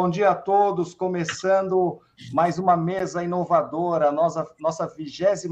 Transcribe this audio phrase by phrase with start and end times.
[0.00, 0.94] bom dia a todos.
[0.94, 2.00] Começando
[2.32, 5.48] mais uma mesa inovadora, nossa, nossa 26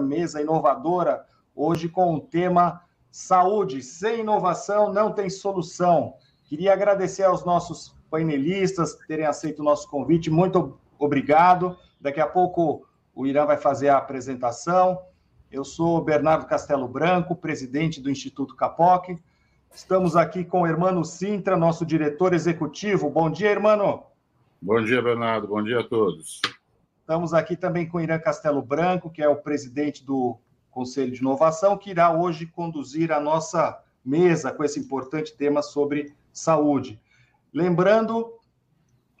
[0.00, 3.82] mesa inovadora, hoje com o tema Saúde.
[3.82, 6.14] Sem inovação não tem solução.
[6.44, 10.30] Queria agradecer aos nossos painelistas terem aceito o nosso convite.
[10.30, 11.76] Muito obrigado.
[12.00, 15.02] Daqui a pouco o Irã vai fazer a apresentação.
[15.50, 19.18] Eu sou Bernardo Castelo Branco, presidente do Instituto Capoc.
[19.74, 23.10] Estamos aqui com o Hermano Sintra, nosso diretor executivo.
[23.10, 24.04] Bom dia, Hermano.
[24.62, 25.48] Bom dia, Bernardo.
[25.48, 26.40] Bom dia a todos.
[27.00, 30.38] Estamos aqui também com o Irã Castelo Branco, que é o presidente do
[30.70, 36.14] Conselho de Inovação, que irá hoje conduzir a nossa mesa com esse importante tema sobre
[36.32, 37.00] saúde.
[37.52, 38.32] Lembrando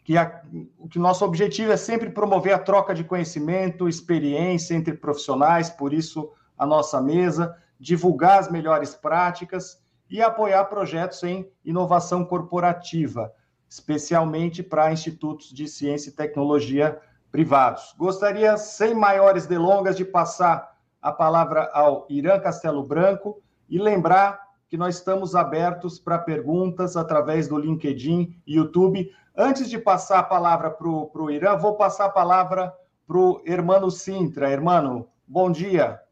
[0.04, 0.40] que, a,
[0.88, 6.32] que nosso objetivo é sempre promover a troca de conhecimento, experiência entre profissionais, por isso
[6.56, 13.32] a nossa mesa, divulgar as melhores práticas e apoiar projetos em inovação corporativa,
[13.68, 17.94] especialmente para institutos de ciência e tecnologia privados.
[17.98, 24.76] Gostaria, sem maiores delongas, de passar a palavra ao Irã Castelo Branco e lembrar que
[24.76, 29.10] nós estamos abertos para perguntas através do LinkedIn e YouTube.
[29.36, 32.72] Antes de passar a palavra para o Irã, vou passar a palavra
[33.06, 34.50] para o Hermano Sintra.
[34.50, 36.03] Hermano, bom dia.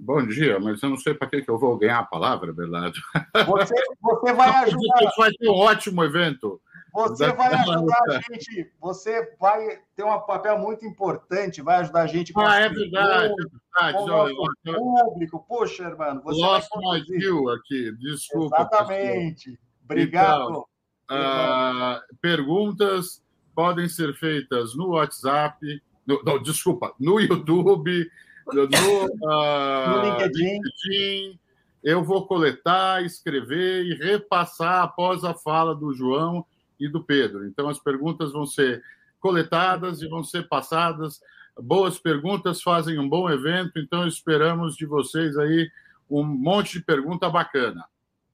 [0.00, 2.98] Bom dia, mas eu não sei para que, que eu vou ganhar a palavra, Bernardo.
[3.46, 5.10] Você, você vai ajudar.
[5.16, 6.60] Vai ter um ótimo evento.
[6.94, 8.72] Você vai ajudar a gente.
[8.80, 13.32] Você vai ter um papel muito importante, vai ajudar a gente com Ah, é verdade,
[13.32, 14.44] é verdade.
[14.64, 15.44] Com o público.
[15.48, 16.20] Poxa, irmão.
[16.22, 18.56] Você Lost my view aqui, desculpa.
[18.56, 19.50] Exatamente.
[19.50, 19.68] Pessoal.
[19.84, 20.48] Obrigado.
[20.50, 20.66] Então,
[21.10, 23.22] uh, perguntas
[23.54, 28.08] podem ser feitas no WhatsApp, no, não, desculpa, no YouTube
[28.52, 30.44] no, uh, no LinkedIn.
[30.44, 31.40] LinkedIn.
[31.82, 36.44] Eu vou coletar, escrever e repassar após a fala do João
[36.78, 37.46] e do Pedro.
[37.46, 38.82] Então, as perguntas vão ser
[39.20, 41.20] coletadas e vão ser passadas.
[41.60, 45.68] Boas perguntas fazem um bom evento, então esperamos de vocês aí
[46.08, 47.84] um monte de pergunta bacana.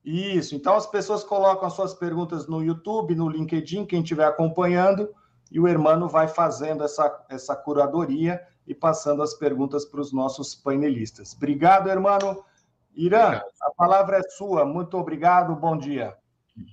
[0.05, 5.09] Isso, então as pessoas colocam as suas perguntas no YouTube, no LinkedIn, quem estiver acompanhando,
[5.51, 10.55] e o Hermano vai fazendo essa, essa curadoria e passando as perguntas para os nossos
[10.55, 11.35] painelistas.
[11.35, 12.45] Obrigado, irmão.
[12.95, 13.45] Irã, obrigado.
[13.63, 14.65] a palavra é sua.
[14.65, 15.55] Muito obrigado.
[15.55, 16.15] Bom dia.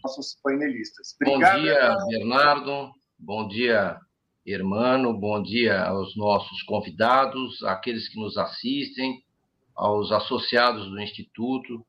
[0.03, 1.16] Nossos painelistas.
[1.16, 2.07] Obrigado, bom dia, irmão.
[2.07, 2.91] Bernardo.
[3.19, 4.00] Bom dia,
[4.46, 5.19] irmão.
[5.19, 9.23] Bom dia aos nossos convidados, aqueles que nos assistem,
[9.75, 11.85] aos associados do Instituto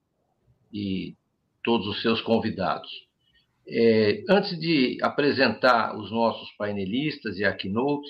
[0.72, 1.16] e
[1.62, 2.90] todos os seus convidados.
[3.68, 8.08] É, antes de apresentar os nossos painelistas e a keynote,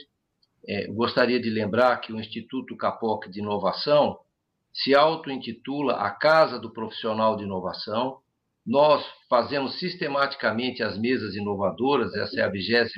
[0.66, 4.18] é, gostaria de lembrar que o Instituto Capoc de Inovação
[4.72, 8.18] se auto-intitula a Casa do Profissional de Inovação.
[8.64, 12.92] Nós fazemos sistematicamente as mesas inovadoras, essa é a 26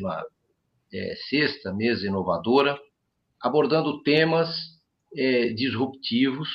[0.92, 2.78] é, sexta mesa inovadora,
[3.40, 4.48] abordando temas
[5.16, 6.48] é, disruptivos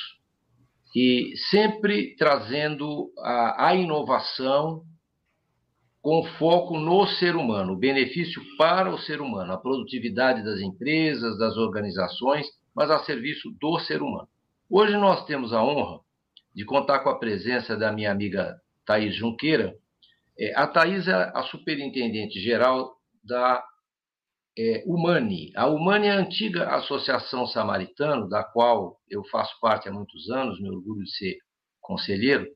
[0.96, 4.84] e sempre trazendo a, a inovação
[6.02, 11.38] com foco no ser humano, o benefício para o ser humano, a produtividade das empresas,
[11.38, 14.28] das organizações, mas a serviço do ser humano.
[14.70, 16.00] Hoje nós temos a honra
[16.56, 19.76] de contar com a presença da minha amiga Thaís Junqueira.
[20.38, 23.64] É, a Thaís é a superintendente geral da
[24.58, 25.52] é, Humani.
[25.56, 30.62] A Humani é a antiga Associação Samaritano, da qual eu faço parte há muitos anos,
[30.62, 31.38] me orgulho de ser
[31.82, 32.48] conselheiro,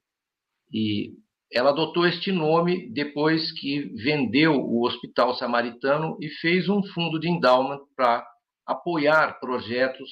[0.71, 1.13] e
[1.53, 7.29] ela adotou este nome depois que vendeu o Hospital Samaritano e fez um fundo de
[7.29, 8.25] endowment para
[8.65, 10.09] apoiar projetos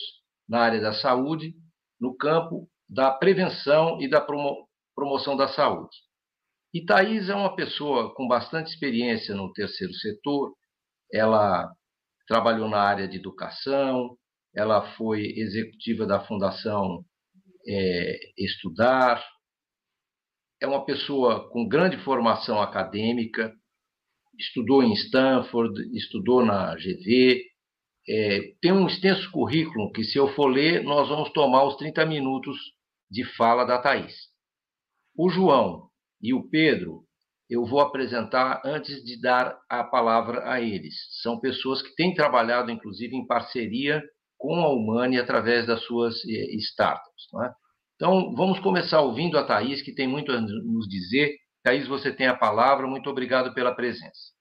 [0.48, 1.56] na área da saúde,
[2.00, 5.96] no campo da prevenção e da promo promoção da saúde.
[6.74, 10.54] E Thais é uma pessoa com bastante experiência no terceiro setor,
[11.12, 11.72] ela
[12.28, 14.16] trabalhou na área de educação,
[14.56, 17.04] ela foi executiva da Fundação
[17.68, 19.24] é, Estudar,
[20.62, 23.52] é uma pessoa com grande formação acadêmica,
[24.38, 27.44] estudou em Stanford, estudou na GV,
[28.08, 32.06] é, tem um extenso currículo que, se eu for ler, nós vamos tomar os 30
[32.06, 32.58] minutos
[33.10, 34.16] de fala da Thais.
[35.16, 35.90] O João
[36.22, 37.04] e o Pedro,
[37.50, 40.96] eu vou apresentar antes de dar a palavra a eles.
[41.22, 44.02] São pessoas que têm trabalhado, inclusive, em parceria
[44.38, 47.28] com a Humani através das suas é, startups.
[47.46, 47.61] É?
[48.02, 51.38] Então, vamos começar ouvindo a Thaís, que tem muito a nos dizer.
[51.62, 52.88] Thaís, você tem a palavra.
[52.88, 54.32] Muito obrigado pela presença.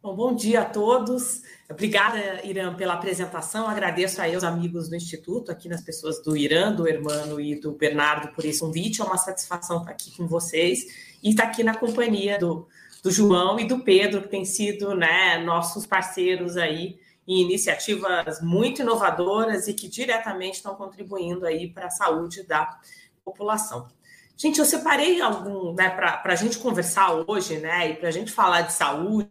[0.00, 1.42] Bom, bom dia a todos.
[1.68, 3.68] Obrigada, Irã, pela apresentação.
[3.68, 7.72] Agradeço aí aos amigos do Instituto, aqui nas pessoas do Irã, do Hermano e do
[7.72, 9.02] Bernardo por esse convite.
[9.02, 12.66] É uma satisfação estar aqui com vocês e estar aqui na companhia do,
[13.02, 16.98] do João e do Pedro, que têm sido né, nossos parceiros aí
[17.28, 22.80] em iniciativas muito inovadoras e que diretamente estão contribuindo aí para a saúde da
[23.22, 23.86] população.
[24.34, 28.32] Gente, eu separei algum, né, para a gente conversar hoje, né, e para a gente
[28.32, 29.28] falar de saúde,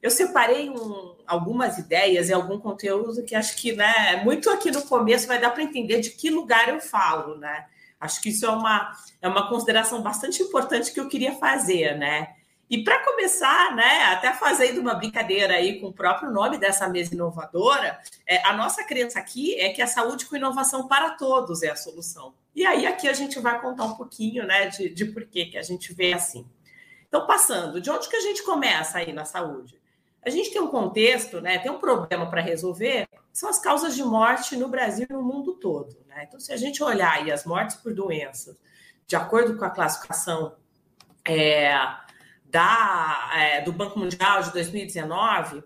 [0.00, 4.82] eu separei um, algumas ideias e algum conteúdo que acho que, né, muito aqui no
[4.82, 7.66] começo vai dar para entender de que lugar eu falo, né?
[7.98, 12.34] Acho que isso é uma, é uma consideração bastante importante que eu queria fazer, né?
[12.70, 17.12] E para começar, né, até fazendo uma brincadeira aí com o próprio nome dessa mesa
[17.12, 21.70] inovadora, é, a nossa crença aqui é que a saúde com inovação para todos é
[21.70, 22.32] a solução.
[22.54, 25.58] E aí aqui a gente vai contar um pouquinho, né, de, de por que, que
[25.58, 26.46] a gente vê assim.
[27.08, 29.76] Então, passando, de onde que a gente começa aí na saúde?
[30.24, 34.04] A gente tem um contexto, né, tem um problema para resolver, são as causas de
[34.04, 35.96] morte no Brasil e no mundo todo.
[36.06, 36.24] Né?
[36.28, 38.56] Então, se a gente olhar aí as mortes por doenças,
[39.08, 40.54] de acordo com a classificação
[41.26, 41.74] é,
[42.50, 45.62] da, é, do Banco Mundial de 2019,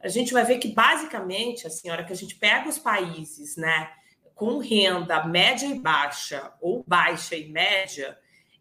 [0.00, 3.56] a gente vai ver que basicamente, assim, a hora que a gente pega os países,
[3.56, 3.90] né,
[4.34, 8.18] com renda média e baixa ou baixa e média,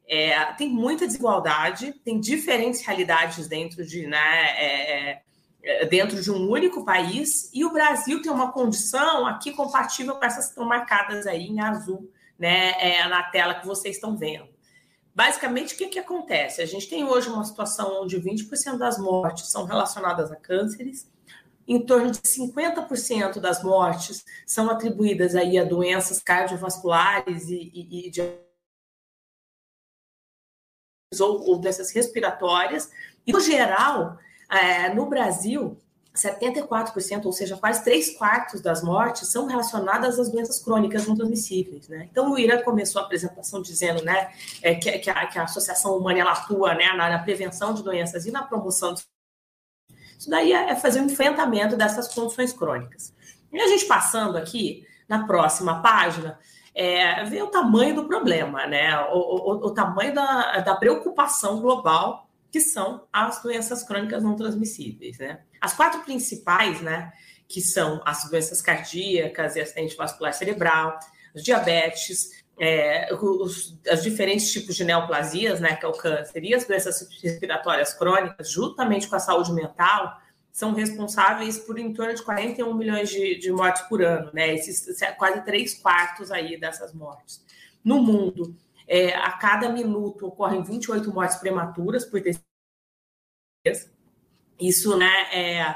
[0.08, 5.22] é, tem muita desigualdade, tem diferentes realidades dentro de, né, é,
[5.64, 10.26] é, dentro de um único país, e o Brasil tem uma condição aqui compatível com
[10.26, 14.53] essas que estão marcadas aí em azul, né, é, na tela que vocês estão vendo.
[15.16, 16.62] Basicamente, o que, que acontece?
[16.62, 21.08] A gente tem hoje uma situação onde 20% das mortes são relacionadas a cânceres,
[21.68, 28.10] em torno de 50% das mortes são atribuídas aí a doenças cardiovasculares e, e, e
[28.10, 28.22] de
[31.20, 32.90] ou, ou doenças respiratórias.
[33.26, 34.18] E, no geral,
[34.50, 35.82] é, no Brasil,
[36.16, 41.88] 74%, ou seja, quase 3 quartos das mortes são relacionadas às doenças crônicas não transmissíveis.
[41.88, 42.08] Né?
[42.12, 44.32] Então, o Irã começou a apresentação dizendo né,
[44.62, 47.82] é, que, que, a, que, a, Associação Humana ela atua né, na, na, prevenção de
[47.82, 48.94] doenças e na promoção.
[48.94, 49.02] De...
[50.18, 53.12] Isso daí é, é fazer um enfrentamento dessas condições crônicas.
[53.52, 56.40] E a gente passando aqui, na próxima página,
[56.76, 59.00] é, ver o tamanho do problema, né?
[59.12, 65.18] o, o, o tamanho da, da preocupação global que são as doenças crônicas não transmissíveis,
[65.18, 65.40] né?
[65.64, 67.14] As quatro principais, né,
[67.48, 71.00] que são as doenças cardíacas e acidente vascular cerebral,
[71.34, 76.54] os diabetes, é, os, os, diferentes tipos de neoplasias, né, que é o câncer, e
[76.54, 80.20] as doenças respiratórias crônicas, juntamente com a saúde mental,
[80.52, 84.54] são responsáveis por em torno de 41 milhões de, de mortes por ano, né?
[84.54, 87.42] Esses quase três quartos aí dessas mortes.
[87.84, 88.54] No mundo,
[88.86, 93.90] é, a cada minuto ocorrem 28 mortes prematuras por decisões.
[94.60, 95.76] Isso, né, é,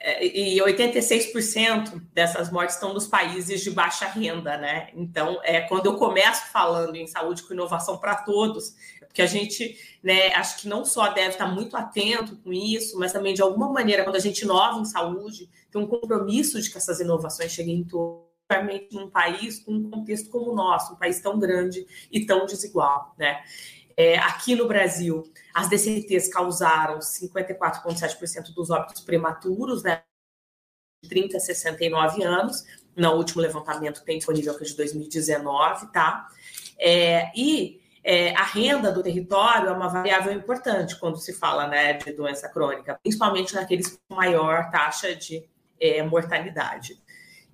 [0.00, 4.90] é, e 86% dessas mortes estão nos países de baixa renda, né?
[4.94, 9.26] Então, é, quando eu começo falando em saúde com inovação para todos, é porque a
[9.26, 13.40] gente, né, acho que não só deve estar muito atento com isso, mas também, de
[13.40, 17.50] alguma maneira, quando a gente inova em saúde, tem um compromisso de que essas inovações
[17.50, 17.84] cheguem em
[18.46, 22.44] particularmente num país com um contexto como o nosso, um país tão grande e tão
[22.46, 23.42] desigual, né?
[23.96, 25.24] É, aqui no Brasil,
[25.54, 30.02] as DCTs causaram 54,7% dos óbitos prematuros, né?
[31.02, 32.64] De 30 a 69 anos.
[32.96, 36.28] No último levantamento tem disponível que é de 2019, tá?
[36.78, 41.94] É, e é, a renda do território é uma variável importante quando se fala né,
[41.94, 45.48] de doença crônica, principalmente naqueles com maior taxa de
[45.80, 47.00] é, mortalidade.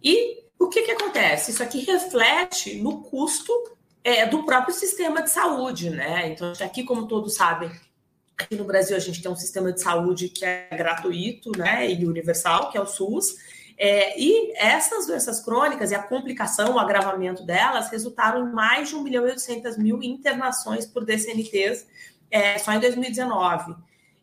[0.03, 1.53] E o que, que acontece?
[1.53, 3.53] Isso aqui reflete no custo
[4.03, 6.29] é, do próprio sistema de saúde, né?
[6.29, 7.71] Então, aqui, como todos sabem,
[8.37, 12.05] aqui no Brasil a gente tem um sistema de saúde que é gratuito, né, e
[12.05, 13.37] universal, que é o SUS.
[13.77, 18.97] É, e essas doenças crônicas e a complicação, o agravamento delas, resultaram em mais de
[18.97, 21.87] 1 milhão e 800 mil internações por DCNTs
[22.31, 23.75] é, só em 2019.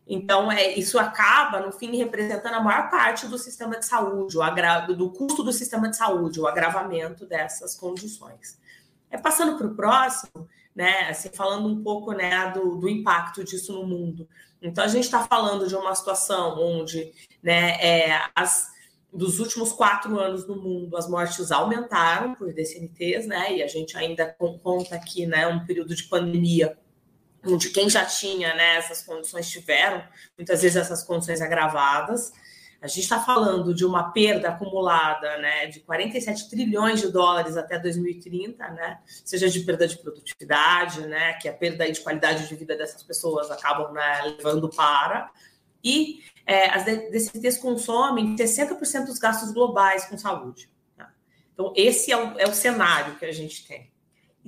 [0.09, 4.43] Então, é, isso acaba, no fim, representando a maior parte do sistema de saúde, o
[4.43, 8.57] agravo, do custo do sistema de saúde, o agravamento dessas condições.
[9.09, 13.73] É, passando para o próximo, né, assim, falando um pouco né, do, do impacto disso
[13.73, 14.27] no mundo.
[14.61, 17.11] Então, a gente está falando de uma situação onde
[17.41, 18.67] né, é, as,
[19.11, 23.97] dos últimos quatro anos no mundo, as mortes aumentaram por DCNTs, né, e a gente
[23.97, 24.25] ainda
[24.61, 26.77] conta aqui né, um período de pandemia
[27.45, 30.03] onde quem já tinha né, essas condições tiveram,
[30.37, 32.33] muitas vezes essas condições agravadas.
[32.81, 37.79] A gente está falando de uma perda acumulada né, de 47 trilhões de dólares até
[37.79, 42.77] 2030, né, seja de perda de produtividade, né, que a perda de qualidade de vida
[42.77, 45.31] dessas pessoas acabam né, levando para,
[45.83, 50.69] e é, as DCTs consomem 60% dos gastos globais com saúde.
[50.95, 51.11] Tá?
[51.53, 53.91] Então, esse é o, é o cenário que a gente tem.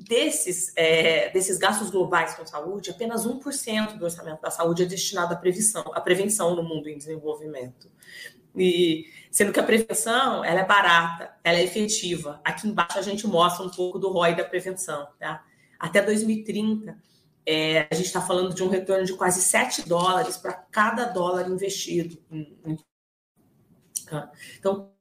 [0.08, 5.34] Desses, é, desses gastos globais com saúde, apenas 1% do orçamento da saúde é destinado
[5.34, 7.92] à prevenção, à prevenção no mundo em desenvolvimento.
[8.56, 12.40] E sendo que a prevenção ela é barata, ela é efetiva.
[12.44, 15.08] Aqui embaixo a gente mostra um pouco do ROI da prevenção.
[15.20, 15.44] Tá?
[15.78, 16.98] Até 2030,
[17.46, 21.50] é, a gente está falando de um retorno de quase 7 dólares para cada dólar
[21.50, 22.18] investido.
[24.06, 24.32] Tá?
[24.58, 24.92] Então,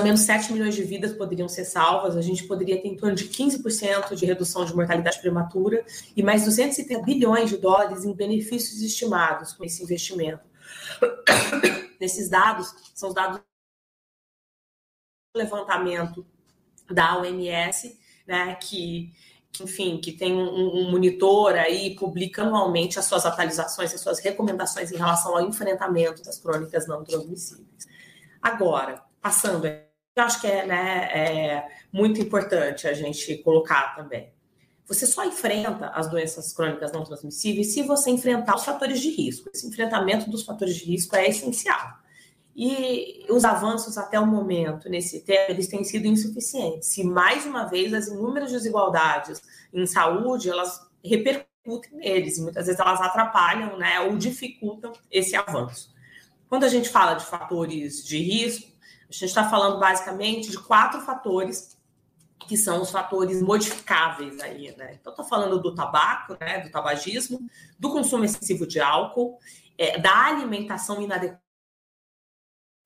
[0.00, 3.14] pelo menos 7 milhões de vidas poderiam ser salvas, a gente poderia ter em torno
[3.14, 5.84] de 15% de redução de mortalidade prematura
[6.16, 10.42] e mais 230 bilhões de dólares em benefícios estimados com esse investimento.
[12.00, 13.40] Nesses dados, são os dados
[15.34, 16.26] do levantamento
[16.90, 19.12] da OMS, né, que,
[19.52, 24.18] que enfim, que tem um, um, monitor aí, publica anualmente as suas atualizações, as suas
[24.18, 27.86] recomendações em relação ao enfrentamento das crônicas não transmissíveis.
[28.40, 29.66] Agora, passando,
[30.16, 34.32] eu acho que é, né, é muito importante a gente colocar também.
[34.86, 39.48] Você só enfrenta as doenças crônicas não transmissíveis se você enfrentar os fatores de risco.
[39.54, 42.00] Esse enfrentamento dos fatores de risco é essencial.
[42.56, 46.98] E os avanços até o momento nesse tema, eles têm sido insuficientes.
[46.98, 49.40] E mais uma vez as inúmeras desigualdades
[49.72, 55.94] em saúde, elas repercutem neles e muitas vezes elas atrapalham, né, ou dificultam esse avanço.
[56.48, 58.69] Quando a gente fala de fatores de risco,
[59.10, 61.76] a gente está falando basicamente de quatro fatores
[62.46, 64.96] que são os fatores modificáveis aí, né?
[64.98, 67.38] Então, estou falando do tabaco, né, do tabagismo,
[67.78, 69.38] do consumo excessivo de álcool,
[69.76, 71.42] é, da alimentação inadequada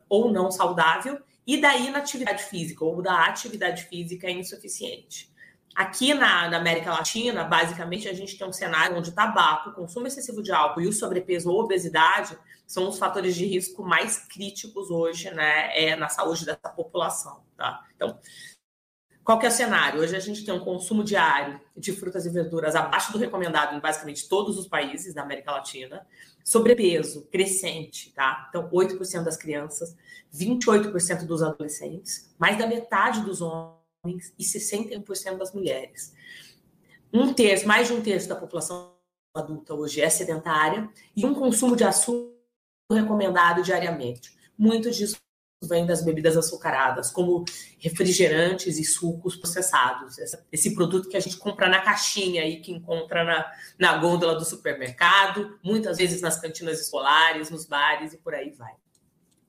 [0.09, 5.33] ou não saudável e da inatividade física ou da atividade física insuficiente.
[5.75, 10.40] Aqui na, na, América Latina, basicamente, a gente tem um cenário onde tabaco, consumo excessivo
[10.40, 15.31] de álcool e o sobrepeso ou obesidade são os fatores de risco mais críticos hoje
[15.33, 17.43] né, é, na saúde dessa população.
[17.57, 17.85] Tá?
[17.97, 18.16] Então,
[19.25, 20.00] qual que é o cenário?
[20.00, 23.81] Hoje a gente tem um consumo diário de frutas e verduras abaixo do recomendado em
[23.81, 26.07] basicamente todos os países da América Latina.
[26.45, 28.47] Sobrepeso crescente, tá?
[28.49, 29.97] Então, 8% das crianças,
[30.33, 33.74] 28% dos adolescentes, mais da metade dos homens
[34.04, 36.14] e 61% das mulheres.
[37.12, 38.94] Um terço, mais de um terço da população
[39.34, 42.34] adulta hoje é sedentária e um consumo de açúcar
[42.92, 44.37] recomendado diariamente.
[44.56, 45.16] Muito disso
[45.66, 47.44] vem das bebidas açucaradas, como
[47.78, 50.16] refrigerantes e sucos processados.
[50.52, 54.44] Esse produto que a gente compra na caixinha e que encontra na, na gôndola do
[54.44, 58.75] supermercado, muitas vezes nas cantinas escolares, nos bares e por aí vai.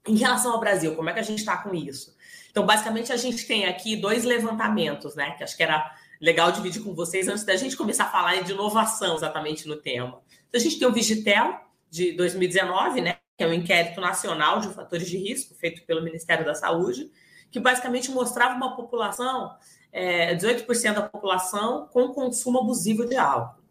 [0.08, 2.15] Em relação ao Brasil, como é que a gente está com isso?
[2.56, 5.32] Então, basicamente, a gente tem aqui dois levantamentos, né?
[5.32, 8.54] Que acho que era legal dividir com vocês antes da gente começar a falar de
[8.54, 10.22] inovação exatamente no tema.
[10.48, 11.60] Então, a gente tem o Vigitel,
[11.90, 13.18] de 2019, né?
[13.38, 17.12] que é um inquérito nacional de fatores de risco, feito pelo Ministério da Saúde,
[17.52, 19.54] que basicamente mostrava uma população,
[19.92, 23.65] é, 18% da população, com consumo abusivo de álcool.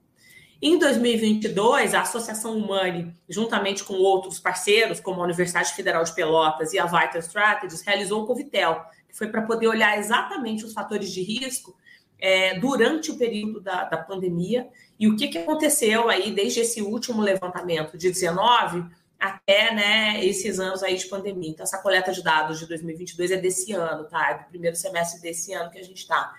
[0.66, 6.73] Em 2022, a Associação Humane, juntamente com outros parceiros, como a Universidade Federal de Pelotas
[6.73, 11.12] e a Vital Strategies, realizou o Covitel, que foi para poder olhar exatamente os fatores
[11.12, 11.76] de risco
[12.18, 14.66] é, durante o período da, da pandemia
[14.99, 18.87] e o que, que aconteceu aí desde esse último levantamento de 19
[19.21, 21.50] até né, esses anos aí de pandemia.
[21.50, 24.30] Então, essa coleta de dados de 2022 é desse ano, tá?
[24.30, 26.33] É do primeiro semestre desse ano que a gente está.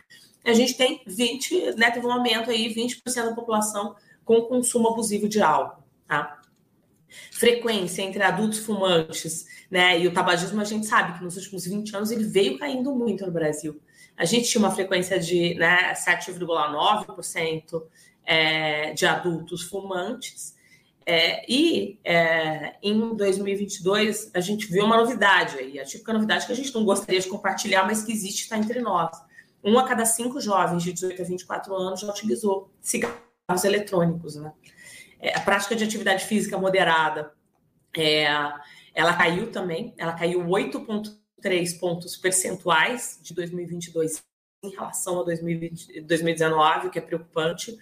[0.43, 5.29] A gente tem 20, né, teve um aumento aí, 20% da população com consumo abusivo
[5.29, 6.41] de álcool, tá?
[7.31, 11.95] Frequência entre adultos fumantes, né, e o tabagismo, a gente sabe que nos últimos 20
[11.95, 13.79] anos ele veio caindo muito no Brasil.
[14.17, 17.83] A gente tinha uma frequência de né, 7,9%
[18.25, 20.55] é, de adultos fumantes,
[21.07, 26.51] é, e é, em 2022 a gente viu uma novidade aí, a típica novidade que
[26.51, 29.15] a gente não gostaria de compartilhar, mas que existe está entre nós.
[29.63, 32.71] Um a cada cinco jovens de 18 a 24 anos já utilizou
[33.45, 34.35] cigarros eletrônicos.
[34.35, 34.51] Né?
[35.19, 37.31] É, a prática de atividade física moderada,
[37.95, 38.25] é,
[38.93, 44.23] ela caiu também, ela caiu 8,3 pontos percentuais de 2022
[44.63, 47.77] em relação a 2020, 2019, o que é preocupante.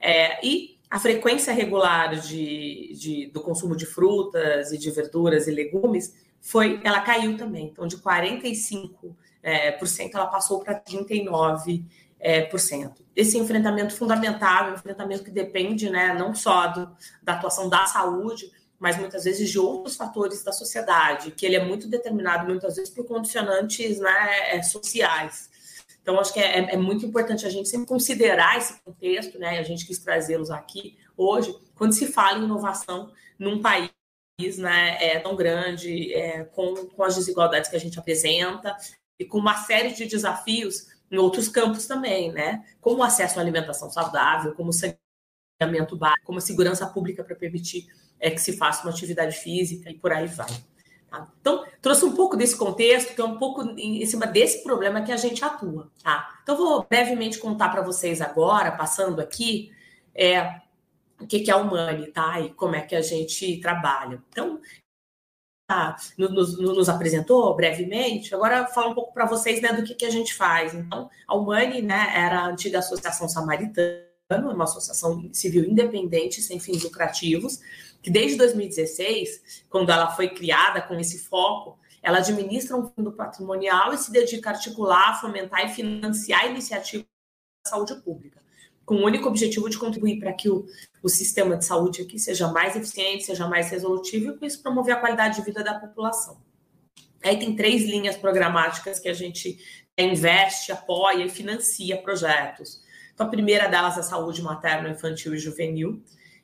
[0.00, 5.50] É, e a frequência regular de, de, do consumo de frutas e de verduras e
[5.50, 7.66] legumes foi, ela caiu também.
[7.66, 11.84] Então, de 45% é, por cento, ela passou para 39%.
[12.24, 13.04] É, por cento.
[13.16, 18.48] Esse enfrentamento fundamental, um enfrentamento que depende né, não só do, da atuação da saúde,
[18.78, 22.94] mas muitas vezes de outros fatores da sociedade, que ele é muito determinado muitas vezes
[22.94, 25.50] por condicionantes né, é, sociais.
[26.02, 29.58] Então, acho que é, é, muito importante a gente sempre considerar esse contexto, né?
[29.60, 33.90] A gente quis trazê-los aqui, hoje quando se fala em inovação num país
[34.58, 38.76] né, é, tão grande, é, com, com as desigualdades que a gente apresenta
[39.18, 42.64] e com uma série de desafios em outros campos também, né?
[42.80, 47.86] Como acesso à alimentação saudável, como saneamento básico, como segurança pública para permitir
[48.18, 50.48] é, que se faça uma atividade física e por aí vai.
[51.10, 51.28] Tá?
[51.38, 55.12] Então, trouxe um pouco desse contexto, que é um pouco em cima desse problema que
[55.12, 55.92] a gente atua.
[56.02, 56.40] Tá?
[56.42, 59.70] Então, vou brevemente contar para vocês agora, passando aqui,
[60.14, 60.62] é,
[61.20, 62.40] o que, é a Humani, tá?
[62.40, 64.22] E como é que a gente trabalha.
[64.30, 64.60] Então,
[66.18, 70.10] nos, nos, apresentou brevemente, agora fala um pouco para vocês né, do que, que a
[70.10, 70.74] gente faz.
[70.74, 76.82] Então, a Humani né, era a antiga Associação Samaritana, uma associação civil independente, sem fins
[76.82, 77.60] lucrativos,
[78.02, 83.92] que desde 2016, quando ela foi criada com esse foco, ela administra um fundo patrimonial
[83.92, 87.06] e se dedica a articular, fomentar e financiar iniciativas
[87.64, 88.41] da saúde pública,
[88.84, 90.66] com o único objetivo de contribuir para que o,
[91.02, 94.94] o sistema de saúde aqui seja mais eficiente, seja mais resolutivo e com isso promover
[94.94, 96.40] a qualidade de vida da população.
[97.22, 99.58] Aí tem três linhas programáticas que a gente
[99.96, 102.82] investe, apoia e financia projetos.
[103.14, 106.02] Então, a primeira delas é a saúde materno, infantil e juvenil,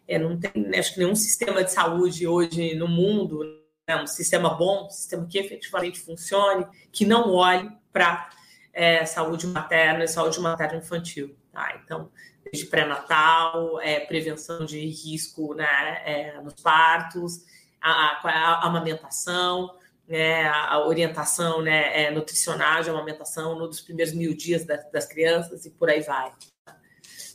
[0.09, 3.41] é, não tem, acho que nenhum sistema de saúde hoje no mundo,
[3.87, 8.31] né, um sistema bom, um sistema que efetivamente funcione, que não olhe para
[8.73, 11.37] é, saúde materna e saúde materna infantil.
[11.59, 11.81] Tá?
[11.85, 12.09] Então,
[12.45, 17.45] desde pré-natal, é, prevenção de risco né, é, nos partos,
[17.81, 24.33] a, a, a amamentação, né, a orientação né, é, nutricional de amamentação nos primeiros mil
[24.35, 26.33] dias das, das crianças e por aí vai.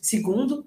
[0.01, 0.65] Segundo,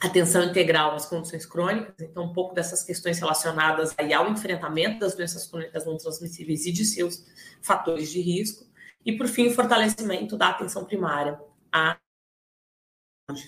[0.00, 5.14] atenção integral nas condições crônicas, então um pouco dessas questões relacionadas aí ao enfrentamento das
[5.14, 7.24] doenças crônicas não transmissíveis e de seus
[7.62, 8.66] fatores de risco,
[9.06, 11.40] e por fim o fortalecimento da atenção primária
[11.72, 11.96] a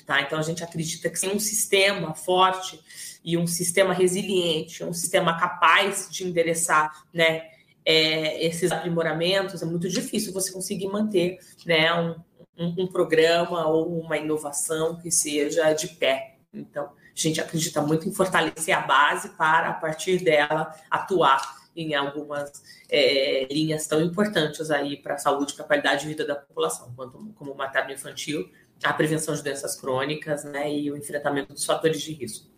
[0.04, 0.20] Tá?
[0.20, 2.78] Então, a gente acredita que sem um sistema forte
[3.24, 7.48] e um sistema resiliente, um sistema capaz de endereçar né,
[7.82, 12.14] é, esses aprimoramentos, é muito difícil você conseguir manter né, um,
[12.58, 16.36] um, um programa ou uma inovação que seja de pé.
[16.52, 21.94] Então, a gente acredita muito em fortalecer a base para, a partir dela, atuar em
[21.94, 22.52] algumas
[22.90, 26.92] é, linhas tão importantes aí para a saúde, para a qualidade de vida da população,
[26.94, 28.50] quanto, como materno-infantil,
[28.82, 32.48] a prevenção de doenças crônicas né, e o enfrentamento dos fatores de risco.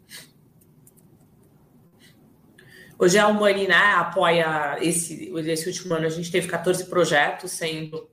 [2.99, 8.09] Hoje a Humani né, apoia esse, esse último ano a gente teve 14 projetos sendo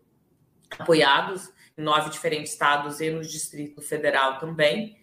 [0.80, 4.98] apoiados em nove diferentes estados e no Distrito Federal também.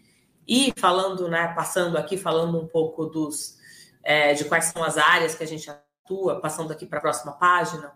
[0.47, 3.57] E falando, né, passando aqui, falando um pouco dos
[4.03, 7.33] é, de quais são as áreas que a gente atua, passando aqui para a próxima
[7.33, 7.92] página,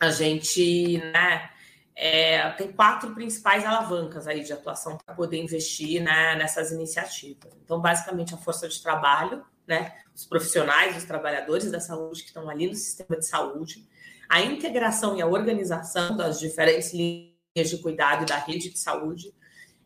[0.00, 1.50] a gente né,
[1.94, 7.52] é, tem quatro principais alavancas aí de atuação para poder investir né, nessas iniciativas.
[7.64, 12.48] Então, basicamente, a força de trabalho, né, os profissionais, os trabalhadores da saúde que estão
[12.48, 13.86] ali no sistema de saúde,
[14.28, 19.34] a integração e a organização das diferentes linhas de cuidado da rede de saúde,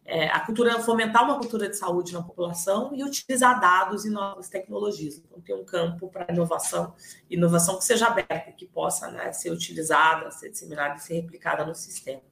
[0.07, 4.49] é, a cultura, fomentar uma cultura de saúde na população e utilizar dados e novas
[4.49, 5.19] tecnologias.
[5.19, 6.95] Então, tem um campo para inovação,
[7.29, 11.75] inovação que seja aberta, que possa né, ser utilizada, ser disseminada e ser replicada no
[11.75, 12.23] sistema.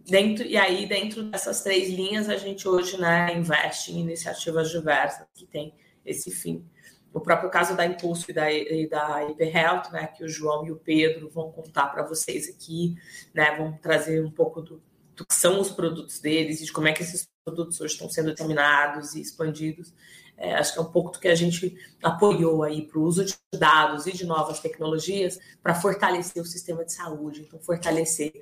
[0.00, 5.26] Dentro, e aí, dentro dessas três linhas, a gente hoje né, investe em iniciativas diversas
[5.34, 6.66] que têm esse fim.
[7.12, 10.76] O próprio caso da Impulso e da, e da né, que o João e o
[10.76, 12.96] Pedro vão contar para vocês aqui,
[13.34, 14.82] né, vão trazer um pouco do,
[15.22, 18.10] do que são os produtos deles e de como é que esses produtos hoje estão
[18.10, 19.94] sendo determinados e expandidos.
[20.36, 23.24] É, acho que é um pouco do que a gente apoiou aí para o uso
[23.24, 28.32] de dados e de novas tecnologias para fortalecer o sistema de saúde, então fortalecer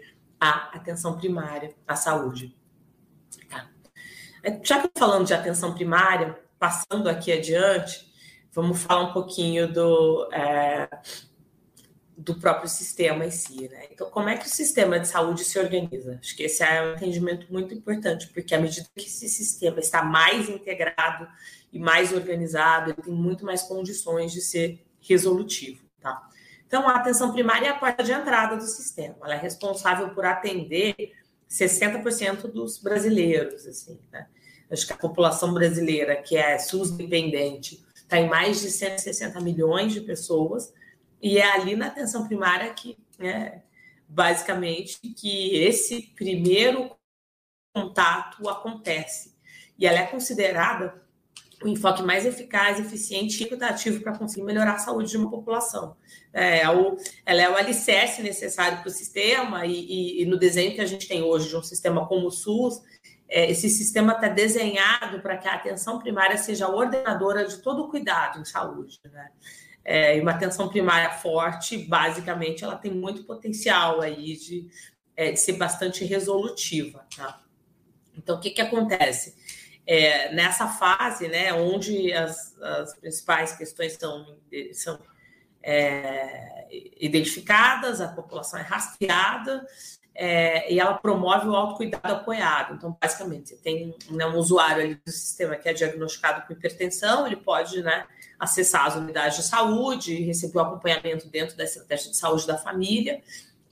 [0.40, 2.56] a atenção primária à saúde.
[3.50, 3.68] Tá.
[4.42, 8.10] É, já que falando de atenção primária, passando aqui adiante,
[8.52, 10.88] vamos falar um pouquinho do é,
[12.20, 13.86] do próprio sistema em si, né?
[13.90, 16.18] Então, como é que o sistema de saúde se organiza?
[16.20, 20.02] Acho que esse é um entendimento muito importante, porque à medida que esse sistema está
[20.02, 21.26] mais integrado
[21.72, 26.28] e mais organizado, ele tem muito mais condições de ser resolutivo, tá?
[26.66, 29.16] Então, a atenção primária é a porta de entrada do sistema.
[29.24, 30.94] Ela é responsável por atender
[31.50, 34.26] 60% dos brasileiros, assim, né?
[34.70, 39.92] Acho que a população brasileira, que é SUS dependente, está em mais de 160 milhões
[39.92, 40.72] de pessoas,
[41.22, 43.62] e é ali na atenção primária que, né,
[44.08, 46.90] basicamente, que esse primeiro
[47.74, 49.36] contato acontece.
[49.78, 51.00] E ela é considerada
[51.62, 55.94] o enfoque mais eficaz, eficiente e equitativo para conseguir melhorar a saúde de uma população.
[56.32, 60.38] É, é o, ela é o alicerce necessário para o sistema e, e, e, no
[60.38, 62.80] desenho que a gente tem hoje de um sistema como o SUS,
[63.28, 67.90] é, esse sistema está desenhado para que a atenção primária seja ordenadora de todo o
[67.90, 68.98] cuidado em saúde.
[69.04, 69.30] Né?
[69.92, 74.68] É, e uma atenção primária forte, basicamente, ela tem muito potencial aí de,
[75.16, 77.04] é, de ser bastante resolutiva.
[77.16, 77.40] Tá?
[78.16, 79.34] Então, o que, que acontece?
[79.84, 84.38] É, nessa fase, né, onde as, as principais questões são,
[84.72, 85.00] são
[85.60, 86.68] é,
[87.00, 89.66] identificadas, a população é rastreada,
[90.14, 92.74] é, e ela promove o autocuidado apoiado.
[92.74, 97.34] Então, basicamente, você tem né, um usuário do sistema que é diagnosticado com hipertensão, ele
[97.34, 98.06] pode né,
[98.40, 103.22] acessar as unidades de saúde, receber o acompanhamento dentro da estratégia de saúde da família,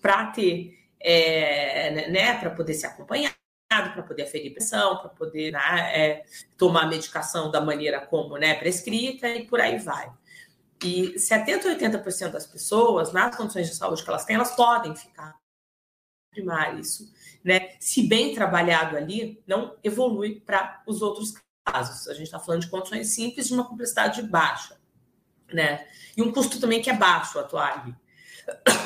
[0.01, 3.35] para ter, é, né, né para poder ser acompanhado,
[3.67, 5.61] para poder aferir pressão, para poder né,
[5.95, 6.25] é,
[6.59, 10.13] tomar a medicação da maneira como né, prescrita e por aí vai.
[10.85, 14.95] E 70 ou 80% das pessoas, nas condições de saúde que elas têm, elas podem
[14.95, 15.35] ficar
[16.31, 16.79] primário.
[16.79, 17.11] Isso,
[17.43, 21.33] né, se bem trabalhado ali, não evolui para os outros
[21.73, 22.09] casos.
[22.09, 24.77] A gente está falando de condições simples de uma complexidade baixa,
[25.53, 25.87] né?
[26.17, 27.95] E um custo também que é baixo atuar ali.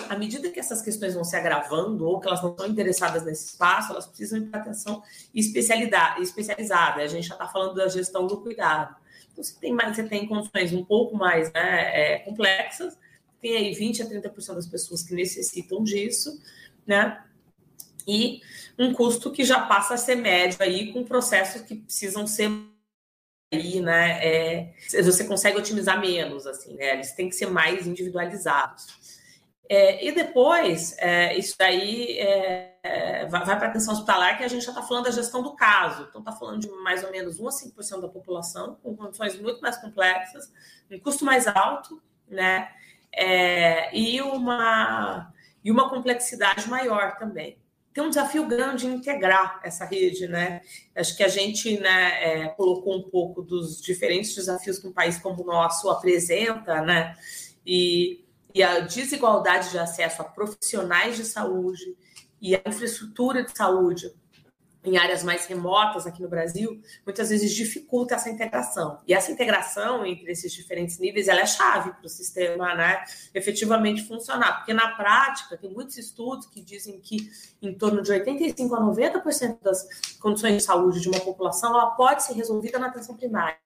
[0.09, 3.47] À medida que essas questões vão se agravando ou que elas não estão interessadas nesse
[3.47, 7.01] espaço, elas precisam para atenção especializada.
[7.01, 8.97] A gente já está falando da gestão do cuidado.
[9.33, 12.99] Então, você tem, mais, você tem condições um pouco mais né, é, complexas,
[13.41, 16.41] tem aí 20 a 30% das pessoas que necessitam disso,
[16.87, 17.23] né?
[18.07, 18.41] e
[18.79, 22.51] um custo que já passa a ser médio aí com processos que precisam ser
[23.53, 24.19] aí, né?
[24.25, 26.95] É, você consegue otimizar menos, assim, né?
[26.95, 28.87] Eles têm que ser mais individualizados.
[29.69, 34.49] É, e depois, é, isso daí é, vai, vai para a atenção hospitalar, que a
[34.49, 36.07] gente já está falando da gestão do caso.
[36.09, 39.61] Então, está falando de mais ou menos 1 a 5% da população, com condições muito
[39.61, 40.53] mais complexas,
[40.91, 42.69] um custo mais alto, né?
[43.15, 47.62] É, e, uma, e uma complexidade maior também
[47.93, 50.63] tem um desafio grande em integrar essa rede, né?
[50.95, 55.19] Acho que a gente né, é, colocou um pouco dos diferentes desafios que um país
[55.19, 57.15] como o nosso apresenta, né?
[57.67, 58.25] E,
[58.55, 61.97] e a desigualdade de acesso a profissionais de saúde
[62.41, 64.13] e a infraestrutura de saúde
[64.85, 68.99] em áreas mais remotas aqui no Brasil, muitas vezes dificulta essa integração.
[69.07, 74.03] E essa integração entre esses diferentes níveis, ela é chave para o sistema né, efetivamente
[74.03, 78.81] funcionar, porque na prática tem muitos estudos que dizem que em torno de 85 a
[78.81, 79.87] 90% das
[80.19, 83.59] condições de saúde de uma população, ela pode ser resolvida na atenção primária.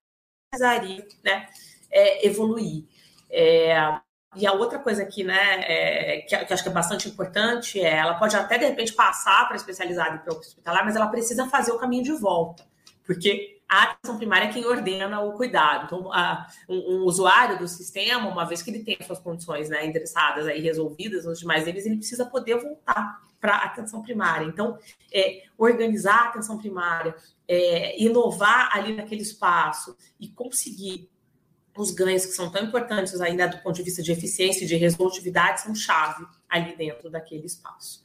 [0.50, 1.48] Precisaria né,
[1.90, 2.84] é, evoluir.
[3.30, 4.00] É,
[4.34, 7.96] e a outra coisa aqui, né, é, que, que, acho que é bastante importante, é
[7.96, 11.72] ela pode até, de repente, passar para especializada e para hospitalar, mas ela precisa fazer
[11.72, 12.64] o caminho de volta,
[13.04, 15.86] porque a atenção primária é quem ordena o cuidado.
[15.86, 19.68] Então, a, um, um, usuário do sistema, uma vez que ele tem as suas condições
[19.68, 24.44] né, endereçadas aí, resolvidas, os demais deles, ele precisa poder voltar para a atenção primária.
[24.44, 24.78] Então,
[25.12, 27.14] é, organizar a atenção primária,
[27.48, 31.08] é, inovar ali naquele espaço e conseguir
[31.76, 34.76] os ganhos que são tão importantes ainda do ponto de vista de eficiência e de
[34.76, 38.04] resolutividade são chave ali dentro daquele espaço.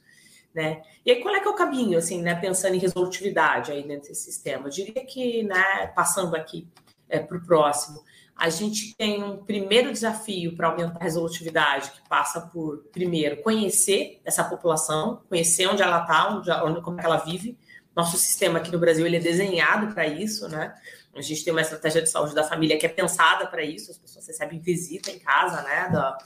[0.54, 0.82] Né?
[1.04, 4.08] E aí, qual é que é o caminho, assim, né, pensando em resolutividade aí dentro
[4.08, 4.66] desse sistema?
[4.66, 6.68] Eu diria que, né, passando aqui
[7.08, 8.02] é, para o próximo,
[8.36, 14.20] a gente tem um primeiro desafio para aumentar a resolutividade, que passa por, primeiro, conhecer
[14.24, 17.56] essa população, conhecer onde ela está, onde, onde, como é ela vive.
[17.94, 20.74] Nosso sistema aqui no Brasil ele é desenhado para isso, né?
[21.14, 23.98] A gente tem uma estratégia de saúde da família que é pensada para isso, as
[23.98, 26.18] pessoas recebem visita em casa, né, da,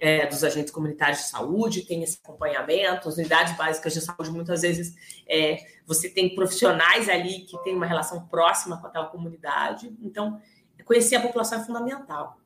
[0.00, 4.62] é, dos agentes comunitários de saúde, tem esse acompanhamento, as unidades básicas de saúde, muitas
[4.62, 4.94] vezes
[5.28, 10.40] é, você tem profissionais ali que têm uma relação próxima com aquela comunidade, então
[10.84, 12.38] conhecer a população é fundamental.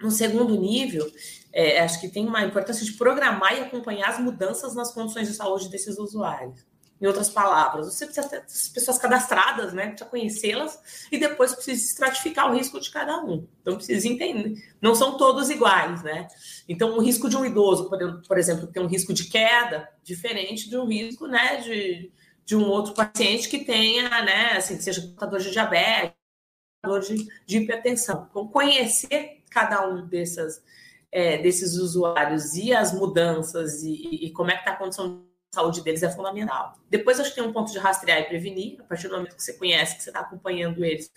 [0.00, 1.10] No segundo nível,
[1.52, 5.34] é, acho que tem uma importância de programar e acompanhar as mudanças nas condições de
[5.34, 6.64] saúde desses usuários.
[7.04, 9.88] Em outras palavras, você precisa ter as pessoas cadastradas, né?
[9.88, 13.46] Precisa conhecê-las e depois precisa estratificar o risco de cada um.
[13.60, 14.54] Então precisa entender.
[14.80, 16.26] Não são todos iguais, né?
[16.66, 17.90] Então, o risco de um idoso,
[18.26, 22.10] por exemplo, tem um risco de queda diferente de um risco, né, de,
[22.42, 26.16] de um outro paciente que tenha, né, assim, que seja portador de diabetes,
[26.82, 28.28] portador de, de hipertensão.
[28.30, 30.64] Então, conhecer cada um dessas,
[31.12, 35.82] é, desses usuários e as mudanças e, e como é que está a condição saúde
[35.82, 36.78] deles é fundamental.
[36.90, 39.42] Depois, acho que tem um ponto de rastrear e prevenir, a partir do momento que
[39.42, 41.10] você conhece, que você está acompanhando eles,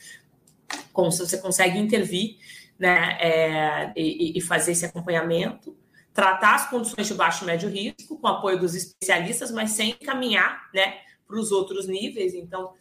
[0.94, 2.38] como você consegue intervir
[2.78, 5.76] né, é, e, e, fazer esse acompanhamento,
[6.14, 10.70] tratar as condições de baixo e médio risco, com apoio dos especialistas, mas sem caminhar
[10.74, 12.34] né, para os outros níveis.
[12.34, 12.74] Então,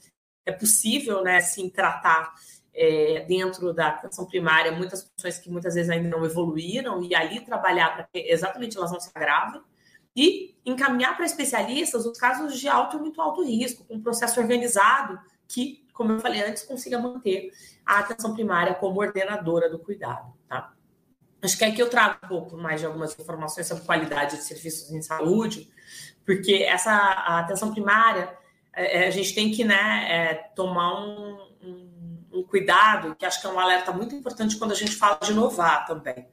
[0.45, 2.35] é possível, né, sim, tratar
[2.75, 7.40] é, dentro da atenção primária muitas funções que muitas vezes ainda não evoluíram e ali
[7.40, 9.62] trabalhar para que exatamente elas não se agravem
[10.17, 14.41] e encaminhar para especialistas os casos de alto e muito alto risco, com um processo
[14.41, 17.53] organizado que, como eu falei antes, consiga manter
[17.85, 20.33] a atenção primária como ordenadora do cuidado.
[20.49, 20.73] Tá?
[21.43, 24.91] Acho que aqui eu trago um pouco mais de algumas informações sobre qualidade de serviços
[24.91, 25.71] em saúde,
[26.25, 26.93] porque essa
[27.39, 28.37] atenção primária,
[28.73, 33.41] é, é, a gente tem que né, é, tomar um, um, um cuidado, que acho
[33.41, 36.27] que é um alerta muito importante quando a gente fala de inovar também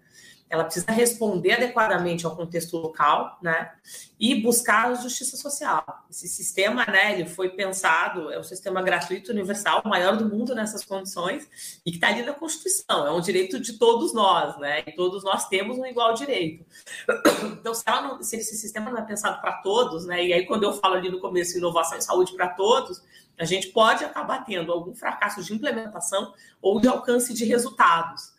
[0.53, 3.71] ela precisa responder adequadamente ao contexto local, né?
[4.19, 5.83] E buscar a justiça social.
[6.07, 7.13] Esse sistema, né?
[7.13, 11.89] Ele foi pensado, é um sistema gratuito, universal, o maior do mundo nessas condições e
[11.89, 13.07] que está ali na Constituição.
[13.07, 14.83] É um direito de todos nós, né?
[14.85, 16.63] E todos nós temos um igual direito.
[17.63, 20.23] Então, se, não, se esse sistema não é pensado para todos, né?
[20.23, 23.01] E aí, quando eu falo ali no começo, inovação e saúde para todos,
[23.39, 28.32] a gente pode acabar tendo algum fracasso de implementação ou de alcance de resultados.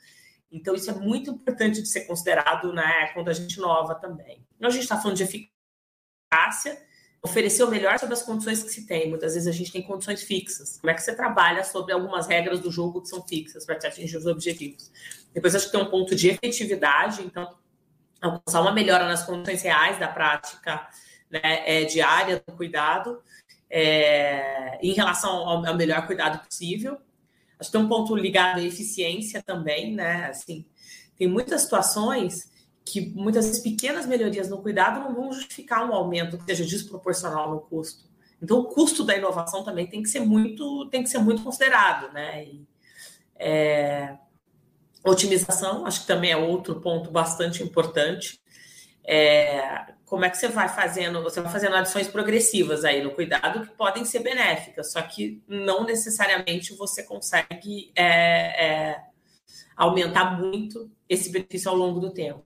[0.55, 4.47] Então, isso é muito importante de ser considerado né, quando a gente inova também.
[4.57, 6.81] Então, a gente está falando de eficácia,
[7.21, 9.09] oferecer o melhor sobre as condições que se tem.
[9.09, 10.79] Muitas vezes a gente tem condições fixas.
[10.79, 14.17] Como é que você trabalha sobre algumas regras do jogo que são fixas para atingir
[14.17, 14.93] os objetivos?
[15.33, 17.53] Depois, acho que tem um ponto de efetividade, então,
[18.23, 20.87] alcançar uma melhora nas condições reais da prática
[21.29, 23.21] né, é, diária do cuidado,
[23.69, 27.01] é, em relação ao, ao melhor cuidado possível.
[27.59, 30.27] Acho que tem um ponto ligado à eficiência também, né?
[30.27, 30.65] Assim,
[31.17, 32.53] tem muitas situações
[32.85, 37.61] que muitas pequenas melhorias no cuidado não vão justificar um aumento que seja desproporcional no
[37.61, 38.05] custo.
[38.43, 42.13] Então, o custo da inovação também tem que ser muito, tem que ser muito considerado,
[42.13, 42.45] né?
[42.45, 42.67] E,
[43.37, 44.19] é,
[45.05, 48.41] otimização, acho que também é outro ponto bastante importante.
[49.03, 51.23] É, como é que você vai fazendo?
[51.23, 55.85] Você vai fazendo adições progressivas aí no cuidado que podem ser benéficas, só que não
[55.85, 59.03] necessariamente você consegue é, é,
[59.77, 62.45] aumentar muito esse benefício ao longo do tempo.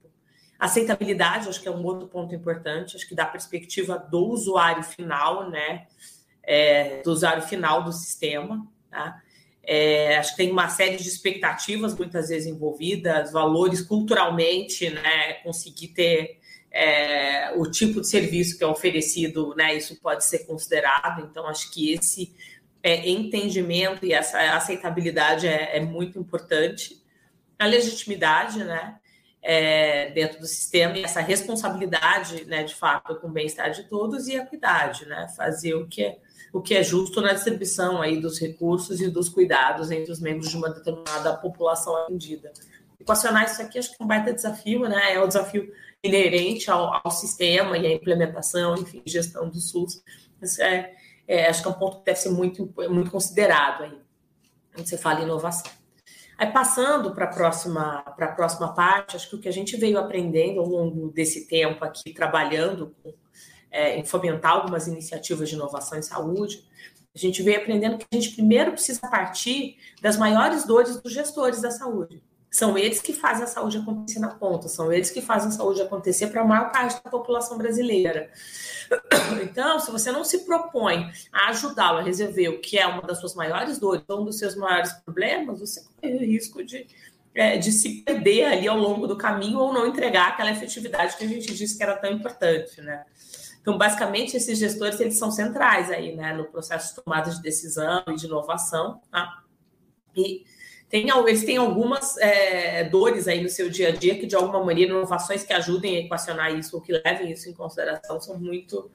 [0.57, 5.49] Aceitabilidade, acho que é um outro ponto importante, acho que dá perspectiva do usuário final,
[5.49, 5.87] né?
[6.43, 9.21] É, do usuário final do sistema, tá?
[9.63, 15.33] É, acho que tem uma série de expectativas muitas vezes envolvidas, valores culturalmente, né?
[15.43, 16.38] Conseguir ter
[16.71, 21.21] é, o tipo de serviço que é oferecido, né, isso pode ser considerado.
[21.21, 22.33] Então, acho que esse
[22.83, 27.01] é, entendimento e essa aceitabilidade é, é, muito importante.
[27.57, 28.97] A legitimidade, né,
[29.41, 34.27] é, dentro do sistema e essa responsabilidade, né, de fato, com o bem-estar de todos
[34.27, 36.17] e a equidade, né, fazer o que é
[36.51, 40.49] o que é justo na distribuição aí dos recursos e dos cuidados entre os membros
[40.49, 42.51] de uma determinada população atendida.
[42.99, 45.13] Equacionar isso aqui acho que é um baita desafio, né?
[45.13, 45.71] É o desafio
[46.03, 50.01] inerente ao, ao sistema e à implementação, enfim, gestão do SUS.
[50.59, 50.95] É,
[51.27, 53.97] é, acho que é um ponto que deve ser muito, muito considerado aí,
[54.73, 55.71] quando você fala em inovação.
[56.37, 58.01] Aí, passando para a próxima,
[58.35, 62.13] próxima parte, acho que o que a gente veio aprendendo ao longo desse tempo aqui,
[62.13, 63.13] trabalhando com,
[63.69, 66.65] é, em fomentar algumas iniciativas de inovação em saúde,
[67.13, 71.61] a gente veio aprendendo que a gente primeiro precisa partir das maiores dores dos gestores
[71.61, 72.23] da saúde.
[72.51, 75.81] São eles que fazem a saúde acontecer na ponta, são eles que fazem a saúde
[75.81, 78.29] acontecer para a maior parte da população brasileira.
[79.43, 83.19] Então, se você não se propõe a ajudá-lo a resolver o que é uma das
[83.19, 86.87] suas maiores dores, um dos seus maiores problemas, você corre o risco de,
[87.35, 91.23] é, de se perder ali ao longo do caminho ou não entregar aquela efetividade que
[91.23, 93.05] a gente disse que era tão importante, né?
[93.61, 98.03] Então, basicamente, esses gestores eles são centrais aí, né, no processo de tomada de decisão
[98.07, 99.43] e de inovação, tá?
[100.15, 100.43] E
[100.89, 104.63] tem, eles têm algumas é, dores aí no seu dia a dia que, de alguma
[104.63, 108.91] maneira, inovações que ajudem a equacionar isso ou que levem isso em consideração são muito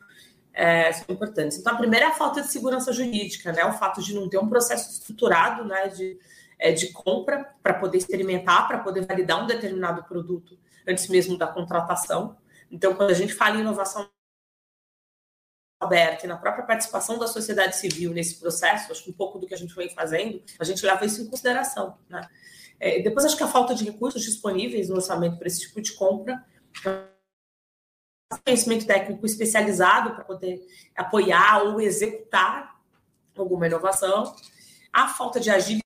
[0.53, 1.59] é, são importantes.
[1.59, 3.65] Então, a primeira é a falta de segurança jurídica, né?
[3.65, 6.19] O fato de não ter um processo estruturado né, de,
[6.59, 11.47] é, de compra para poder experimentar, para poder validar um determinado produto antes mesmo da
[11.47, 12.37] contratação.
[12.71, 14.09] Então, quando a gente fala em inovação
[15.85, 19.47] aberta e na própria participação da sociedade civil nesse processo, acho que um pouco do
[19.47, 21.99] que a gente vem fazendo, a gente leva isso em consideração.
[22.09, 22.29] Né?
[22.81, 25.93] É, depois, acho que a falta de recursos disponíveis no orçamento para esse tipo de
[25.93, 26.45] compra,
[28.45, 30.61] conhecimento técnico especializado para poder
[30.97, 32.81] apoiar ou executar
[33.37, 34.35] alguma inovação,
[34.93, 35.83] a falta de agilidade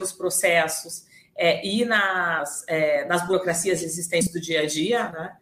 [0.00, 5.36] nos processos é, e nas, é, nas burocracias existentes do dia a dia, né?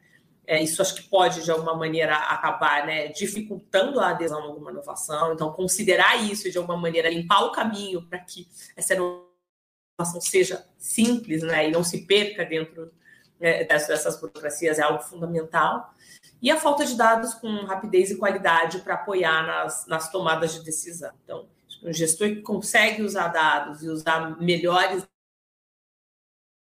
[0.46, 4.70] É, isso acho que pode, de alguma maneira, acabar né, dificultando a adesão a alguma
[4.72, 5.33] inovação.
[5.33, 11.42] Então, considerar isso de alguma maneira, limpar o caminho para que essa inovação seja simples
[11.42, 12.92] né, e não se perca dentro
[13.38, 15.92] né, dessas burocracias é algo fundamental.
[16.40, 20.64] E a falta de dados com rapidez e qualidade para apoiar nas, nas tomadas de
[20.64, 21.12] decisão.
[21.24, 21.48] Então,
[21.83, 25.05] um gestor que consegue usar dados e usar melhores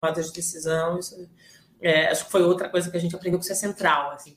[0.00, 1.28] tomadas de decisão, isso
[1.82, 4.12] é, acho que foi outra coisa que a gente aprendeu que isso é central.
[4.12, 4.36] Assim.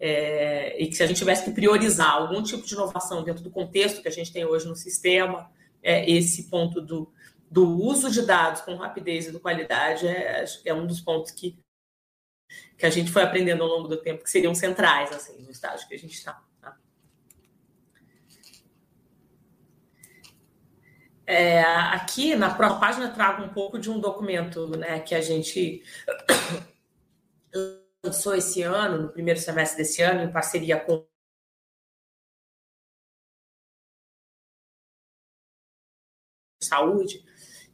[0.00, 3.50] é, e que se a gente tivesse que priorizar algum tipo de inovação dentro do
[3.50, 5.50] contexto que a gente tem hoje no sistema,
[5.82, 7.12] é, esse ponto do,
[7.50, 11.58] do uso de dados com rapidez e com qualidade é, é um dos pontos que,
[12.76, 15.88] que a gente foi aprendendo ao longo do tempo que seriam centrais assim, no estágio
[15.88, 16.40] que a gente está.
[16.60, 16.76] Tá?
[21.26, 25.82] É, aqui na próxima página trago um pouco de um documento né, que a gente
[28.04, 31.06] lançou esse ano, no primeiro semestre desse ano, em parceria com
[36.62, 37.24] saúde,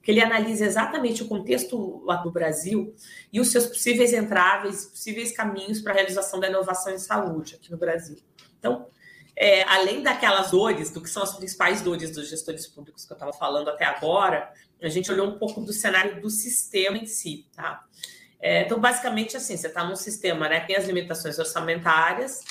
[0.02, 2.94] que ele analisa exatamente o contexto lá do Brasil
[3.32, 7.70] e os seus possíveis entraves, possíveis caminhos para a realização da inovação em saúde aqui
[7.70, 8.18] no Brasil.
[8.58, 8.86] Então,
[9.36, 13.16] é, além daquelas dores, do que são as principais dores dos gestores públicos que eu
[13.16, 17.48] estava falando até agora, a gente olhou um pouco do cenário do sistema em si,
[17.54, 17.84] tá?
[18.46, 22.42] É, então, basicamente, assim, você está num sistema né, que tem as limitações orçamentárias,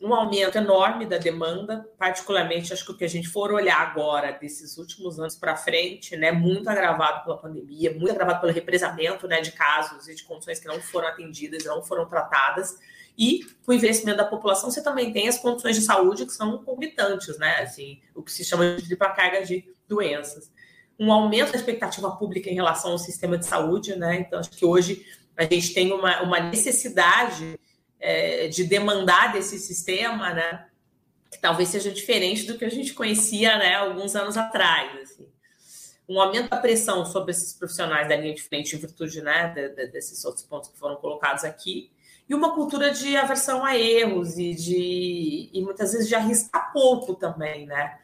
[0.00, 4.32] um aumento enorme da demanda, particularmente, acho que o que a gente for olhar agora,
[4.32, 9.42] desses últimos anos para frente, né, muito agravado pela pandemia, muito agravado pelo represamento né,
[9.42, 12.78] de casos e de condições que não foram atendidas, não foram tratadas,
[13.16, 16.56] e com o envelhecimento da população, você também tem as condições de saúde que são
[16.64, 20.50] concomitantes, né, assim, o que se chama de tripla carga de doenças.
[20.98, 24.64] Um aumento da expectativa pública em relação ao sistema de saúde, né, então acho que
[24.64, 25.04] hoje
[25.36, 27.58] a gente tem uma, uma necessidade
[27.98, 30.66] é, de demandar desse sistema, né?
[31.30, 35.00] Que talvez seja diferente do que a gente conhecia, né, alguns anos atrás.
[35.00, 35.26] Assim.
[36.08, 39.68] Um aumento da pressão sobre esses profissionais da linha de frente em virtude, né, de,
[39.70, 41.90] de, desses outros pontos que foram colocados aqui,
[42.28, 47.14] e uma cultura de aversão a erros e de e muitas vezes de arriscar pouco
[47.14, 47.98] também, né?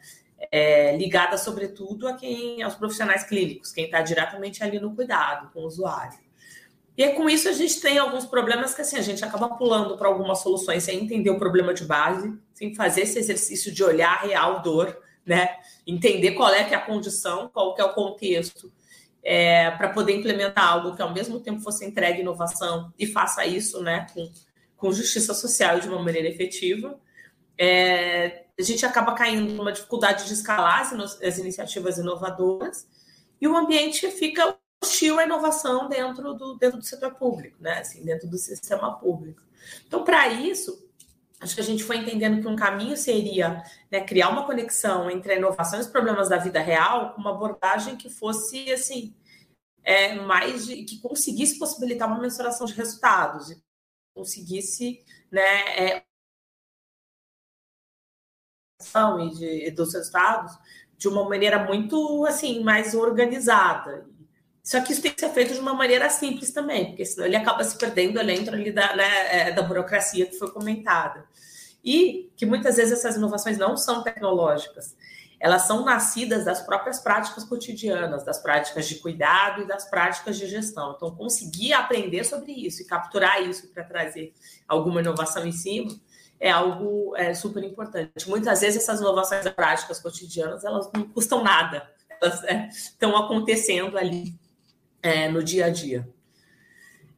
[0.51, 5.61] É, ligada sobretudo a quem aos profissionais clínicos, quem está diretamente ali no cuidado com
[5.61, 6.17] o usuário.
[6.99, 10.09] E com isso a gente tem alguns problemas que assim, a gente acaba pulando para
[10.09, 14.27] algumas soluções sem entender o problema de base, sem fazer esse exercício de olhar a
[14.27, 15.55] real dor, né?
[15.87, 18.69] Entender qual é que é a condição, qual que é o contexto,
[19.23, 23.81] é, para poder implementar algo que ao mesmo tempo fosse entregue inovação e faça isso
[23.81, 24.29] né, com,
[24.75, 26.99] com justiça social de uma maneira efetiva.
[27.57, 32.85] É, a gente acaba caindo numa dificuldade de escalar as, as iniciativas inovadoras
[33.39, 37.79] e o ambiente fica hostil à inovação dentro do, dentro do setor público, né?
[37.79, 39.41] Assim, dentro do sistema público.
[39.85, 40.87] Então, para isso,
[41.39, 45.33] acho que a gente foi entendendo que um caminho seria né, criar uma conexão entre
[45.33, 49.15] a inovação e os problemas da vida real, uma abordagem que fosse assim
[49.83, 53.61] é, mais de, que conseguisse possibilitar uma mensuração de resultados e
[54.13, 56.03] conseguisse né, é,
[59.19, 60.57] e, de, dos resultados
[60.97, 64.08] de uma maneira muito assim mais organizada
[64.63, 67.35] só que isso tem que ser feito de uma maneira simples também, porque senão ele
[67.35, 71.25] acaba se perdendo dentro ali da, né, é, da burocracia que foi comentada.
[71.83, 74.95] E que muitas vezes essas inovações não são tecnológicas,
[75.39, 80.45] elas são nascidas das próprias práticas cotidianas, das práticas de cuidado e das práticas de
[80.45, 80.93] gestão.
[80.95, 84.33] Então, conseguir aprender sobre isso e capturar isso para trazer
[84.67, 85.97] alguma inovação em cima
[86.39, 88.27] é algo é, super importante.
[88.27, 91.89] Muitas vezes essas inovações práticas cotidianas elas não custam nada,
[92.21, 94.33] elas é, estão acontecendo ali
[95.01, 96.07] é, no dia a dia.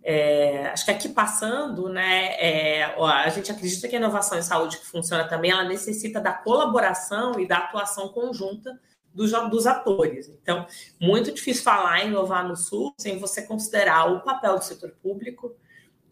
[0.04, 4.78] É, acho que aqui passando, né, é, a gente acredita que a inovação em saúde
[4.78, 8.80] que funciona também, ela necessita da colaboração e da atuação conjunta
[9.14, 10.28] dos, dos atores.
[10.28, 10.66] Então,
[11.00, 15.56] muito difícil falar em inovar no Sul sem você considerar o papel do setor público,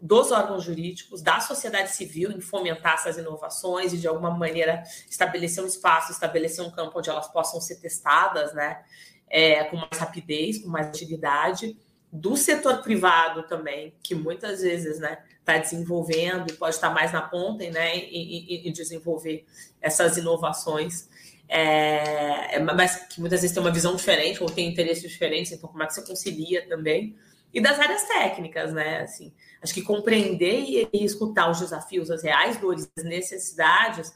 [0.00, 5.62] dos órgãos jurídicos, da sociedade civil em fomentar essas inovações e, de alguma maneira, estabelecer
[5.62, 8.82] um espaço, estabelecer um campo onde elas possam ser testadas, né?
[9.30, 11.76] É, com mais rapidez, com mais agilidade,
[12.12, 17.12] do setor privado também, que muitas vezes está né, tá desenvolvendo e pode estar mais
[17.12, 19.46] na ponta né, e, e, e desenvolver
[19.80, 21.08] essas inovações,
[21.48, 25.82] é, mas que muitas vezes tem uma visão diferente ou tem interesses diferentes, então como
[25.82, 27.16] é que você concilia também?
[27.52, 29.00] E das áreas técnicas, né?
[29.02, 34.12] Assim, acho que compreender e, e escutar os desafios, as reais dores, as necessidades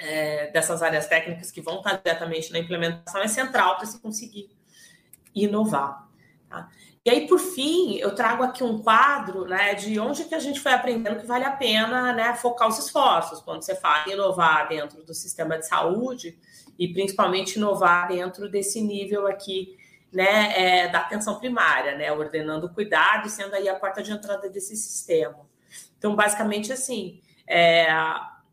[0.00, 4.50] é, dessas áreas técnicas que vão estar diretamente na implementação é central para se conseguir
[5.34, 6.08] inovar.
[6.48, 6.68] Tá?
[7.04, 10.60] E aí, por fim, eu trago aqui um quadro né, de onde que a gente
[10.60, 15.02] foi aprendendo que vale a pena né, focar os esforços quando você fala inovar dentro
[15.02, 16.38] do sistema de saúde
[16.78, 19.78] e principalmente inovar dentro desse nível aqui
[20.12, 24.50] né, é, da atenção primária, né, ordenando cuidado e sendo aí a porta de entrada
[24.50, 25.48] desse sistema.
[25.96, 27.88] Então, basicamente assim, é,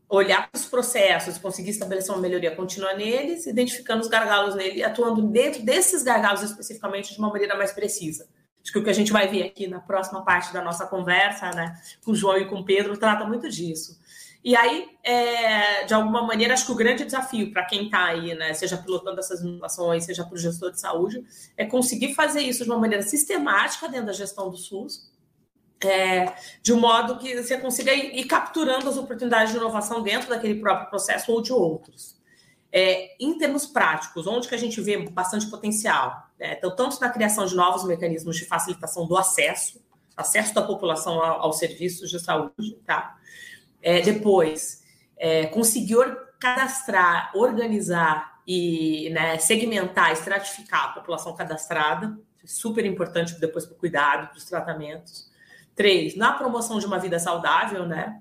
[0.08, 5.22] olhar para os processos, conseguir estabelecer uma melhoria contínua neles, identificando os gargalos nele, atuando
[5.22, 8.26] dentro desses gargalos especificamente de uma maneira mais precisa.
[8.62, 11.50] Acho que o que a gente vai ver aqui na próxima parte da nossa conversa,
[11.50, 13.98] né, com o João e com o Pedro, trata muito disso.
[14.42, 18.34] E aí, é, de alguma maneira, acho que o grande desafio para quem está aí,
[18.34, 21.24] né, seja pilotando essas inovações, seja para o gestor de saúde,
[21.56, 25.10] é conseguir fazer isso de uma maneira sistemática dentro da gestão do SUS,
[25.84, 30.28] é, de um modo que você consiga ir, ir, capturando as oportunidades de inovação dentro
[30.28, 32.16] daquele próprio processo ou de outros.
[32.70, 36.28] É, em termos práticos, onde que a gente vê bastante potencial?
[36.38, 36.54] Né?
[36.58, 39.80] Então, tanto na criação de novos mecanismos de facilitação do acesso,
[40.16, 43.16] acesso da população aos serviços de saúde, tá?
[43.80, 44.82] É, depois,
[45.16, 45.96] é, conseguir
[46.40, 54.28] cadastrar, organizar e né, segmentar, estratificar a população cadastrada, super importante depois para o cuidado,
[54.28, 55.27] para os tratamentos.
[55.78, 58.20] Três, na promoção de uma vida saudável, né?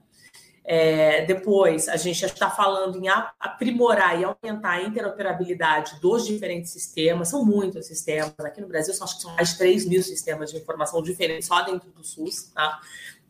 [0.64, 3.08] É, depois, a gente está falando em
[3.40, 7.30] aprimorar e aumentar a interoperabilidade dos diferentes sistemas.
[7.30, 8.36] São muitos sistemas.
[8.42, 11.64] Aqui no Brasil, acho que são mais de 3 mil sistemas de informação diferentes só
[11.64, 12.52] dentro do SUS.
[12.54, 12.80] Tá?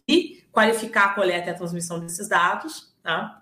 [0.05, 2.93] E qualificar a coleta e a transmissão desses dados.
[3.01, 3.41] Tá?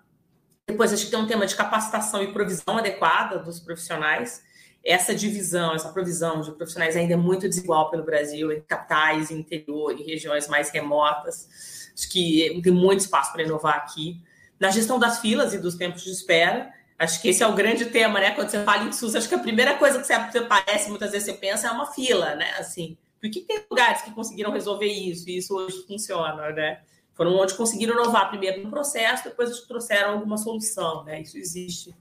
[0.67, 4.43] Depois, a gente tem um tema de capacitação e provisão adequada dos profissionais.
[4.85, 9.39] Essa divisão, essa provisão de profissionais ainda é muito desigual pelo Brasil, em capitais, em
[9.39, 11.89] interior, em regiões mais remotas.
[11.97, 14.21] Acho que tem muito espaço para inovar aqui.
[14.59, 17.85] Na gestão das filas e dos tempos de espera, acho que esse é o grande
[17.85, 18.31] tema, né?
[18.31, 21.25] Quando você fala em SUS, acho que a primeira coisa que você aparece, muitas vezes
[21.25, 22.51] você pensa, é uma fila, né?
[22.59, 26.81] Assim, por que tem lugares que conseguiram resolver isso e isso hoje funciona, né?
[27.15, 31.21] Foram onde conseguiram inovar primeiro no processo, depois trouxeram alguma solução, né?
[31.21, 31.95] Isso existe.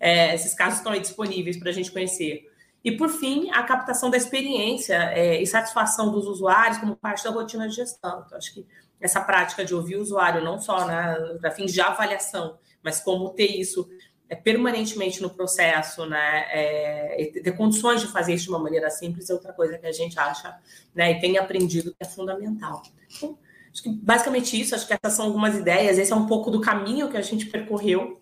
[0.00, 2.50] É, esses casos estão aí disponíveis para a gente conhecer.
[2.82, 7.30] E, por fim, a captação da experiência é, e satisfação dos usuários como parte da
[7.30, 8.24] rotina de gestão.
[8.26, 8.66] Então, acho que
[8.98, 13.30] essa prática de ouvir o usuário, não só né, para fins de avaliação, mas como
[13.30, 13.88] ter isso
[14.30, 19.28] é, permanentemente no processo, né, é, ter condições de fazer isso de uma maneira simples
[19.28, 20.56] é outra coisa que a gente acha
[20.94, 22.82] né, e tem aprendido que é fundamental.
[23.10, 23.38] Então,
[23.72, 26.60] acho que basicamente isso, acho que essas são algumas ideias, esse é um pouco do
[26.60, 28.20] caminho que a gente percorreu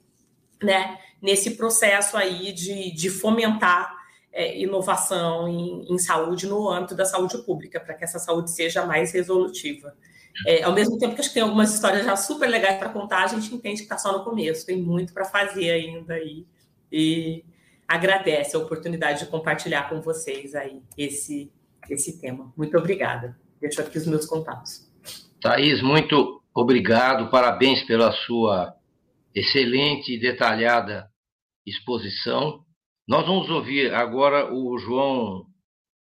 [0.63, 3.97] né, nesse processo aí de, de fomentar
[4.33, 8.87] é, inovação em, em saúde no âmbito da saúde pública, para que essa saúde seja
[8.87, 9.95] mais resolutiva.
[10.47, 13.25] É, ao mesmo tempo que acho que tem algumas histórias já super legais para contar,
[13.25, 16.47] a gente entende que está só no começo, tem muito para fazer ainda aí.
[16.93, 17.45] E
[17.87, 21.51] agradece a oportunidade de compartilhar com vocês aí esse,
[21.91, 22.53] esse tema.
[22.57, 23.37] Muito obrigada.
[23.61, 24.87] Deixo aqui os meus contatos.
[25.41, 28.78] Thaís, muito obrigado, parabéns pela sua
[29.39, 31.09] excelente e detalhada
[31.67, 32.61] exposição.
[33.07, 35.47] Nós vamos ouvir agora o João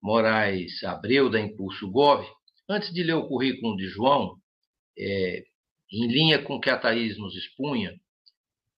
[0.02, 2.26] Moraes Abreu, da Impulso Gov,
[2.72, 4.36] Antes de ler o currículo de João,
[4.96, 5.44] é,
[5.92, 7.92] em linha com o que a Thaís nos expunha,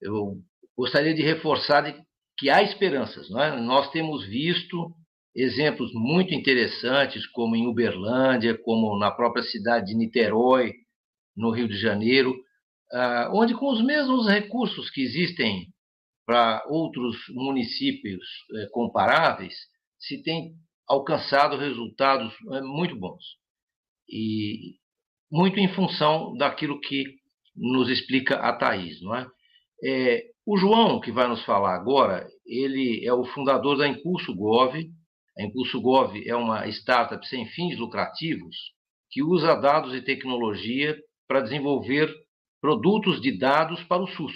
[0.02, 0.38] eu
[0.78, 2.02] gostaria de reforçar de
[2.38, 3.30] que há esperanças.
[3.30, 3.60] É?
[3.60, 4.95] Nós temos visto
[5.36, 10.72] exemplos muito interessantes, como em Uberlândia, como na própria cidade de Niterói,
[11.36, 12.34] no Rio de Janeiro,
[12.94, 15.68] ah, onde, com os mesmos recursos que existem
[16.26, 18.24] para outros municípios
[18.56, 19.54] eh, comparáveis,
[20.00, 20.54] se tem
[20.88, 23.24] alcançado resultados eh, muito bons
[24.10, 24.76] e
[25.32, 27.04] muito em função daquilo que
[27.56, 29.28] nos explica a Thais, não é?
[29.84, 30.24] é?
[30.46, 34.76] O João, que vai nos falar agora, ele é o fundador da Impulso Gov.
[35.38, 38.56] A Impulso Gov é uma startup sem fins lucrativos
[39.10, 42.14] que usa dados e tecnologia para desenvolver
[42.62, 44.34] produtos de dados para o SUS,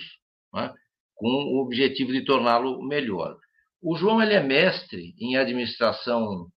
[0.58, 0.74] é?
[1.16, 3.38] com o objetivo de torná-lo melhor.
[3.82, 6.48] O João ele é mestre em administração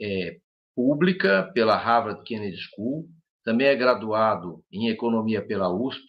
[0.00, 0.38] é,
[0.74, 3.06] pública pela Harvard Kennedy School,
[3.44, 6.02] também é graduado em economia pela USP,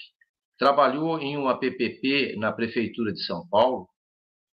[0.58, 3.88] trabalhou em uma PPP na prefeitura de São Paulo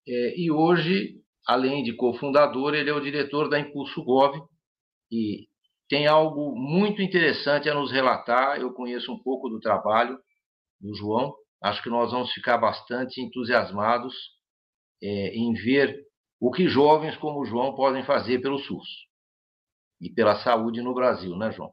[0.09, 4.37] é, e hoje, além de cofundador, ele é o diretor da Impulso Gov
[5.13, 5.47] e
[5.89, 8.61] tem algo muito interessante a nos relatar.
[8.61, 10.19] Eu conheço um pouco do trabalho
[10.81, 14.15] do João, acho que nós vamos ficar bastante entusiasmados
[15.03, 15.97] é, em ver
[16.41, 18.89] o que jovens como o João podem fazer pelo SUS
[20.01, 21.73] e pela saúde no Brasil, né, João?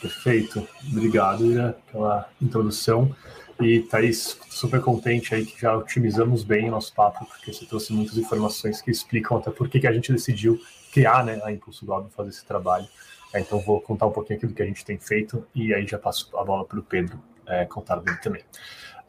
[0.00, 0.66] Perfeito.
[0.90, 3.14] Obrigado, Ira, pela introdução.
[3.60, 7.92] E, Thaís, super contente aí que já otimizamos bem o nosso papo, porque você trouxe
[7.92, 10.60] muitas informações que explicam até por que a gente decidiu
[10.92, 12.86] criar né, a Impulso Globo fazer esse trabalho.
[13.34, 15.86] É, então, vou contar um pouquinho aqui do que a gente tem feito e aí
[15.86, 18.42] já passo a bola para o Pedro é, contar dele também.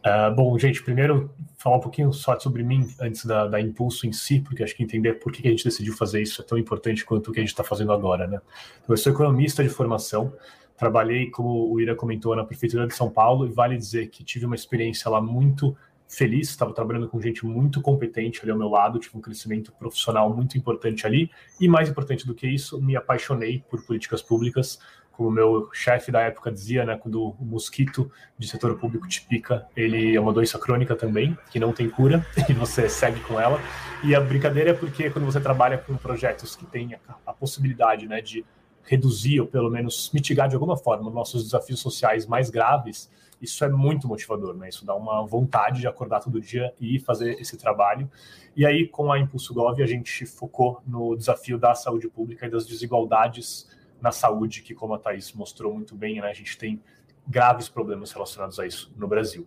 [0.06, 4.12] Uh, bom, gente, primeiro falar um pouquinho só sobre mim antes da, da Impulso em
[4.12, 7.06] si, porque acho que entender por que a gente decidiu fazer isso é tão importante
[7.06, 8.42] quanto o que a gente está fazendo agora, né?
[8.84, 10.34] Então, eu sou economista de formação,
[10.76, 14.46] trabalhei, como o Ira comentou, na Prefeitura de São Paulo e vale dizer que tive
[14.46, 15.74] uma experiência lá muito
[16.16, 20.34] feliz, estava trabalhando com gente muito competente ali ao meu lado, tive um crescimento profissional
[20.34, 24.80] muito importante ali, e mais importante do que isso, me apaixonei por políticas públicas,
[25.14, 29.68] como meu chefe da época dizia, né, quando o mosquito de setor público te pica,
[29.76, 33.60] ele é uma doença crônica também, que não tem cura, e você segue com ela.
[34.04, 38.08] E a brincadeira é porque quando você trabalha com projetos que têm a, a possibilidade
[38.08, 38.44] né, de
[38.84, 43.10] reduzir ou pelo menos mitigar de alguma forma nossos desafios sociais mais graves,
[43.44, 44.70] isso é muito motivador, né?
[44.70, 48.10] Isso dá uma vontade de acordar todo dia e fazer esse trabalho.
[48.56, 52.50] E aí, com a Impulso Gov, a gente focou no desafio da saúde pública e
[52.50, 53.70] das desigualdades
[54.02, 56.82] na saúde, que, como a Thais mostrou muito bem, né, a gente tem
[57.28, 59.46] graves problemas relacionados a isso no Brasil.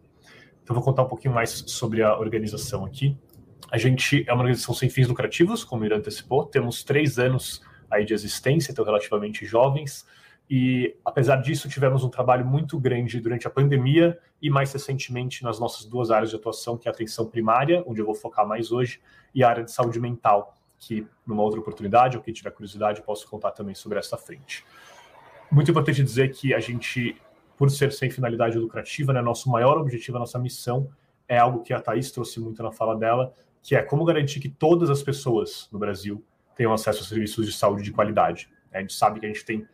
[0.62, 3.16] Então, vou contar um pouquinho mais sobre a organização aqui.
[3.70, 7.62] A gente é uma organização sem fins lucrativos, como o Irã antecipou, temos três anos
[7.90, 10.06] aí de existência, então relativamente jovens,
[10.48, 15.58] e apesar disso tivemos um trabalho muito grande durante a pandemia e mais recentemente nas
[15.58, 18.70] nossas duas áreas de atuação, que é a atenção primária, onde eu vou focar mais
[18.70, 19.00] hoje,
[19.34, 23.28] e a área de saúde mental, que numa outra oportunidade, ou quem tiver curiosidade, posso
[23.28, 24.64] contar também sobre essa frente.
[25.50, 27.20] Muito importante dizer que a gente,
[27.56, 30.88] por ser sem finalidade lucrativa, né, nosso maior objetivo, a nossa missão
[31.28, 33.32] é algo que a Thaís trouxe muito na fala dela,
[33.62, 36.24] que é como garantir que todas as pessoas no Brasil
[36.54, 38.48] tenham acesso a serviços de saúde de qualidade.
[38.72, 39.66] A gente sabe que a gente tem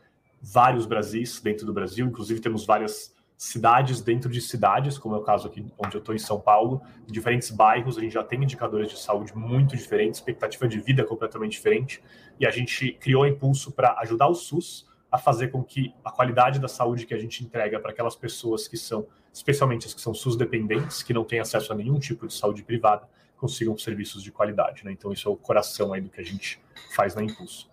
[0.42, 5.22] vários Brasis dentro do Brasil, inclusive temos várias cidades dentro de cidades, como é o
[5.22, 8.42] caso aqui onde eu estou em São Paulo, em diferentes bairros, a gente já tem
[8.42, 12.02] indicadores de saúde muito diferentes, expectativa de vida completamente diferente,
[12.38, 16.10] e a gente criou o impulso para ajudar o SUS a fazer com que a
[16.10, 20.00] qualidade da saúde que a gente entrega para aquelas pessoas que são, especialmente as que
[20.00, 24.22] são SUS dependentes, que não têm acesso a nenhum tipo de saúde privada, consigam serviços
[24.22, 24.84] de qualidade.
[24.84, 24.92] Né?
[24.92, 26.62] Então, isso é o coração aí do que a gente
[26.94, 27.68] faz na Impulso.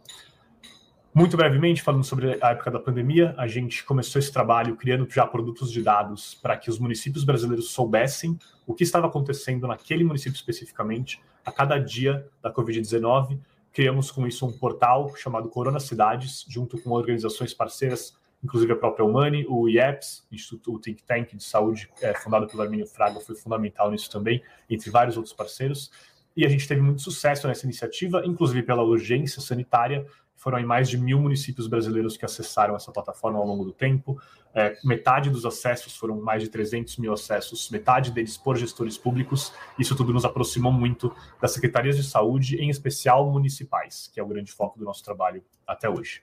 [1.13, 5.25] Muito brevemente, falando sobre a época da pandemia, a gente começou esse trabalho criando já
[5.25, 8.37] produtos de dados para que os municípios brasileiros soubessem
[8.67, 13.39] o que estava acontecendo naquele município especificamente a cada dia da Covid-19.
[13.73, 19.03] Criamos com isso um portal chamado Corona Cidades, junto com organizações parceiras, inclusive a própria
[19.03, 23.89] Humani, o IEPS, Instituto Think Tank de Saúde, é, fundado pelo Arminio Fraga, foi fundamental
[23.89, 25.91] nisso também, entre vários outros parceiros.
[26.37, 30.05] E a gente teve muito sucesso nessa iniciativa, inclusive pela urgência sanitária,
[30.39, 34.19] foram aí mais de mil municípios brasileiros que acessaram essa plataforma ao longo do tempo.
[34.55, 39.53] É, metade dos acessos foram mais de 300 mil acessos, metade deles por gestores públicos.
[39.77, 44.27] Isso tudo nos aproximou muito das secretarias de saúde, em especial municipais, que é o
[44.27, 46.21] grande foco do nosso trabalho até hoje.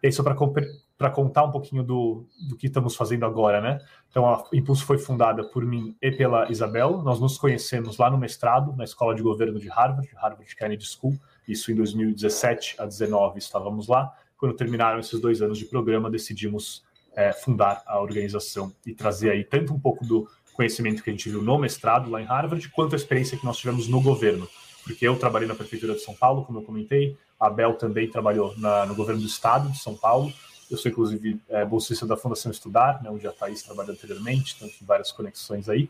[0.00, 3.80] E aí, só para contar um pouquinho do, do que estamos fazendo agora, né?
[4.08, 7.02] Então, a Impulso foi fundada por mim e pela Isabel.
[7.02, 11.18] Nós nos conhecemos lá no mestrado, na Escola de Governo de Harvard, Harvard Kennedy School
[11.50, 14.12] isso em 2017 a 19 estávamos lá.
[14.36, 16.82] Quando terminaram esses dois anos de programa, decidimos
[17.14, 21.28] é, fundar a organização e trazer aí tanto um pouco do conhecimento que a gente
[21.28, 24.48] viu no mestrado lá em Harvard, quanto a experiência que nós tivemos no governo.
[24.84, 28.54] Porque eu trabalhei na Prefeitura de São Paulo, como eu comentei, a Bel também trabalhou
[28.58, 30.32] na, no governo do Estado de São Paulo.
[30.70, 34.68] Eu sou, inclusive, é, bolsista da Fundação Estudar, né, onde a Thaís trabalhou anteriormente, então
[34.68, 35.88] tem várias conexões aí.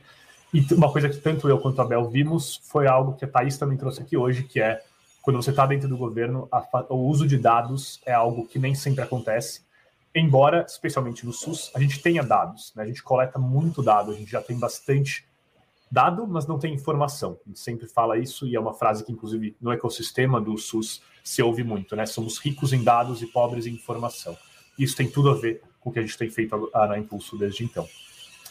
[0.53, 3.57] E uma coisa que tanto eu quanto a Bel vimos foi algo que a Thaís
[3.59, 4.83] também trouxe aqui hoje, que é
[5.23, 8.75] quando você está dentro do governo, a, o uso de dados é algo que nem
[8.75, 9.63] sempre acontece.
[10.15, 12.83] Embora, especialmente no SUS, a gente tenha dados, né?
[12.83, 15.29] a gente coleta muito dado, a gente já tem bastante
[15.91, 17.39] dado, mas não tem informação.
[17.45, 21.03] A gente sempre fala isso e é uma frase que, inclusive, no ecossistema do SUS
[21.23, 22.07] se ouve muito, né?
[22.07, 24.37] Somos ricos em dados e pobres em informação.
[24.79, 27.65] Isso tem tudo a ver com o que a gente tem feito na Impulso desde
[27.65, 27.87] então.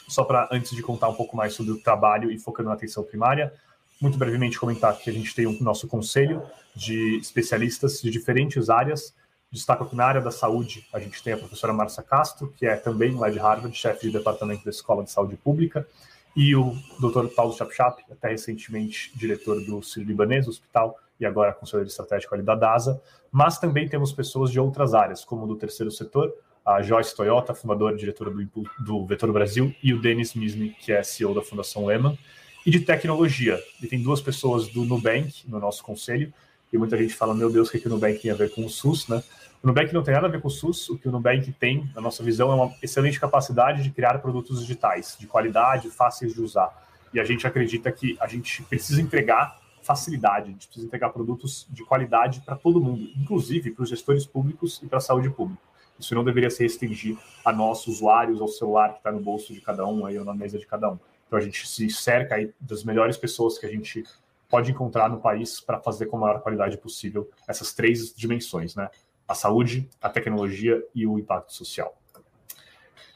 [0.08, 3.04] Só para, antes de contar um pouco mais sobre o trabalho e focando na atenção
[3.04, 3.54] primária,
[4.02, 6.42] muito brevemente comentar que a gente tem o nosso conselho
[6.76, 9.14] de especialistas de diferentes áreas.
[9.52, 12.76] Destaco aqui na área da saúde, a gente tem a professora Marcia Castro, que é
[12.76, 15.86] também lá de Harvard, chefe de departamento da Escola de Saúde Pública,
[16.36, 17.28] e o Dr.
[17.36, 23.02] Paulo Chapchap, até recentemente diretor do Sírio-Libanês Hospital e agora conselheiro estratégico ali da DASA.
[23.32, 26.34] Mas também temos pessoas de outras áreas, como do terceiro setor,
[26.66, 30.92] a Joyce Toyota, fundadora e diretora do, do Vetor Brasil, e o Denis Misny, que
[30.92, 32.18] é CEO da Fundação Lehman
[32.70, 33.60] e de tecnologia.
[33.82, 36.32] E tem duas pessoas do Nubank no nosso conselho,
[36.72, 38.64] e muita gente fala, meu Deus, o que, que o Nubank tem a ver com
[38.64, 39.24] o SUS, né?
[39.64, 41.90] O Nubank não tem nada a ver com o SUS, o que o Nubank tem,
[41.96, 46.42] na nossa visão, é uma excelente capacidade de criar produtos digitais, de qualidade, fáceis de
[46.42, 46.72] usar.
[47.12, 51.66] E a gente acredita que a gente precisa entregar facilidade, a gente precisa entregar produtos
[51.72, 55.64] de qualidade para todo mundo, inclusive para os gestores públicos e para a saúde pública.
[56.00, 59.60] Isso não deveria se restringir a nós, usuários, ao celular que está no bolso de
[59.60, 61.00] cada um aí, ou na mesa de cada um.
[61.30, 64.04] Então a gente se cerca aí das melhores pessoas que a gente
[64.50, 68.90] pode encontrar no país para fazer com a maior qualidade possível essas três dimensões, né?
[69.28, 71.96] A saúde, a tecnologia e o impacto social.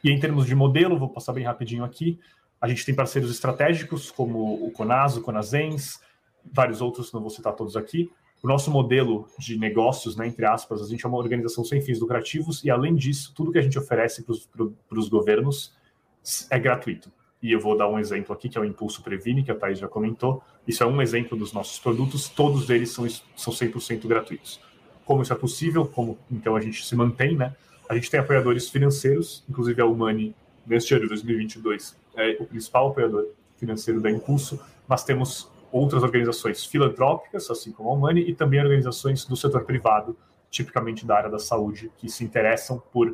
[0.04, 2.20] E em termos de modelo, vou passar bem rapidinho aqui.
[2.62, 6.00] A gente tem parceiros estratégicos como o Conas, o Conasens,
[6.54, 8.12] vários outros, não vou citar todos aqui.
[8.44, 12.00] O nosso modelo de negócios, né, entre aspas, a gente é uma organização sem fins
[12.00, 15.74] lucrativos e, além disso, tudo que a gente oferece para os governos
[16.52, 17.12] é gratuito.
[17.44, 19.78] E eu vou dar um exemplo aqui, que é o Impulso Previne, que a Thais
[19.78, 20.42] já comentou.
[20.66, 24.62] Isso é um exemplo dos nossos produtos, todos eles são, são 100% gratuitos.
[25.04, 27.54] Como isso é possível, como então a gente se mantém, né?
[27.90, 30.34] A gente tem apoiadores financeiros, inclusive a Humani,
[30.66, 33.28] neste ano de 2022, é o principal apoiador
[33.58, 39.26] financeiro da Impulso, mas temos outras organizações filantrópicas, assim como a Humani, e também organizações
[39.26, 40.16] do setor privado,
[40.50, 43.14] tipicamente da área da saúde, que se interessam por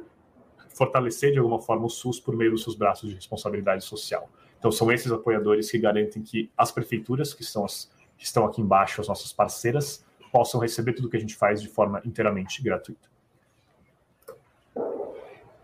[0.73, 4.29] fortalecer de alguma forma o SUS por meio dos seus braços de responsabilidade social.
[4.57, 8.61] Então, são esses apoiadores que garantem que as prefeituras, que, são as, que estão aqui
[8.61, 13.09] embaixo, as nossas parceiras, possam receber tudo que a gente faz de forma inteiramente gratuita.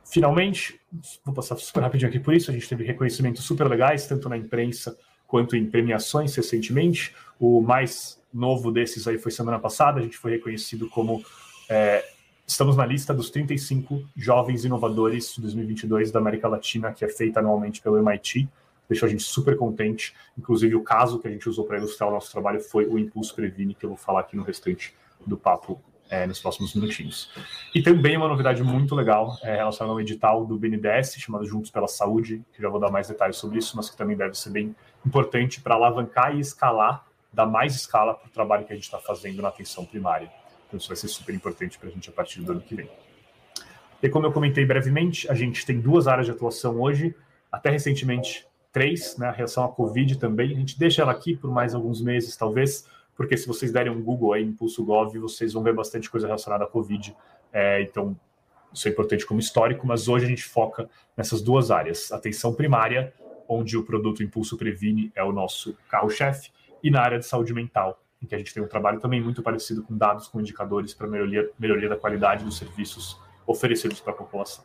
[0.06, 0.80] Finalmente,
[1.24, 4.38] vou passar super rapidinho aqui por isso, a gente teve reconhecimentos super legais, tanto na
[4.38, 4.98] imprensa
[5.28, 7.14] quanto em premiações recentemente.
[7.40, 11.24] O mais novo desses aí foi semana passada, a gente foi reconhecido como
[11.70, 12.06] é,
[12.48, 17.40] Estamos na lista dos 35 jovens inovadores de 2022 da América Latina, que é feita
[17.40, 18.48] anualmente pelo MIT.
[18.88, 20.14] Deixou a gente super contente.
[20.38, 23.34] Inclusive, o caso que a gente usou para ilustrar o nosso trabalho foi o Impulso
[23.34, 24.94] Previne, que eu vou falar aqui no restante
[25.26, 27.32] do papo é, nos próximos minutinhos.
[27.74, 31.88] E também uma novidade muito legal é, relacionada ao edital do BNDES, chamado Juntos pela
[31.88, 34.76] Saúde, que já vou dar mais detalhes sobre isso, mas que também deve ser bem
[35.04, 39.00] importante para alavancar e escalar, dar mais escala para o trabalho que a gente está
[39.00, 40.32] fazendo na atenção primária.
[40.78, 42.90] Isso vai ser super importante para a gente a partir do ano que vem.
[44.02, 47.16] E como eu comentei brevemente, a gente tem duas áreas de atuação hoje,
[47.52, 50.52] até recentemente três, né, a reação à Covid também.
[50.52, 54.04] A gente deixa ela aqui por mais alguns meses, talvez, porque se vocês derem um
[54.04, 57.16] Google aí, Impulso Gov, vocês vão ver bastante coisa relacionada à Covid.
[57.54, 58.20] É, então,
[58.74, 63.14] isso é importante como histórico, mas hoje a gente foca nessas duas áreas: atenção primária,
[63.48, 66.52] onde o produto Impulso Previne é o nosso carro-chefe,
[66.84, 69.42] e na área de saúde mental, em que a gente tem um trabalho também muito
[69.42, 74.16] parecido com dados, com indicadores para melhoria, melhoria da qualidade dos serviços oferecidos para a
[74.16, 74.64] população.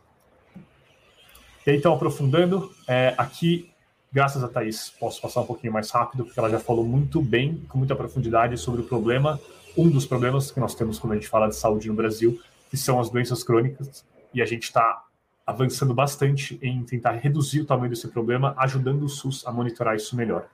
[1.66, 3.70] E aí, então, aprofundando, é, aqui,
[4.11, 7.62] graças a Thais, posso passar um pouquinho mais rápido, porque ela já falou muito bem,
[7.68, 9.38] com muita profundidade, sobre o problema,
[9.76, 12.40] um dos problemas que nós temos quando a gente fala de saúde no Brasil,
[12.70, 15.05] que são as doenças crônicas, e a gente está
[15.46, 20.16] avançando bastante em tentar reduzir o tamanho desse problema, ajudando o SUS a monitorar isso
[20.16, 20.48] melhor.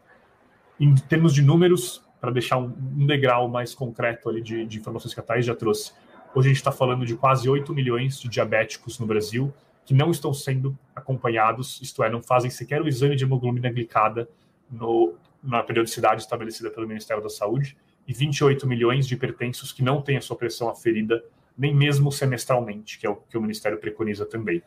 [0.81, 5.21] Em termos de números, para deixar um, degrau mais concreto ali de, de informações que
[5.21, 5.93] a Thais já trouxe.
[6.35, 9.55] Hoje a gente está falando de quase 8 milhões de diabéticos no Brasil
[9.85, 14.29] que não estão sendo acompanhados, isto é, não fazem sequer o exame de hemoglobina glicada
[14.69, 17.77] no, na periodicidade estabelecida pelo Ministério da Saúde,
[18.09, 21.25] e 28 milhões de hipertensos que não têm a sua pressão aferida
[21.57, 24.61] nem mesmo semestralmente, que é o que o Ministério preconiza também.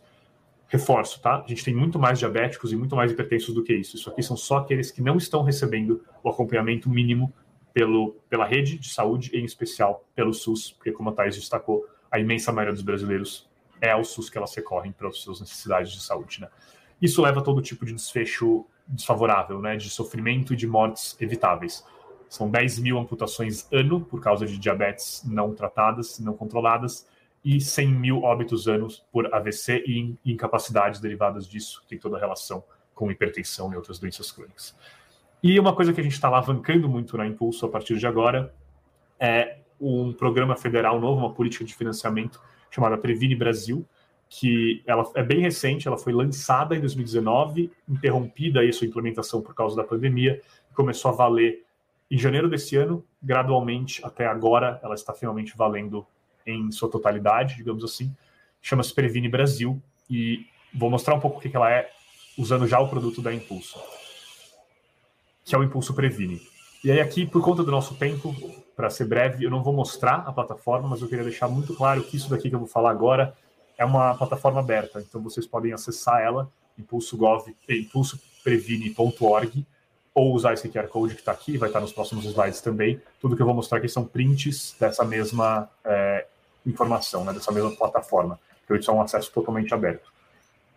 [0.70, 1.44] Reforço, tá?
[1.44, 3.98] A gente tem muito mais diabéticos e muito mais hipertensos do que isso.
[3.98, 7.34] Isso aqui são só aqueles que não estão recebendo o acompanhamento mínimo
[7.74, 12.20] pelo, pela rede de saúde, em especial pelo SUS, porque, como a Thais destacou, a
[12.20, 13.48] imensa maioria dos brasileiros
[13.82, 16.42] é ao SUS que elas recorrem para as suas necessidades de saúde.
[16.42, 16.48] Né?
[17.02, 19.78] Isso leva a todo tipo de desfecho desfavorável, né?
[19.78, 21.86] de sofrimento e de mortes evitáveis.
[22.28, 27.08] São 10 mil amputações ano por causa de diabetes não tratadas, não controladas,
[27.44, 32.64] e 100 mil óbitos anos por AVC e incapacidades derivadas disso, tem toda a relação
[32.94, 34.76] com hipertensão e outras doenças crônicas.
[35.42, 38.54] E uma coisa que a gente está alavancando muito na Impulso a partir de agora
[39.18, 43.86] é um programa federal novo, uma política de financiamento chamada Previne Brasil,
[44.28, 49.56] que ela é bem recente, ela foi lançada em 2019, interrompida aí sua implementação por
[49.56, 50.42] causa da pandemia,
[50.76, 51.64] começou a valer
[52.12, 56.06] em janeiro desse ano, gradualmente até agora, ela está finalmente valendo
[56.46, 58.14] em sua totalidade, digamos assim.
[58.62, 61.90] Chama-se Previne Brasil e vou mostrar um pouco o que ela é
[62.38, 63.80] usando já o produto da Impulso
[65.50, 66.40] que é o Impulso Previne.
[66.84, 68.36] E aí aqui, por conta do nosso tempo,
[68.76, 72.04] para ser breve, eu não vou mostrar a plataforma, mas eu queria deixar muito claro
[72.04, 73.36] que isso daqui que eu vou falar agora
[73.76, 76.48] é uma plataforma aberta, então vocês podem acessar ela,
[76.78, 79.66] impulsoprevine.org,
[80.14, 83.02] ou usar esse QR Code que está aqui, vai estar nos próximos slides também.
[83.20, 86.28] Tudo que eu vou mostrar aqui são prints dessa mesma é,
[86.66, 90.14] informação, né, dessa mesma plataforma, que isso é um acesso totalmente aberto.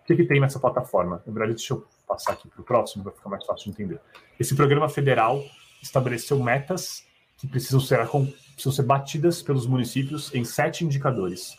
[0.02, 1.22] O que, que tem nessa plataforma?
[1.24, 4.00] Na deixa eu passar aqui para o próximo, vai ficar mais fácil de entender.
[4.38, 5.42] Esse programa federal
[5.80, 7.04] estabeleceu metas
[7.38, 11.56] que precisam ser, precisam ser batidas pelos municípios em sete indicadores.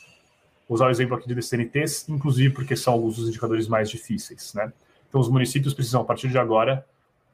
[0.68, 4.54] Vou usar o exemplo aqui de DCNTs, inclusive porque são alguns dos indicadores mais difíceis.
[4.54, 4.72] Né?
[5.08, 6.86] Então, os municípios precisam, a partir de agora,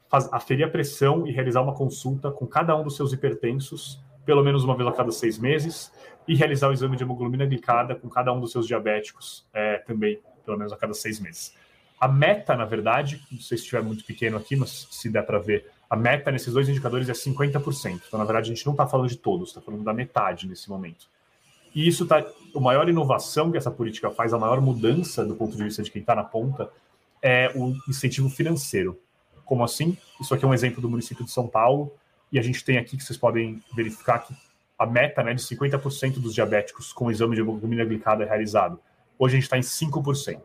[0.09, 4.43] faz, aferir a pressão e realizar uma consulta com cada um dos seus hipertensos, pelo
[4.43, 5.91] menos uma vez a cada seis meses,
[6.27, 10.19] e realizar o exame de hemoglobina glicada com cada um dos seus diabéticos é, também,
[10.49, 11.53] pelo menos a cada seis meses.
[11.99, 15.37] A meta, na verdade, não sei se estiver muito pequeno aqui, mas se der para
[15.37, 18.01] ver, a meta nesses dois indicadores é 50%.
[18.07, 20.69] Então, na verdade, a gente não está falando de todos, está falando da metade nesse
[20.69, 21.07] momento.
[21.75, 22.25] E isso está.
[22.55, 25.91] A maior inovação que essa política faz, a maior mudança do ponto de vista de
[25.91, 26.69] quem está na ponta,
[27.21, 28.99] é o incentivo financeiro.
[29.45, 29.97] Como assim?
[30.19, 31.93] Isso aqui é um exemplo do município de São Paulo,
[32.31, 34.33] e a gente tem aqui que vocês podem verificar que
[34.77, 38.79] a meta né, de 50% dos diabéticos com exame de hemoglobina glicada é realizado.
[39.19, 40.25] Hoje a gente está em 5%.
[40.29, 40.43] Então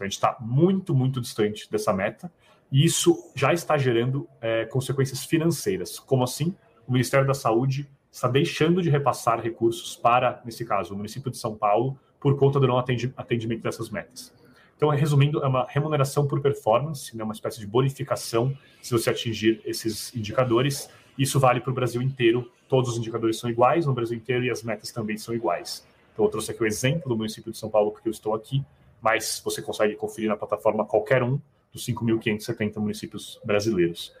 [0.00, 2.30] a gente está muito, muito distante dessa meta.
[2.72, 5.98] E isso já está gerando é, consequências financeiras.
[5.98, 6.54] Como assim?
[6.88, 11.38] O Ministério da Saúde está deixando de repassar recursos para, nesse caso, o município de
[11.38, 14.34] São Paulo, por conta do não atendimento dessas metas.
[14.76, 19.60] Então, resumindo, é uma remuneração por performance, né, uma espécie de bonificação se você atingir
[19.64, 20.88] esses indicadores.
[21.18, 24.50] Isso vale para o Brasil inteiro, todos os indicadores são iguais no Brasil inteiro e
[24.50, 25.86] as metas também são iguais.
[26.12, 28.64] Então, eu trouxe aqui o exemplo do município de São Paulo, porque eu estou aqui,
[29.00, 31.40] mas você consegue conferir na plataforma qualquer um
[31.72, 34.14] dos 5.570 municípios brasileiros.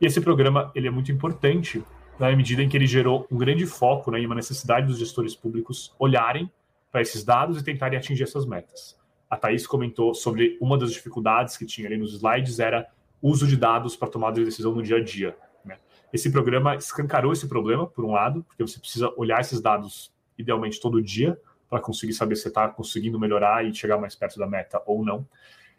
[0.00, 1.82] E esse programa ele é muito importante
[2.18, 5.34] na medida em que ele gerou um grande foco né, e uma necessidade dos gestores
[5.34, 6.50] públicos olharem
[6.90, 8.96] para esses dados e tentarem atingir essas metas.
[9.28, 12.86] A Thaís comentou sobre uma das dificuldades que tinha ali nos slides era
[13.20, 15.36] uso de dados para tomada de decisão no dia a dia.
[15.64, 15.78] Né?
[16.12, 20.80] Esse programa escancarou esse problema, por um lado, porque você precisa olhar esses dados idealmente
[20.80, 24.82] todo dia para conseguir saber se está conseguindo melhorar e chegar mais perto da meta
[24.86, 25.26] ou não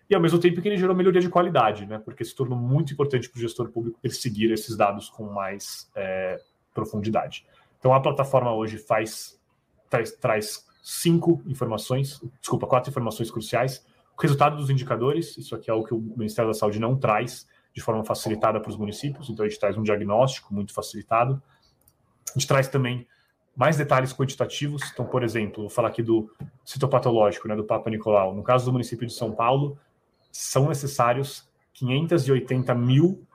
[0.09, 1.97] e ao mesmo tempo que ele gerou melhoria de qualidade, né?
[1.97, 6.39] Porque se tornou muito importante para o gestor público perseguir esses dados com mais é,
[6.73, 7.45] profundidade.
[7.79, 9.39] Então a plataforma hoje faz
[9.89, 13.85] traz, traz, cinco informações, desculpa, quatro informações cruciais.
[14.17, 17.47] O resultado dos indicadores, isso aqui é o que o Ministério da Saúde não traz
[17.73, 21.41] de forma facilitada para os municípios, então a gente traz um diagnóstico muito facilitado.
[22.29, 23.07] A gente traz também
[23.55, 24.81] mais detalhes quantitativos.
[24.91, 26.29] Então, por exemplo, vou falar aqui do
[26.63, 28.35] citopatológico, né, do Papa Nicolau.
[28.35, 29.77] No caso do município de São Paulo,
[30.31, 33.25] são necessários 580 mil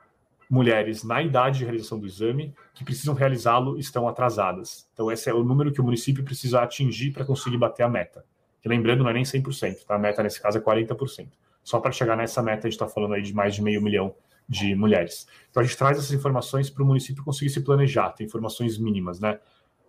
[0.51, 4.89] mulheres na idade de realização do exame que precisam realizá-lo estão atrasadas.
[4.93, 8.25] Então, esse é o número que o município precisa atingir para conseguir bater a meta.
[8.65, 9.95] Lembrando, não é nem 100%, tá?
[9.95, 11.29] a meta nesse caso é 40%.
[11.63, 14.15] Só para chegar nessa meta, a gente está falando aí de mais de meio milhão
[14.49, 15.27] de mulheres.
[15.51, 19.21] Então, a gente traz essas informações para o município conseguir se planejar, tem informações mínimas,
[19.21, 19.39] né?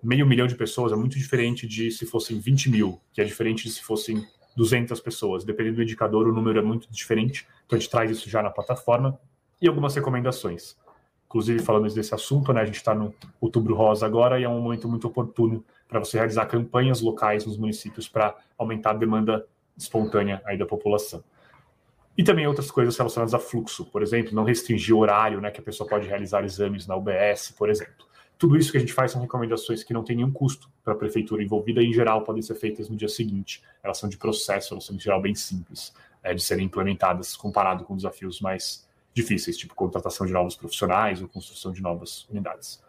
[0.03, 3.63] Meio milhão de pessoas é muito diferente de se fossem 20 mil, que é diferente
[3.63, 4.25] de se fossem
[4.55, 5.43] 200 pessoas.
[5.43, 7.47] Dependendo do indicador, o número é muito diferente.
[7.65, 9.19] Então, a gente traz isso já na plataforma
[9.61, 10.75] e algumas recomendações.
[11.27, 14.59] Inclusive, falando desse assunto, né, a gente está no Outubro Rosa agora e é um
[14.59, 19.45] momento muito oportuno para você realizar campanhas locais nos municípios para aumentar a demanda
[19.77, 21.23] espontânea aí da população.
[22.17, 25.61] E também outras coisas relacionadas a fluxo, por exemplo, não restringir o horário né, que
[25.61, 28.05] a pessoa pode realizar exames na UBS, por exemplo.
[28.41, 30.95] Tudo isso que a gente faz são recomendações que não têm nenhum custo para a
[30.95, 33.61] prefeitura envolvida e, em geral, podem ser feitas no dia seguinte.
[33.83, 37.83] Elas são de processo, elas são, em geral, bem simples é, de serem implementadas comparado
[37.83, 38.83] com desafios mais
[39.13, 42.81] difíceis, tipo contratação de novos profissionais ou construção de novas unidades.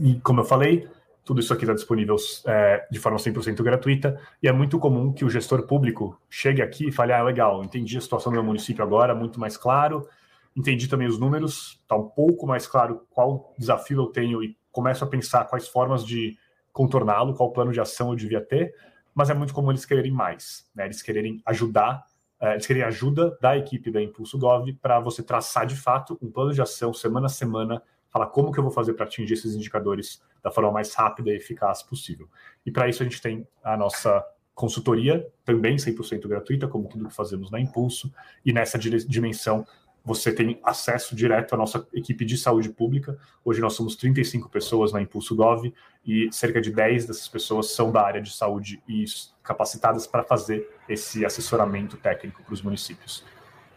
[0.00, 0.88] E, como eu falei,
[1.24, 5.24] tudo isso aqui está disponível é, de forma 100% gratuita e é muito comum que
[5.24, 8.82] o gestor público chegue aqui e fale: ah, legal, entendi a situação do meu município
[8.82, 10.08] agora, muito mais claro,
[10.56, 15.04] entendi também os números, está um pouco mais claro qual desafio eu tenho e começo
[15.04, 16.36] a pensar quais formas de
[16.72, 18.74] contorná-lo, qual plano de ação eu devia ter,
[19.14, 20.84] mas é muito comum eles quererem mais, né?
[20.84, 22.04] eles quererem ajudar,
[22.40, 26.30] é, eles querem ajuda da equipe da Impulso Gov para você traçar de fato um
[26.30, 29.54] plano de ação semana a semana, falar como que eu vou fazer para atingir esses
[29.54, 32.28] indicadores da forma mais rápida e eficaz possível.
[32.66, 34.24] E para isso a gente tem a nossa
[34.54, 38.12] consultoria, também 100% gratuita, como tudo que fazemos na Impulso,
[38.44, 39.66] e nessa dimensão
[40.04, 43.18] você tem acesso direto à nossa equipe de saúde pública.
[43.42, 45.72] Hoje nós somos 35 pessoas na Impulso Gov
[46.04, 49.06] e cerca de 10 dessas pessoas são da área de saúde e
[49.42, 53.24] capacitadas para fazer esse assessoramento técnico para os municípios.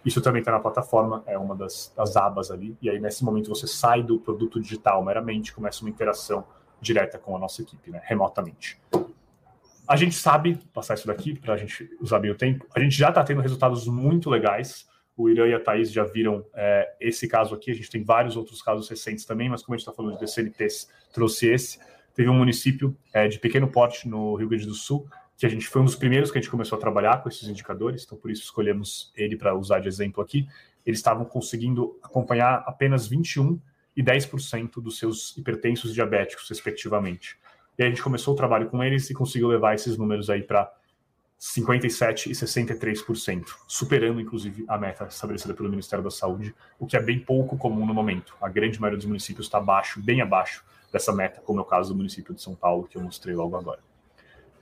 [0.03, 3.49] Isso também está na plataforma, é uma das, das, abas ali, e aí nesse momento
[3.49, 6.45] você sai do produto digital meramente, começa uma interação
[6.81, 8.79] direta com a nossa equipe, né, remotamente.
[9.87, 12.95] A gente sabe, passar isso daqui para a gente usar bem o tempo, a gente
[12.95, 14.87] já está tendo resultados muito legais
[15.17, 18.37] o Irã e a Thaís já viram é, esse caso aqui, a gente tem vários
[18.37, 21.79] outros casos recentes também, mas como a gente está falando de DCNTs, trouxe esse.
[22.13, 25.67] Teve um município é, de pequeno porte no Rio Grande do Sul, que a gente
[25.67, 28.29] foi um dos primeiros que a gente começou a trabalhar com esses indicadores, então por
[28.29, 30.47] isso escolhemos ele para usar de exemplo aqui.
[30.85, 33.59] Eles estavam conseguindo acompanhar apenas 21
[33.95, 37.37] e 10% dos seus hipertensos diabéticos, respectivamente.
[37.77, 40.71] E a gente começou o trabalho com eles e conseguiu levar esses números aí para
[41.39, 47.01] 57% e 63%, superando inclusive a meta estabelecida pelo Ministério da Saúde, o que é
[47.01, 48.33] bem pouco comum no momento.
[48.41, 51.89] A grande maioria dos municípios está abaixo, bem abaixo dessa meta, como é o caso
[51.93, 53.79] do município de São Paulo, que eu mostrei logo agora.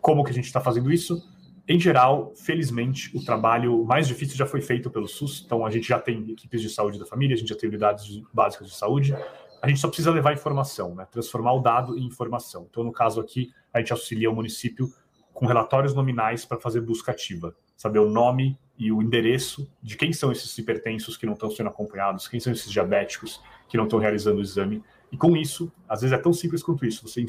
[0.02, 1.24] Como que a gente está fazendo isso?
[1.68, 5.88] Em geral, felizmente, o trabalho mais difícil já foi feito pelo SUS, então a gente
[5.88, 9.16] já tem equipes de saúde da família, a gente já tem unidades básicas de saúde,
[9.62, 11.08] a gente só precisa levar informação, né?
[11.10, 12.68] transformar o dado em informação.
[12.70, 14.94] Então, no caso aqui, a gente auxilia o município
[15.36, 20.14] com relatórios nominais para fazer busca ativa, saber o nome e o endereço de quem
[20.14, 24.00] são esses hipertensos que não estão sendo acompanhados, quem são esses diabéticos que não estão
[24.00, 24.82] realizando o exame.
[25.12, 27.26] E com isso, às vezes é tão simples quanto isso, você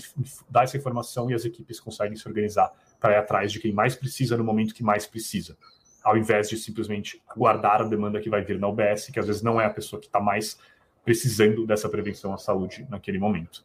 [0.49, 3.97] dá essa informação e as equipes conseguem se organizar para ir atrás de quem mais
[3.97, 5.59] precisa no momento que mais precisa,
[6.05, 9.43] ao invés de simplesmente aguardar a demanda que vai vir na UBS, que às vezes
[9.43, 10.57] não é a pessoa que está mais
[11.05, 13.65] precisando dessa prevenção à saúde naquele momento.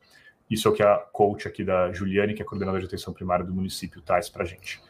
[0.51, 3.45] Isso é o que a coach aqui da Juliane, que é coordenadora de atenção primária
[3.45, 4.81] do município, traz para a gente.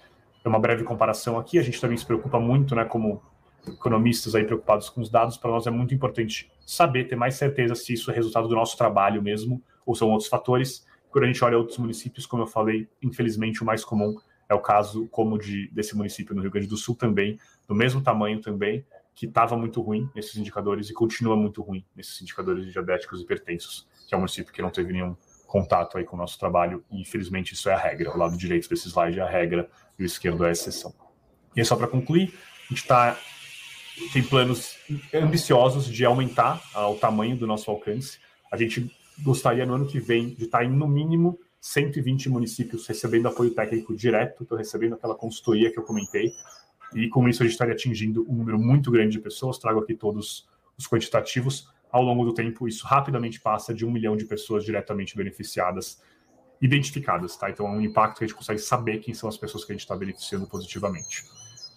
[0.43, 3.21] É uma breve comparação aqui, a gente também se preocupa muito, né, como
[3.67, 7.75] economistas aí preocupados com os dados, para nós é muito importante saber, ter mais certeza
[7.75, 10.83] se isso é resultado do nosso trabalho mesmo, ou são outros fatores.
[11.11, 14.15] Quando a gente olha outros municípios, como eu falei, infelizmente o mais comum
[14.49, 17.37] é o caso como de desse município no Rio Grande do Sul também,
[17.67, 18.83] do mesmo tamanho também,
[19.13, 23.23] que estava muito ruim nesses indicadores e continua muito ruim nesses indicadores de diabéticos e
[23.23, 25.15] hipertensos, que é um município que não teve nenhum
[25.51, 28.09] contato aí com o nosso trabalho e infelizmente isso é a regra.
[28.09, 30.93] O lado direito desse slide é a regra e o esquerdo é a exceção.
[31.53, 32.33] E é só para concluir,
[32.69, 33.19] a gente tá,
[34.13, 34.77] tem planos
[35.13, 38.17] ambiciosos de aumentar o tamanho do nosso alcance.
[38.49, 38.89] A gente
[39.19, 43.53] gostaria no ano que vem de estar tá em no mínimo 120 municípios recebendo apoio
[43.53, 46.31] técnico direto, estou recebendo aquela consultoria que eu comentei,
[46.95, 49.57] e com isso a gente estaria atingindo um número muito grande de pessoas.
[49.57, 50.47] Trago aqui todos
[50.77, 51.69] os quantitativos.
[51.91, 56.01] Ao longo do tempo, isso rapidamente passa de um milhão de pessoas diretamente beneficiadas,
[56.61, 57.49] identificadas, tá?
[57.49, 59.75] Então é um impacto que a gente consegue saber quem são as pessoas que a
[59.75, 61.25] gente está beneficiando positivamente.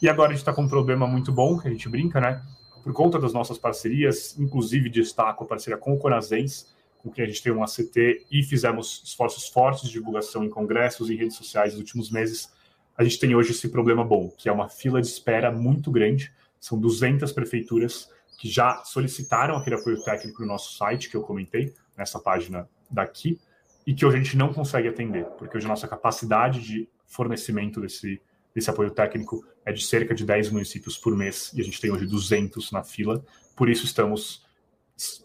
[0.00, 2.42] E agora a gente está com um problema muito bom, que a gente brinca, né?
[2.82, 7.26] Por conta das nossas parcerias, inclusive destaco a parceria com o Conazens, com quem a
[7.26, 11.72] gente tem um ACT e fizemos esforços fortes de divulgação em congressos e redes sociais
[11.72, 12.52] nos últimos meses,
[12.96, 16.32] a gente tem hoje esse problema bom, que é uma fila de espera muito grande.
[16.60, 18.08] São 200 prefeituras
[18.39, 23.41] que já solicitaram aquele apoio técnico no nosso site, que eu comentei, nessa página daqui,
[23.87, 27.80] e que hoje a gente não consegue atender, porque hoje a nossa capacidade de fornecimento
[27.80, 28.20] desse,
[28.55, 31.91] desse apoio técnico é de cerca de 10 municípios por mês, e a gente tem
[31.91, 33.24] hoje 200 na fila.
[33.57, 34.45] Por isso estamos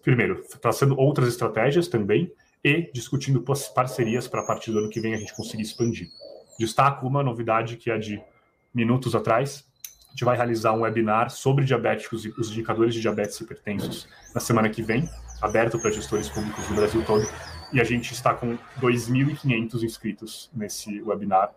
[0.02, 2.32] primeiro, traçando outras estratégias também
[2.64, 3.44] e discutindo
[3.74, 6.10] parcerias para a partir do ano que vem a gente conseguir expandir.
[6.58, 8.22] Destaco uma novidade que é de
[8.74, 9.66] minutos atrás.
[10.10, 14.42] A gente vai realizar um webinar sobre diabéticos e os indicadores de diabetes hipertensos na
[14.42, 15.08] semana que vem,
[15.42, 17.26] aberto para gestores públicos do Brasil todo.
[17.72, 21.52] E a gente está com 2.500 inscritos nesse webinar,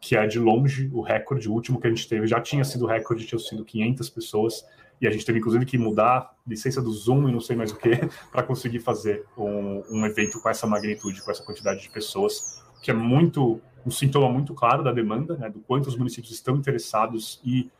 [0.00, 1.48] que é de longe o recorde.
[1.48, 4.64] O último que a gente teve já tinha sido recorde, tinha sido 500 pessoas
[5.00, 7.76] e a gente teve inclusive que mudar licença do Zoom e não sei mais o
[7.76, 7.90] que
[8.32, 12.90] para conseguir fazer um, um, evento com essa magnitude, com essa quantidade de pessoas, que
[12.90, 17.40] é muito um sintoma muito claro da demanda, né, do quanto os municípios estão interessados
[17.44, 17.70] e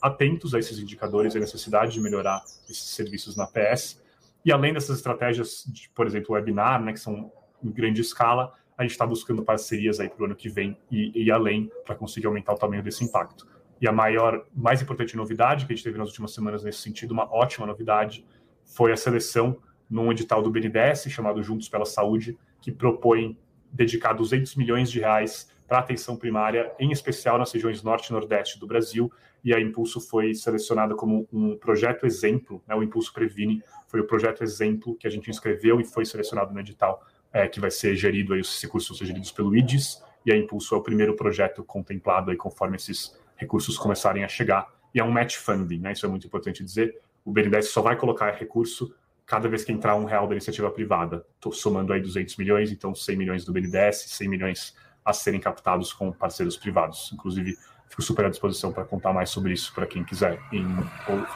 [0.00, 4.02] atentos a esses indicadores e a necessidade de melhorar esses serviços na PS.
[4.44, 7.30] E além dessas estratégias, de, por exemplo, webinar, né, que são
[7.62, 11.24] em grande escala, a gente está buscando parcerias aí para o ano que vem e,
[11.24, 13.46] e além para conseguir aumentar o tamanho desse impacto.
[13.80, 17.12] E a maior, mais importante novidade que a gente teve nas últimas semanas nesse sentido,
[17.12, 18.26] uma ótima novidade,
[18.64, 19.58] foi a seleção
[19.88, 23.36] num edital do BNDES chamado Juntos pela Saúde, que propõe
[23.72, 28.58] dedicar 200 milhões de reais para atenção primária, em especial nas regiões norte e nordeste
[28.58, 29.10] do Brasil,
[29.44, 34.06] e a Impulso foi selecionada como um projeto exemplo, né, o Impulso Previne foi o
[34.06, 37.94] projeto exemplo que a gente inscreveu e foi selecionado no edital, é, que vai ser
[37.96, 41.64] gerido, aí, os recursos são geridos pelo IDES, e a Impulso é o primeiro projeto
[41.64, 44.68] contemplado aí, conforme esses recursos começarem a chegar.
[44.94, 45.92] E é um match funding, né?
[45.92, 47.00] Isso é muito importante dizer.
[47.24, 51.24] O BNDES só vai colocar recurso cada vez que entrar um real da iniciativa privada.
[51.52, 56.12] Somando aí 200 milhões, então 100 milhões do BNDES, 100 milhões a serem captados com
[56.12, 57.10] parceiros privados.
[57.14, 57.56] Inclusive,
[57.90, 60.64] fico super à disposição para contar mais sobre isso para quem quiser em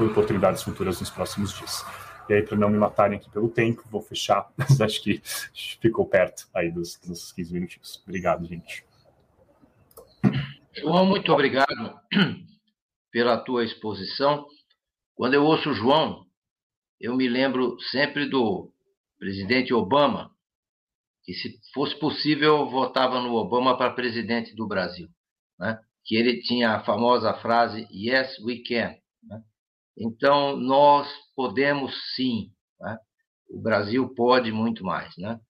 [0.01, 1.85] oportunidades futuras nos próximos dias.
[2.29, 5.21] E aí, para não me matarem aqui pelo tempo, vou fechar, mas acho que
[5.81, 8.03] ficou perto aí dos, dos 15 minutinhos.
[8.07, 8.85] Obrigado, gente.
[10.73, 12.01] João, muito obrigado
[13.11, 14.47] pela tua exposição.
[15.15, 16.25] Quando eu ouço João,
[17.01, 18.73] eu me lembro sempre do
[19.19, 20.31] presidente Obama,
[21.23, 25.09] que se fosse possível, votava no Obama para presidente do Brasil,
[25.59, 25.79] né?
[26.05, 28.95] Que ele tinha a famosa frase Yes, we can.
[29.23, 29.43] Né?
[29.97, 32.51] Então, nós podemos sim.
[32.81, 32.99] Né?
[33.51, 35.17] O Brasil pode muito mais.
[35.17, 35.41] Né?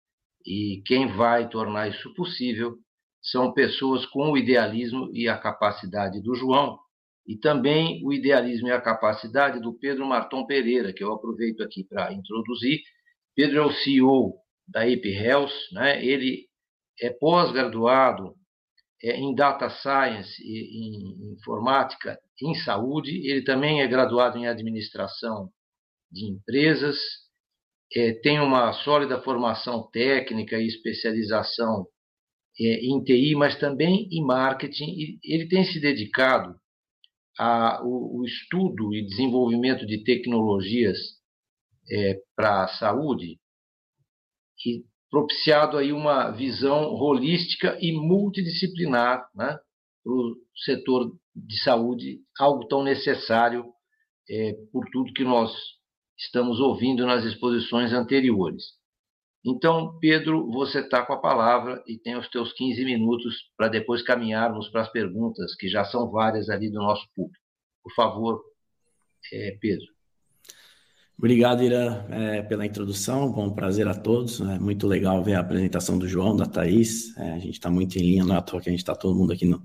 [0.46, 2.76] E quem vai tornar isso possível
[3.22, 6.78] são pessoas com o idealismo e a capacidade do João,
[7.26, 11.82] e também o idealismo e a capacidade do Pedro Marton Pereira, que eu aproveito aqui
[11.84, 12.82] para introduzir.
[13.34, 14.34] Pedro é o CEO
[14.68, 16.04] da AP Health, né?
[16.04, 16.46] ele
[17.00, 18.34] é pós-graduado
[19.12, 23.10] em Data Science e em Informática em Saúde.
[23.28, 25.50] Ele também é graduado em Administração
[26.10, 26.96] de Empresas,
[27.94, 31.86] é, tem uma sólida formação técnica e especialização
[32.58, 35.18] é, em TI, mas também em marketing.
[35.22, 36.54] Ele tem se dedicado
[37.38, 40.98] ao estudo e desenvolvimento de tecnologias
[41.90, 43.38] é, para a saúde
[44.64, 44.84] e
[45.14, 49.56] propiciado aí uma visão holística e multidisciplinar né,
[50.02, 50.34] para o
[50.64, 53.64] setor de saúde, algo tão necessário
[54.28, 55.54] é, por tudo que nós
[56.18, 58.64] estamos ouvindo nas exposições anteriores.
[59.46, 64.02] Então, Pedro, você está com a palavra e tem os teus 15 minutos para depois
[64.02, 67.38] caminharmos para as perguntas, que já são várias ali do nosso público.
[67.84, 68.42] Por favor,
[69.32, 69.93] é, Pedro.
[71.16, 73.30] Obrigado, Irã, é, pela introdução.
[73.30, 74.40] Bom prazer a todos.
[74.40, 77.16] É muito legal ver a apresentação do João, da Thaís.
[77.16, 78.94] É, a gente está muito em linha, não é à toa que a gente está
[78.94, 79.62] todo mundo aqui no,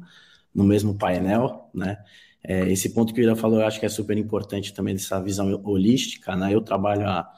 [0.53, 1.97] no mesmo painel, né?
[2.43, 5.21] É, esse ponto que o Irã falou, eu acho que é super importante também, dessa
[5.21, 6.53] visão holística, né?
[6.53, 7.29] Eu trabalho há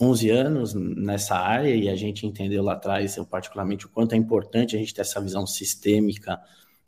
[0.00, 4.16] 11 anos nessa área e a gente entendeu lá atrás, eu particularmente, o quanto é
[4.16, 6.40] importante a gente ter essa visão sistêmica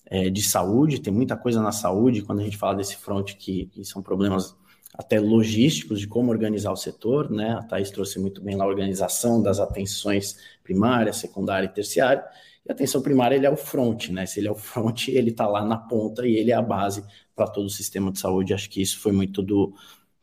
[0.06, 1.00] é, de saúde.
[1.00, 4.56] Tem muita coisa na saúde, quando a gente fala desse front que, que são problemas
[4.94, 7.52] até logísticos de como organizar o setor, né?
[7.52, 12.24] A Thais trouxe muito bem lá a organização das atenções primária, secundária e terciária.
[12.66, 14.26] E a atenção primária ele é o front, né?
[14.26, 17.04] Se ele é o front, ele está lá na ponta e ele é a base
[17.34, 18.52] para todo o sistema de saúde.
[18.52, 19.74] Acho que isso foi muito do,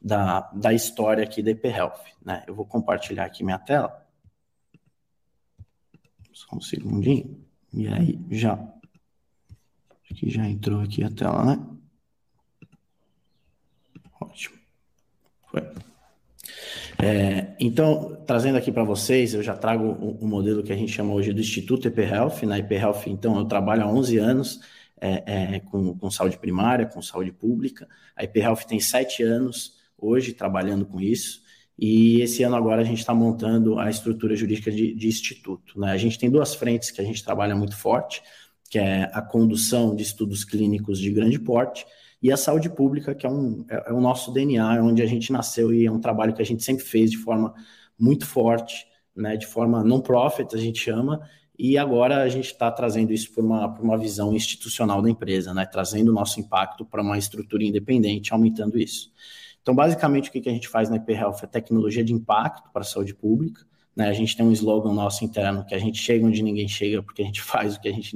[0.02, 2.44] da, da história aqui da EP Health, né?
[2.48, 4.06] Eu vou compartilhar aqui minha tela.
[6.34, 7.44] Só um segundinho.
[7.74, 8.54] E aí, já.
[10.04, 11.78] Acho que já entrou aqui a tela, né?
[14.22, 14.58] Ótimo.
[15.47, 15.47] Foi.
[17.00, 19.86] É, então, trazendo aqui para vocês, eu já trago
[20.20, 22.44] o, modelo que a gente chama hoje do Instituto EP Health.
[22.44, 24.60] Na EP Health, então, eu trabalho há 11 anos
[25.00, 27.88] é, é, com, com, saúde primária, com saúde pública.
[28.16, 31.42] A EP Health tem sete anos hoje trabalhando com isso.
[31.78, 35.80] E esse ano agora a gente está montando a estrutura jurídica de, de instituto.
[35.80, 35.92] Né?
[35.92, 38.24] A gente tem duas frentes que a gente trabalha muito forte,
[38.70, 41.86] que é a condução de estudos clínicos de grande porte
[42.22, 45.06] e a saúde pública, que é, um, é, é o nosso DNA, é onde a
[45.06, 47.54] gente nasceu e é um trabalho que a gente sempre fez de forma
[47.98, 51.22] muito forte, né, de forma non-profit, a gente chama,
[51.58, 55.66] e agora a gente está trazendo isso para uma, uma visão institucional da empresa, né,
[55.66, 59.12] trazendo o nosso impacto para uma estrutura independente, aumentando isso.
[59.62, 62.72] Então, basicamente, o que, que a gente faz na IP Health é tecnologia de impacto
[62.72, 63.66] para a saúde pública,
[63.96, 67.02] né, a gente tem um slogan nosso interno que a gente chega onde ninguém chega
[67.02, 68.12] porque a gente faz o que a gente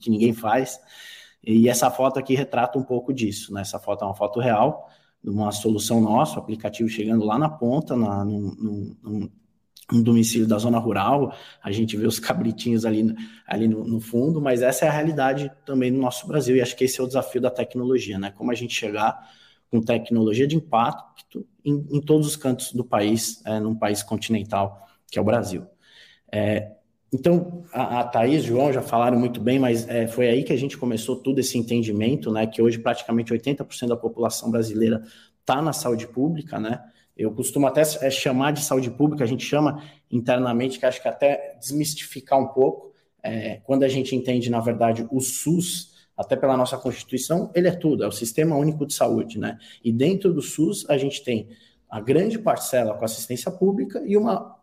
[0.00, 0.78] que ninguém faz.
[1.42, 3.60] E essa foto aqui retrata um pouco disso, né?
[3.60, 4.88] Essa foto é uma foto real,
[5.24, 9.30] uma solução nossa, o aplicativo chegando lá na ponta, na, num, num,
[9.92, 11.32] num domicílio da zona rural,
[11.62, 13.14] a gente vê os cabritinhos ali,
[13.46, 16.76] ali no, no, fundo, mas essa é a realidade também no nosso Brasil, e acho
[16.76, 18.30] que esse é o desafio da tecnologia, né?
[18.30, 19.16] Como a gente chegar
[19.70, 24.86] com tecnologia de impacto em, em todos os cantos do país, é, num país continental
[25.10, 25.66] que é o Brasil.
[26.30, 26.72] É,
[27.12, 30.58] então, a, a Thaís João já falaram muito bem, mas é, foi aí que a
[30.58, 32.46] gente começou todo esse entendimento, né?
[32.46, 35.02] Que hoje praticamente 80% da população brasileira
[35.40, 36.82] está na saúde pública, né?
[37.16, 41.08] Eu costumo até é, chamar de saúde pública, a gente chama internamente, que acho que
[41.08, 42.92] até desmistificar um pouco,
[43.22, 47.72] é, quando a gente entende, na verdade, o SUS, até pela nossa Constituição, ele é
[47.72, 49.58] tudo, é o Sistema Único de Saúde, né?
[49.82, 51.48] E dentro do SUS, a gente tem
[51.88, 54.55] a grande parcela com assistência pública e uma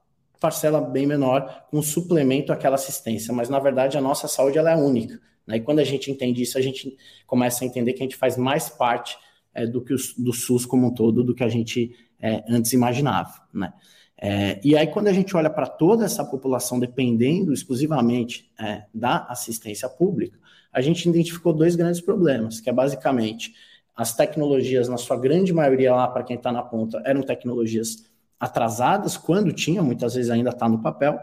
[0.44, 3.34] parcela bem menor, com suplemento àquela assistência.
[3.34, 5.22] Mas, na verdade, a nossa saúde ela é única.
[5.48, 5.56] Né?
[5.56, 8.36] E quando a gente entende isso, a gente começa a entender que a gente faz
[8.36, 9.18] mais parte
[9.54, 12.74] é, do que o, do SUS como um todo, do que a gente é, antes
[12.74, 13.32] imaginava.
[13.54, 13.72] Né?
[14.18, 19.26] É, e aí, quando a gente olha para toda essa população dependendo exclusivamente é, da
[19.30, 20.38] assistência pública,
[20.74, 23.54] a gente identificou dois grandes problemas, que é basicamente
[23.96, 29.18] as tecnologias, na sua grande maioria lá, para quem está na ponta, eram tecnologias atrasadas,
[29.18, 31.20] quando tinha, muitas vezes ainda está no papel,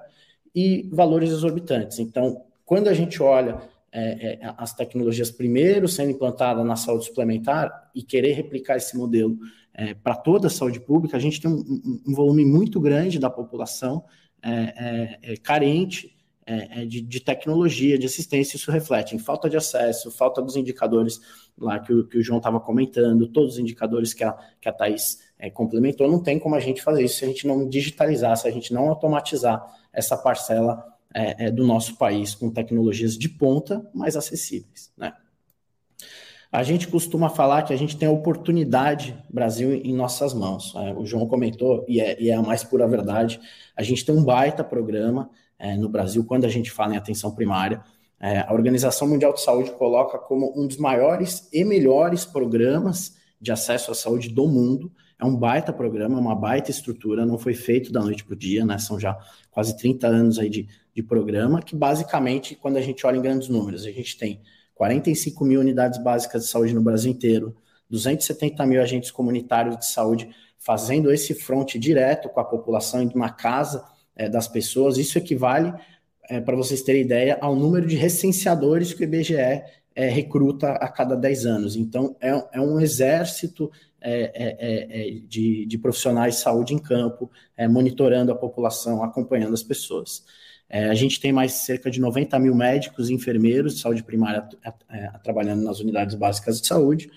[0.55, 1.99] e valores exorbitantes.
[1.99, 3.61] Então, quando a gente olha
[3.93, 9.37] é, é, as tecnologias primeiro sendo implantadas na saúde suplementar e querer replicar esse modelo
[9.75, 13.29] é, para toda a saúde pública, a gente tem um, um volume muito grande da
[13.29, 14.05] população
[14.43, 16.17] é, é, é, carente
[16.89, 21.21] de, de, tecnologia, de assistência, isso reflete em falta de acesso, falta dos indicadores
[21.57, 24.73] lá que o, que o João estava comentando, todos os indicadores que a, que a
[24.73, 28.36] Thais é, complementou, não tem como a gente fazer isso se a gente não digitalizar,
[28.36, 30.84] se a gente não automatizar essa parcela
[31.14, 34.93] é, é, do nosso país com tecnologias de ponta mais acessíveis.
[34.97, 35.12] Né?
[36.53, 40.74] A gente costuma falar que a gente tem a oportunidade, Brasil, em nossas mãos.
[40.76, 43.41] É, o João comentou, e é, e é, a mais pura verdade,
[43.74, 47.34] a gente tem um baita programa é, no Brasil, quando a gente fala em atenção
[47.34, 47.82] primária,
[48.22, 53.51] É, a Organização Mundial de Saúde coloca como um dos maiores e melhores programas de
[53.51, 54.93] acesso à saúde do mundo.
[55.21, 58.64] É um baita programa, uma baita estrutura, não foi feito da noite para o dia,
[58.64, 58.79] né?
[58.79, 59.18] São já
[59.51, 63.49] quase 30 anos aí de, de programa, que basicamente, quando a gente olha em grandes
[63.49, 64.41] números, a gente tem
[64.75, 67.55] 45 mil unidades básicas de saúde no Brasil inteiro,
[67.91, 73.29] 270 mil agentes comunitários de saúde fazendo esse fronte direto com a população indo na
[73.29, 73.85] casa
[74.16, 74.97] é, das pessoas.
[74.97, 75.75] Isso equivale,
[76.29, 80.89] é, para vocês terem ideia, ao número de recenseadores que o IBGE é, recruta a
[80.89, 81.77] cada 10 anos.
[81.77, 87.30] Então, é, é um exército é, é, de, de, profissionais de saúde em campo,
[87.68, 90.24] monitorando a população, acompanhando as pessoas.
[90.68, 94.48] a gente tem mais cerca de 90 mil médicos e enfermeiros de saúde primária
[95.22, 97.11] trabalhando nas unidades básicas de saúde,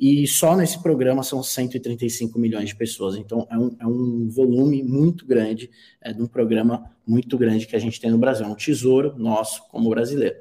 [0.00, 3.16] e só nesse programa são 135 milhões de pessoas.
[3.16, 5.70] Então, é um, é um volume muito grande,
[6.00, 8.46] é, de um programa muito grande que a gente tem no Brasil.
[8.46, 10.36] É um tesouro nosso como brasileiro.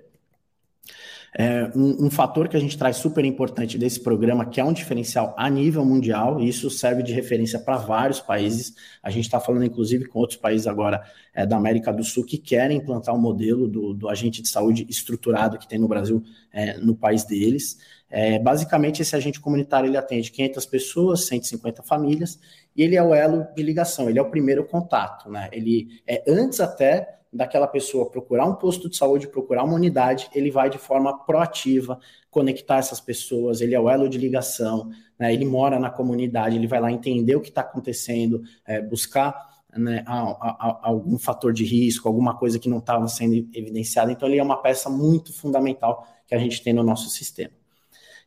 [1.38, 4.74] É, um, um, fator que a gente traz super importante desse programa, que é um
[4.74, 8.74] diferencial a nível mundial, e isso serve de referência para vários países.
[9.04, 11.04] A gente está falando, inclusive, com outros países agora
[11.34, 14.50] é, da América do Sul que querem implantar o um modelo do, do, agente de
[14.50, 17.78] saúde estruturado que tem no Brasil, é, no país deles.
[18.10, 22.40] É, basicamente, esse agente comunitário ele atende 500 pessoas, 150 famílias,
[22.76, 25.50] e ele é o elo de ligação, ele é o primeiro contato, né?
[25.52, 30.50] Ele é antes até daquela pessoa procurar um posto de saúde, procurar uma unidade, ele
[30.50, 32.00] vai de forma proativa
[32.32, 35.32] conectar essas pessoas, ele é o elo de ligação, né?
[35.34, 40.04] ele mora na comunidade, ele vai lá entender o que está acontecendo, é, buscar né,
[40.08, 44.12] algum fator de risco, alguma coisa que não estava sendo evidenciada.
[44.12, 47.54] Então, ele é uma peça muito fundamental que a gente tem no nosso sistema.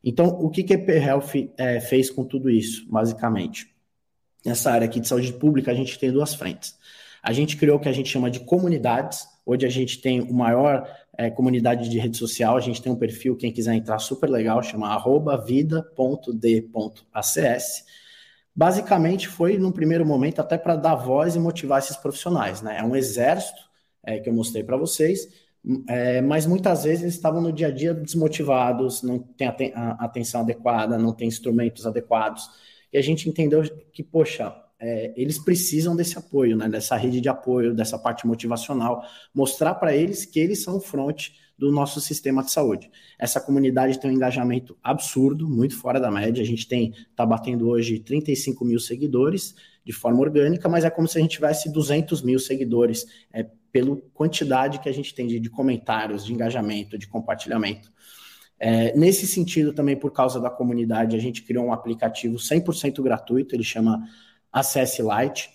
[0.05, 3.71] Então, o que, que a ePhealth é, fez com tudo isso, basicamente?
[4.45, 6.76] Nessa área aqui de saúde pública, a gente tem duas frentes.
[7.22, 10.34] A gente criou o que a gente chama de comunidades, onde a gente tem o
[10.34, 14.28] maior é, comunidade de rede social, a gente tem um perfil, quem quiser entrar, super
[14.28, 14.99] legal, chama
[15.45, 16.24] vida.d.acs.
[18.55, 22.61] Basicamente, foi, num primeiro momento, até para dar voz e motivar esses profissionais.
[22.61, 22.78] Né?
[22.78, 23.61] É um exército
[24.05, 25.28] é, que eu mostrei para vocês,
[25.88, 29.47] é, mas muitas vezes eles estavam no dia a dia desmotivados, não tem
[29.99, 32.51] atenção adequada, não tem instrumentos adequados.
[32.93, 33.62] E a gente entendeu
[33.93, 39.05] que, poxa, é, eles precisam desse apoio, né, dessa rede de apoio, dessa parte motivacional,
[39.32, 42.90] mostrar para eles que eles são o front do nosso sistema de saúde.
[43.16, 46.43] Essa comunidade tem um engajamento absurdo, muito fora da média.
[46.43, 51.07] A gente tem está batendo hoje 35 mil seguidores de forma orgânica, mas é como
[51.07, 55.38] se a gente tivesse 200 mil seguidores é, pela quantidade que a gente tem de,
[55.38, 57.93] de comentários, de engajamento, de compartilhamento.
[58.64, 63.56] É, nesse sentido, também por causa da comunidade, a gente criou um aplicativo 100% gratuito,
[63.56, 64.08] ele chama
[64.52, 65.50] Acesse Lite.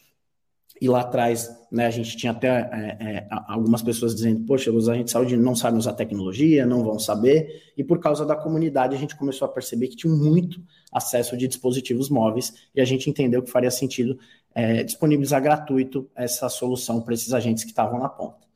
[0.82, 4.89] E lá atrás, né, a gente tinha até é, é, algumas pessoas dizendo: Poxa, os
[4.89, 7.72] agentes de saúde não sabem usar tecnologia, não vão saber.
[7.78, 11.47] E por causa da comunidade, a gente começou a perceber que tinha muito acesso de
[11.47, 14.20] dispositivos móveis e a gente entendeu que faria sentido
[14.53, 18.47] é, disponibilizar gratuito essa solução para esses agentes que estavam na ponta.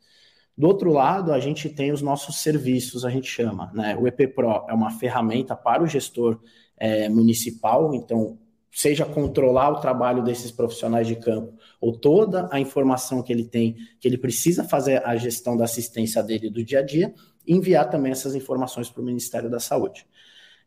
[0.61, 3.97] Do outro lado, a gente tem os nossos serviços, a gente chama, né?
[3.99, 6.39] O EP Pro é uma ferramenta para o gestor
[6.77, 8.37] é, municipal, então,
[8.71, 13.75] seja controlar o trabalho desses profissionais de campo, ou toda a informação que ele tem,
[13.99, 17.11] que ele precisa fazer a gestão da assistência dele do dia a dia,
[17.47, 20.05] enviar também essas informações para o Ministério da Saúde.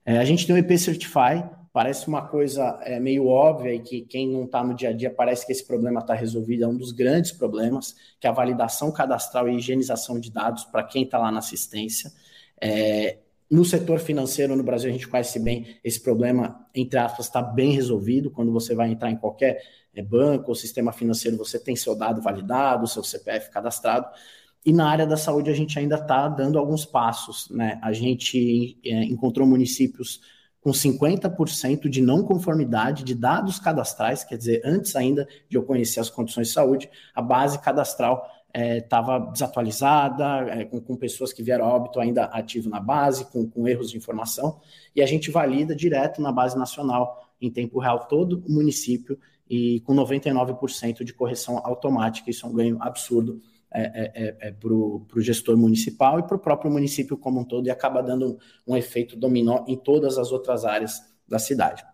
[0.05, 4.03] É, a gente tem o EP Certify, Parece uma coisa é, meio óbvia e que
[4.03, 6.63] quem não está no dia a dia parece que esse problema está resolvido.
[6.63, 10.85] É um dos grandes problemas, que é a validação cadastral e higienização de dados para
[10.85, 12.13] quem está lá na assistência.
[12.61, 13.19] É,
[13.51, 17.73] no setor financeiro no Brasil, a gente conhece bem esse problema, entre aspas, está bem
[17.73, 18.31] resolvido.
[18.31, 19.61] Quando você vai entrar em qualquer
[19.93, 24.07] é, banco ou sistema financeiro, você tem seu dado validado, seu CPF cadastrado.
[24.65, 27.49] E na área da saúde, a gente ainda está dando alguns passos.
[27.51, 27.81] Né?
[27.83, 30.21] A gente é, encontrou municípios
[30.65, 36.01] com 50% de não conformidade de dados cadastrais, quer dizer, antes ainda de eu conhecer
[36.01, 41.43] as condições de saúde, a base cadastral estava é, desatualizada, é, com, com, pessoas que
[41.43, 44.59] vieram a óbito ainda ativo na base, com, com, erros de informação,
[44.97, 49.19] e a gente valida direto na base nacional, em tempo real, todo o município,
[49.51, 53.39] e com 99% de correção automática, isso é um ganho absurdo
[53.75, 57.45] é, é, é, é para o gestor municipal e para o próprio município como um
[57.45, 61.85] todo, e acaba dando um, um efeito dominó em todas as outras áreas da cidade.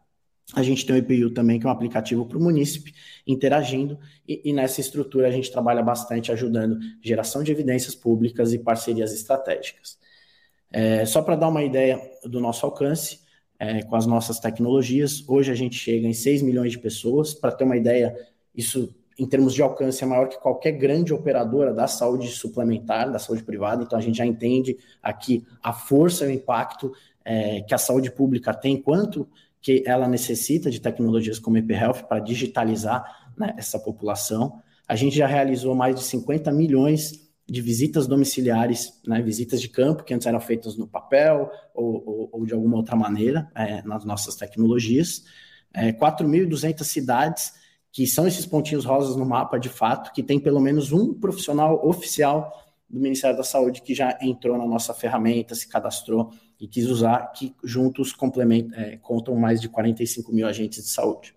[0.54, 2.92] A gente tem o EPU também, que é um aplicativo para o munícipe,
[3.26, 8.58] interagindo, e, e, nessa estrutura a gente trabalha bastante ajudando geração de evidências públicas e
[8.58, 9.96] parcerias estratégicas.
[10.72, 13.20] É, só para dar uma ideia do nosso alcance,
[13.58, 17.34] é, com as nossas tecnologias, hoje a gente chega em 6 milhões de pessoas.
[17.34, 18.16] Para ter uma ideia,
[18.54, 23.18] isso em termos de alcance, é maior que qualquer grande operadora da saúde suplementar, da
[23.18, 23.82] saúde privada.
[23.82, 26.90] Então, a gente já entende aqui a força e o impacto
[27.22, 29.28] é, que a saúde pública tem, quanto
[29.60, 34.58] que ela necessita de tecnologias como ePhealth para digitalizar né, essa população.
[34.88, 40.02] A gente já realizou mais de 50 milhões de visitas domiciliares, né, visitas de campo,
[40.02, 44.02] que antes eram feitas no papel ou, ou, ou de alguma outra maneira é, nas
[44.02, 45.24] nossas tecnologias.
[45.74, 47.59] É, 4.200 cidades
[47.92, 51.86] que são esses pontinhos rosas no mapa de fato, que tem pelo menos um profissional
[51.86, 52.52] oficial
[52.88, 57.28] do Ministério da Saúde que já entrou na nossa ferramenta, se cadastrou e quis usar,
[57.32, 61.34] que juntos complementam, é, contam mais de 45 mil agentes de saúde.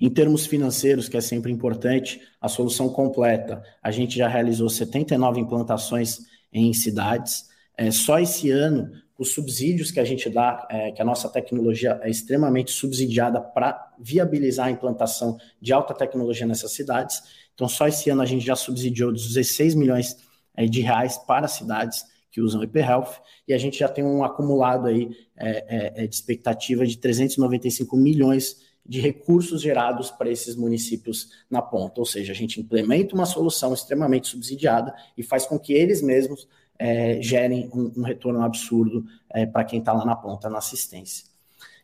[0.00, 3.62] Em termos financeiros, que é sempre importante, a solução completa.
[3.82, 6.20] A gente já realizou 79 implantações
[6.50, 7.50] em cidades.
[7.76, 8.90] É, só esse ano,
[9.20, 13.92] os subsídios que a gente dá, é, que a nossa tecnologia é extremamente subsidiada para
[13.98, 17.22] viabilizar a implantação de alta tecnologia nessas cidades.
[17.54, 20.16] Então, só esse ano a gente já subsidiou 16 milhões
[20.56, 24.86] é, de reais para cidades que usam ePhealth, e a gente já tem um acumulado
[24.86, 25.50] aí é,
[25.98, 28.56] é, é de expectativa de 395 milhões
[28.86, 32.00] de recursos gerados para esses municípios na ponta.
[32.00, 36.48] Ou seja, a gente implementa uma solução extremamente subsidiada e faz com que eles mesmos
[36.80, 41.26] é, gerem um, um, retorno absurdo é, para quem está lá na ponta na assistência.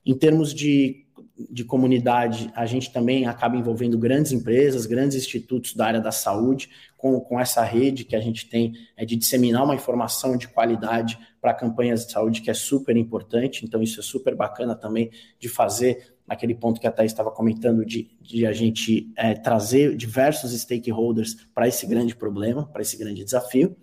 [0.05, 1.05] Em termos de,
[1.51, 6.71] de comunidade, a gente também acaba envolvendo grandes empresas, grandes institutos da área da saúde,
[6.97, 11.19] com, com essa rede que a gente tem é, de disseminar uma informação de qualidade
[11.43, 13.67] para campanhas de saúde, que é super importante.
[13.67, 17.85] Então, isso é super bacana também de fazer naquele ponto que a Thais estava comentando,
[17.85, 23.23] de, de a gente é, trazer diversos stakeholders para esse grande problema, para esse grande
[23.23, 23.77] desafio.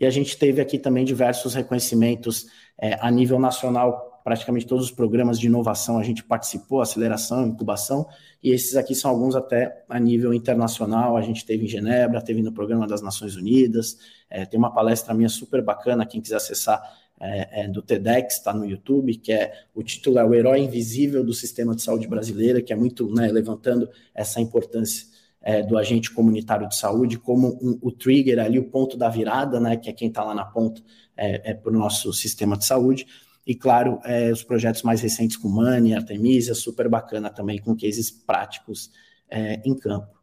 [0.00, 2.46] E a gente teve aqui também diversos reconhecimentos
[2.80, 8.06] é, a nível nacional, praticamente todos os programas de inovação a gente participou, aceleração, incubação,
[8.42, 12.42] e esses aqui são alguns até a nível internacional, a gente teve em Genebra, teve
[12.42, 13.98] no programa das Nações Unidas,
[14.30, 16.80] é, tem uma palestra minha super bacana, quem quiser acessar
[17.20, 21.24] é, é, do TEDx, está no YouTube, que é o título é O Herói Invisível
[21.24, 25.07] do Sistema de Saúde Brasileira, que é muito né, levantando essa importância
[25.48, 29.58] é, do agente comunitário de saúde como um, o trigger ali, o ponto da virada,
[29.58, 30.82] né, que é quem está lá na ponta
[31.16, 33.06] é, é para o nosso sistema de saúde.
[33.46, 38.10] E, claro, é, os projetos mais recentes com Mani, Artemisia, super bacana também, com cases
[38.10, 38.90] práticos
[39.30, 40.18] é, em campo.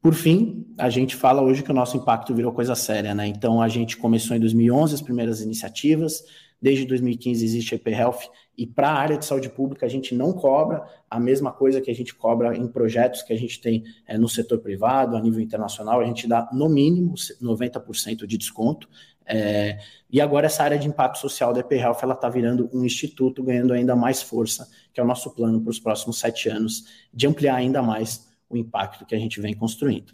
[0.00, 3.26] Por fim, a gente fala hoje que o nosso impacto virou coisa séria, né?
[3.26, 6.22] Então, a gente começou em 2011 as primeiras iniciativas,
[6.62, 10.32] desde 2015 existe EP Health, e para a área de saúde pública a gente não
[10.32, 14.16] cobra a mesma coisa que a gente cobra em projetos que a gente tem é,
[14.16, 18.88] no setor privado, a nível internacional, a gente dá no mínimo 90% de desconto.
[19.26, 19.78] É,
[20.10, 23.42] e agora essa área de impacto social da EP Health ela está virando um instituto,
[23.42, 27.26] ganhando ainda mais força, que é o nosso plano para os próximos sete anos, de
[27.26, 30.12] ampliar ainda mais o impacto que a gente vem construindo.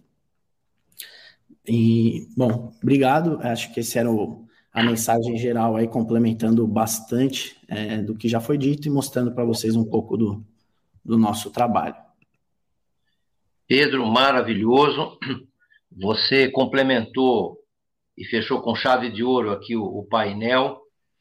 [1.66, 3.38] E, bom, obrigado.
[3.42, 8.40] Acho que esse era o, a mensagem geral aí, complementando bastante é, do que já
[8.40, 10.44] foi dito e mostrando para vocês um pouco do,
[11.04, 11.96] do nosso trabalho.
[13.66, 15.18] Pedro, maravilhoso.
[15.90, 17.58] Você complementou
[18.16, 20.80] e fechou com chave de ouro aqui o, o painel,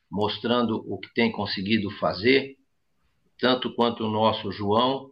[0.10, 2.58] mostrando o que tem conseguido fazer,
[3.40, 5.12] tanto quanto o nosso João,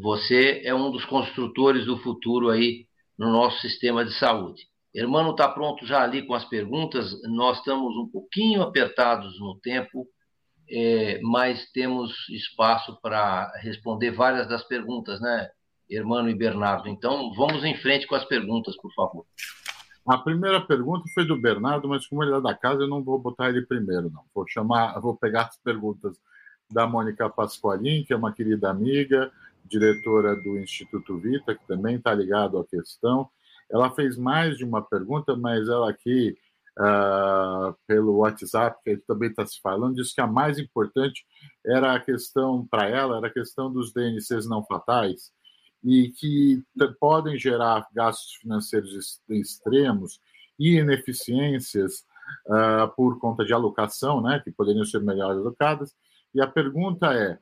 [0.00, 2.86] você é um dos construtores do futuro aí
[3.16, 4.62] no nosso sistema de saúde.
[4.96, 7.20] Hermano está pronto já ali com as perguntas.
[7.24, 10.08] Nós estamos um pouquinho apertados no tempo,
[10.70, 15.50] é, mas temos espaço para responder várias das perguntas, né,
[15.90, 16.88] Hermano e Bernardo?
[16.88, 19.26] Então, vamos em frente com as perguntas, por favor.
[20.08, 23.18] A primeira pergunta foi do Bernardo, mas como ele é da casa, eu não vou
[23.18, 24.24] botar ele primeiro, não.
[24.34, 26.16] Vou chamar, vou pegar as perguntas
[26.70, 29.30] da Mônica Pasqualin, que é uma querida amiga,
[29.62, 33.28] diretora do Instituto Vita, que também está ligado à questão.
[33.70, 36.36] Ela fez mais de uma pergunta, mas ela aqui,
[36.78, 41.24] uh, pelo WhatsApp, que também está se falando, disse que a mais importante
[41.64, 45.32] era a questão, para ela, era a questão dos DNCs não fatais,
[45.82, 46.64] e que
[46.98, 50.20] podem gerar gastos financeiros extremos
[50.58, 52.04] e ineficiências
[52.46, 55.94] uh, por conta de alocação, né, que poderiam ser melhor alocadas.
[56.34, 57.38] E a pergunta é: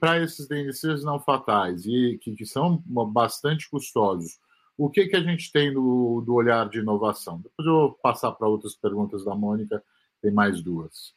[0.00, 4.38] para esses DNCs não fatais e que, que, são bastante custosos,
[4.78, 7.38] o que, que a gente tem do, do olhar de inovação?
[7.38, 9.82] Depois eu vou passar para outras perguntas da Mônica,
[10.22, 11.12] tem mais duas.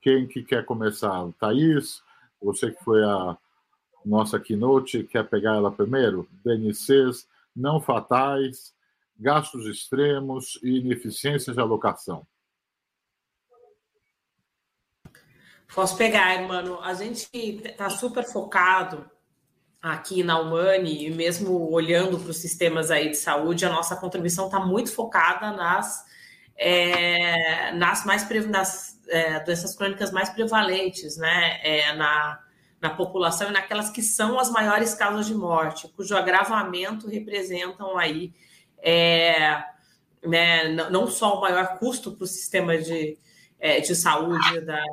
[0.00, 1.30] Quem que quer começar?
[1.38, 2.02] Thaís,
[2.40, 3.36] você que foi a
[4.02, 6.26] nossa keynote, quer pegar ela primeiro?
[6.42, 8.74] DNCs não fatais,
[9.18, 12.26] gastos extremos e ineficiências de alocação.
[15.74, 16.80] Posso pegar, mano.
[16.80, 19.10] A gente está super focado
[19.92, 24.46] aqui na Humane, e mesmo olhando para os sistemas aí de saúde, a nossa contribuição
[24.46, 26.04] está muito focada nas,
[26.56, 31.60] é, nas mais nas é, doenças crônicas mais prevalentes, né?
[31.62, 32.40] É, na,
[32.80, 38.34] na população e naquelas que são as maiores causas de morte, cujo agravamento representam aí
[38.78, 39.62] é,
[40.24, 43.18] né, não só o maior custo para o sistema de,
[43.58, 44.84] é, de saúde da,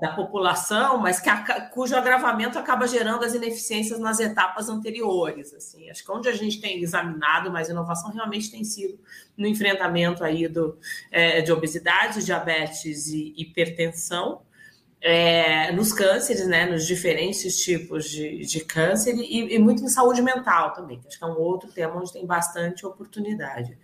[0.00, 5.52] da população, mas que a, cujo agravamento acaba gerando as ineficiências nas etapas anteriores.
[5.52, 8.98] Assim, acho que onde a gente tem examinado mais inovação realmente tem sido
[9.36, 10.78] no enfrentamento aí do,
[11.10, 14.42] é, de obesidade, diabetes e hipertensão.
[15.00, 20.20] É, nos cânceres, né, nos diferentes tipos de, de câncer e, e muito em saúde
[20.20, 23.78] mental também, que acho que é um outro tema onde tem bastante oportunidade.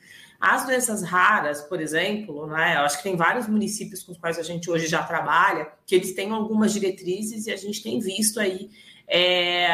[0.47, 4.39] As doenças raras, por exemplo, né, eu acho que tem vários municípios com os quais
[4.39, 8.39] a gente hoje já trabalha, que eles têm algumas diretrizes e a gente tem visto
[8.39, 8.69] aí
[9.09, 9.69] é,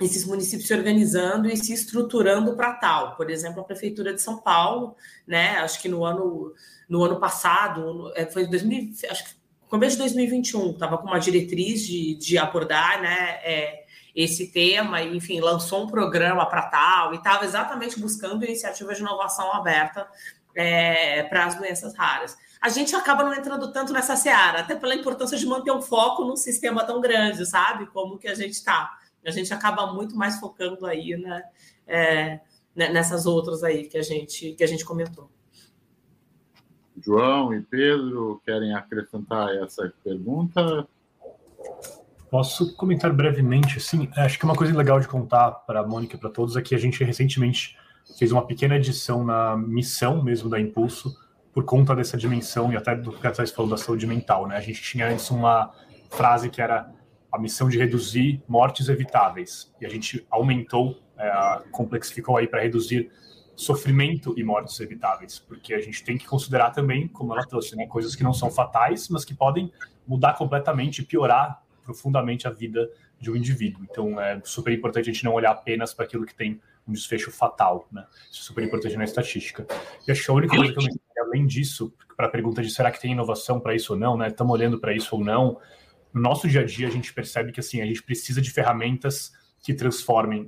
[0.00, 3.16] esses municípios se organizando e se estruturando para tal.
[3.16, 4.96] Por exemplo, a Prefeitura de São Paulo,
[5.26, 6.54] né, acho que no ano,
[6.88, 11.86] no ano passado, é, foi 2000, acho que começo de 2021, estava com uma diretriz
[11.86, 13.84] de, de abordar, né, é,
[14.14, 19.02] esse tema, e, enfim, lançou um programa para tal, e estava exatamente buscando iniciativas de
[19.02, 20.08] inovação aberta
[20.54, 22.36] é, para as doenças raras.
[22.60, 26.24] A gente acaba não entrando tanto nessa seara, até pela importância de manter um foco
[26.24, 27.86] num sistema tão grande, sabe?
[27.86, 28.98] Como que a gente está.
[29.24, 31.42] A gente acaba muito mais focando aí né,
[31.86, 32.40] é,
[32.74, 35.30] nessas outras aí que a gente, que a gente comentou.
[37.02, 40.86] João e Pedro querem acrescentar essa pergunta?
[42.30, 44.08] Posso comentar brevemente, sim.
[44.16, 46.74] Acho que uma coisa legal de contar para a Mônica e para todos é que
[46.74, 47.76] a gente recentemente
[48.16, 51.16] fez uma pequena edição na missão mesmo da Impulso,
[51.52, 54.46] por conta dessa dimensão e até do que a Thais falou da saúde mental.
[54.46, 54.56] Né?
[54.56, 55.72] A gente tinha antes uma
[56.08, 56.92] frase que era
[57.32, 63.10] a missão de reduzir mortes evitáveis, e a gente aumentou, é, complexificou aí para reduzir
[63.56, 67.86] sofrimento e mortes evitáveis, porque a gente tem que considerar também, como ela trouxe, né,
[67.86, 69.72] coisas que não são fatais, mas que podem
[70.06, 72.90] mudar completamente, piorar profundamente a vida
[73.20, 73.82] de um indivíduo.
[73.88, 77.30] Então é super importante a gente não olhar apenas para aquilo que tem um desfecho
[77.30, 78.06] fatal, né?
[78.30, 79.66] Isso é super importante na estatística.
[80.06, 82.70] E acho que a única coisa que eu mencionei, além disso, para a pergunta de
[82.70, 84.28] será que tem inovação para isso ou não, né?
[84.28, 85.58] Estamos olhando para isso ou não.
[86.12, 89.32] No nosso dia a dia a gente percebe que assim a gente precisa de ferramentas
[89.62, 90.44] que transformem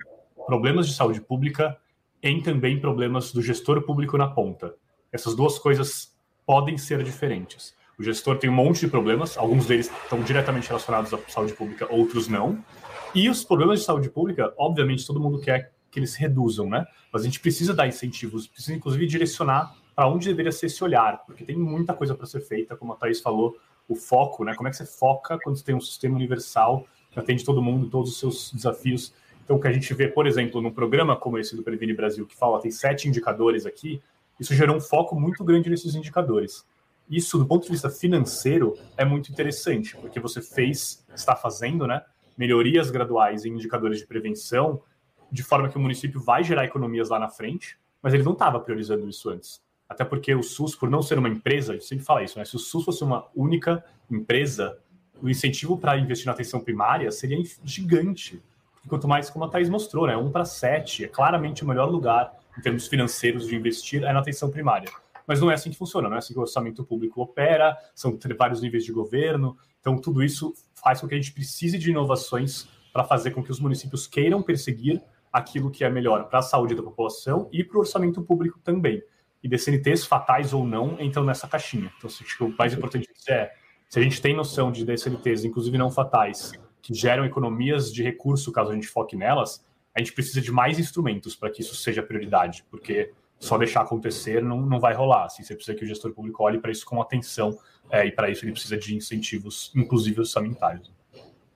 [0.47, 1.79] problemas de saúde pública
[2.23, 4.75] em também problemas do gestor público na ponta.
[5.13, 7.75] Essas duas coisas podem ser diferentes.
[8.03, 11.87] O gestor tem um monte de problemas, alguns deles estão diretamente relacionados à saúde pública,
[11.89, 12.59] outros não.
[13.15, 16.85] E os problemas de saúde pública, obviamente, todo mundo quer que eles reduzam, né?
[17.13, 21.23] Mas a gente precisa dar incentivos, precisa inclusive direcionar para onde deveria ser esse olhar,
[21.25, 23.57] porque tem muita coisa para ser feita, como a Thaís falou,
[23.89, 24.53] o foco, né?
[24.57, 27.89] Como é que você foca quando você tem um sistema universal que atende todo mundo,
[27.89, 29.15] todos os seus desafios.
[29.45, 32.27] Então, o que a gente vê, por exemplo, num programa como esse do Previne Brasil,
[32.27, 34.03] que fala tem sete indicadores aqui,
[34.41, 36.65] isso gerou um foco muito grande nesses indicadores.
[37.13, 42.03] Isso, do ponto de vista financeiro, é muito interessante, porque você fez, está fazendo, né,
[42.39, 44.81] melhorias graduais em indicadores de prevenção,
[45.31, 48.59] de forma que o município vai gerar economias lá na frente, mas ele não estava
[48.59, 49.61] priorizando isso antes.
[49.87, 52.47] Até porque o SUS, por não ser uma empresa, a gente sempre fala isso, né?
[52.47, 54.79] Se o SUS fosse uma única empresa,
[55.21, 58.43] o incentivo para investir na atenção primária seria gigante.
[58.83, 60.17] E quanto mais, como a Thais mostrou, né?
[60.17, 64.21] Um para sete é claramente o melhor lugar em termos financeiros de investir é na
[64.21, 64.91] atenção primária.
[65.27, 68.19] Mas não é assim que funciona, não é assim que o orçamento público opera, são
[68.37, 69.57] vários níveis de governo.
[69.81, 73.51] Então, tudo isso faz com que a gente precise de inovações para fazer com que
[73.51, 77.79] os municípios queiram perseguir aquilo que é melhor para a saúde da população e para
[77.79, 79.03] o orçamento público também.
[79.43, 81.91] E DCNTs fatais ou não entram nessa caixinha.
[81.97, 83.53] Então, acho que o mais importante é,
[83.89, 88.53] se a gente tem noção de DCNTs, inclusive não fatais, que geram economias de recurso
[88.53, 92.03] caso a gente foque nelas, a gente precisa de mais instrumentos para que isso seja
[92.03, 93.13] prioridade, porque
[93.43, 95.25] só deixar acontecer não, não vai rolar.
[95.25, 97.59] Assim, você precisa que o gestor público olhe para isso com atenção,
[97.91, 100.91] é, e para isso ele precisa de incentivos, inclusive orçamentários.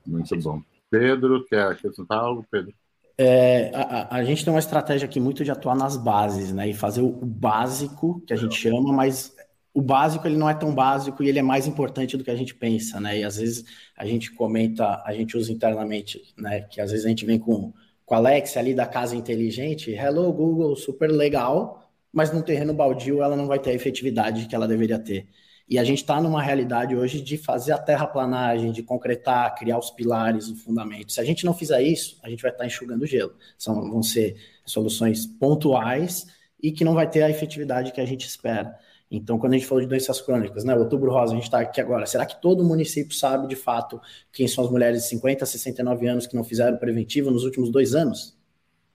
[0.05, 0.61] Muito bom.
[0.91, 2.75] Pedro, quer acrescentar algo, Pedro?
[3.19, 6.69] É, a, a, gente tem uma estratégia aqui muito de atuar nas bases, né?
[6.69, 9.35] E fazer o, o básico, que a gente chama, mas
[9.73, 12.37] o básico ele não é tão básico e ele é mais importante do que a
[12.37, 13.21] gente pensa, né?
[13.21, 13.65] E às vezes
[13.97, 16.63] a gente comenta, a gente usa internamente, né?
[16.63, 17.73] Que às vezes a gente vem com
[18.07, 23.21] com a Alexa ali da casa inteligente, hello Google, super legal, mas no terreno baldio
[23.21, 25.29] ela não vai ter a efetividade que ela deveria ter.
[25.69, 29.91] E a gente está numa realidade hoje de fazer a terraplanagem, de concretar, criar os
[29.91, 31.13] pilares, o fundamento.
[31.13, 33.35] Se a gente não fizer isso, a gente vai estar tá enxugando gelo.
[33.59, 36.25] São, vão ser soluções pontuais
[36.63, 38.79] e que não vai ter a efetividade que a gente espera.
[39.11, 41.81] Então, quando a gente falou de doenças crônicas, né, outubro rosa, a gente está aqui
[41.81, 42.07] agora.
[42.07, 44.01] Será que todo município sabe de fato
[44.33, 47.71] quem são as mulheres de 50 a 69 anos que não fizeram preventivo nos últimos
[47.71, 48.37] dois anos?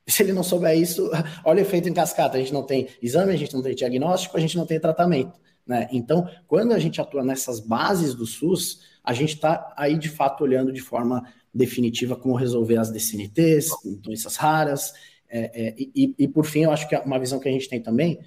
[0.05, 1.09] Se ele não souber isso,
[1.45, 2.37] olha o efeito em cascata.
[2.37, 5.39] A gente não tem exame, a gente não tem diagnóstico, a gente não tem tratamento.
[5.65, 5.87] Né?
[5.91, 10.43] Então, quando a gente atua nessas bases do SUS, a gente está aí de fato
[10.43, 11.23] olhando de forma
[11.53, 13.69] definitiva como resolver as DCNTs,
[14.01, 14.93] doenças raras.
[15.29, 17.81] É, é, e, e, por fim, eu acho que uma visão que a gente tem
[17.81, 18.19] também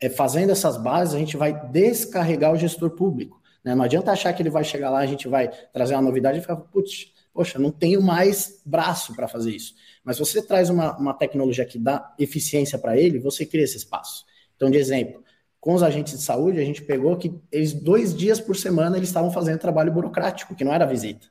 [0.00, 3.40] é fazendo essas bases, a gente vai descarregar o gestor público.
[3.64, 3.74] Né?
[3.74, 6.40] Não adianta achar que ele vai chegar lá, a gente vai trazer uma novidade e
[6.40, 9.74] ficar, putz, poxa, não tenho mais braço para fazer isso.
[10.04, 14.24] Mas você traz uma, uma tecnologia que dá eficiência para ele, você cria esse espaço.
[14.56, 15.22] Então, de exemplo,
[15.60, 19.08] com os agentes de saúde, a gente pegou que eles dois dias por semana eles
[19.08, 21.26] estavam fazendo trabalho burocrático, que não era visita.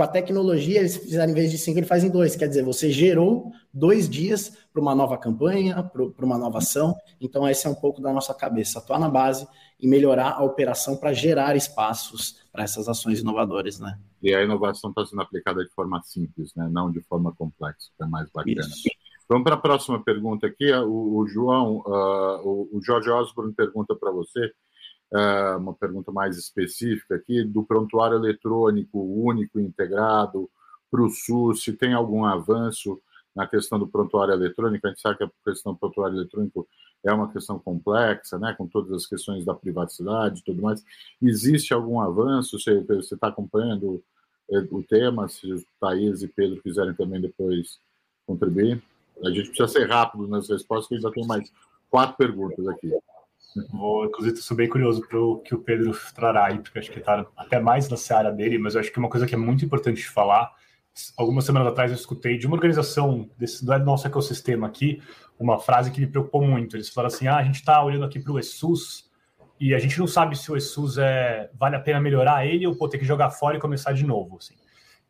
[0.00, 2.34] Com a tecnologia, eles fizeram em vez de cinco, ele faz em dois.
[2.34, 6.96] Quer dizer, você gerou dois dias para uma nova campanha, para uma nova ação.
[7.20, 9.46] Então, esse é um pouco da nossa cabeça, atuar na base
[9.78, 13.98] e melhorar a operação para gerar espaços para essas ações inovadoras, né?
[14.22, 16.66] E a inovação está sendo aplicada de forma simples, né?
[16.72, 18.58] não de forma complexa, que é mais bacana.
[18.58, 18.88] Isso.
[19.28, 20.72] Vamos para a próxima pergunta aqui.
[20.72, 24.50] O, o João, uh, o, o Jorge Osborne pergunta para você
[25.58, 30.48] uma pergunta mais específica aqui do prontuário eletrônico único integrado
[30.90, 33.00] para o SUS, se tem algum avanço
[33.34, 36.66] na questão do prontuário eletrônico, a gente sabe que a questão do prontuário eletrônico
[37.04, 40.84] é uma questão complexa, né, com todas as questões da privacidade e tudo mais.
[41.22, 42.58] Existe algum avanço?
[42.58, 42.84] Você
[43.14, 44.02] está acompanhando
[44.50, 45.28] eh, o tema?
[45.28, 47.78] Se Thaís e Pedro quiserem também depois
[48.26, 48.82] contribuir.
[49.24, 51.52] A gente precisa ser rápido nas respostas, porque ainda tem mais
[51.88, 52.92] quatro perguntas aqui.
[53.70, 57.00] Vou, inclusive, estou bem curioso para o que o Pedro trará aí, porque acho que
[57.00, 59.64] está até mais na seara dele, mas eu acho que uma coisa que é muito
[59.64, 60.52] importante falar.
[61.16, 65.02] Algumas semanas atrás eu escutei de uma organização desse, do nosso ecossistema aqui,
[65.38, 66.76] uma frase que me preocupou muito.
[66.76, 69.10] Eles falaram assim: ah, a gente está olhando aqui para o ESUS
[69.58, 72.76] e a gente não sabe se o ESUS é, vale a pena melhorar ele ou
[72.76, 74.36] pô, ter que jogar fora e começar de novo.
[74.38, 74.54] Assim.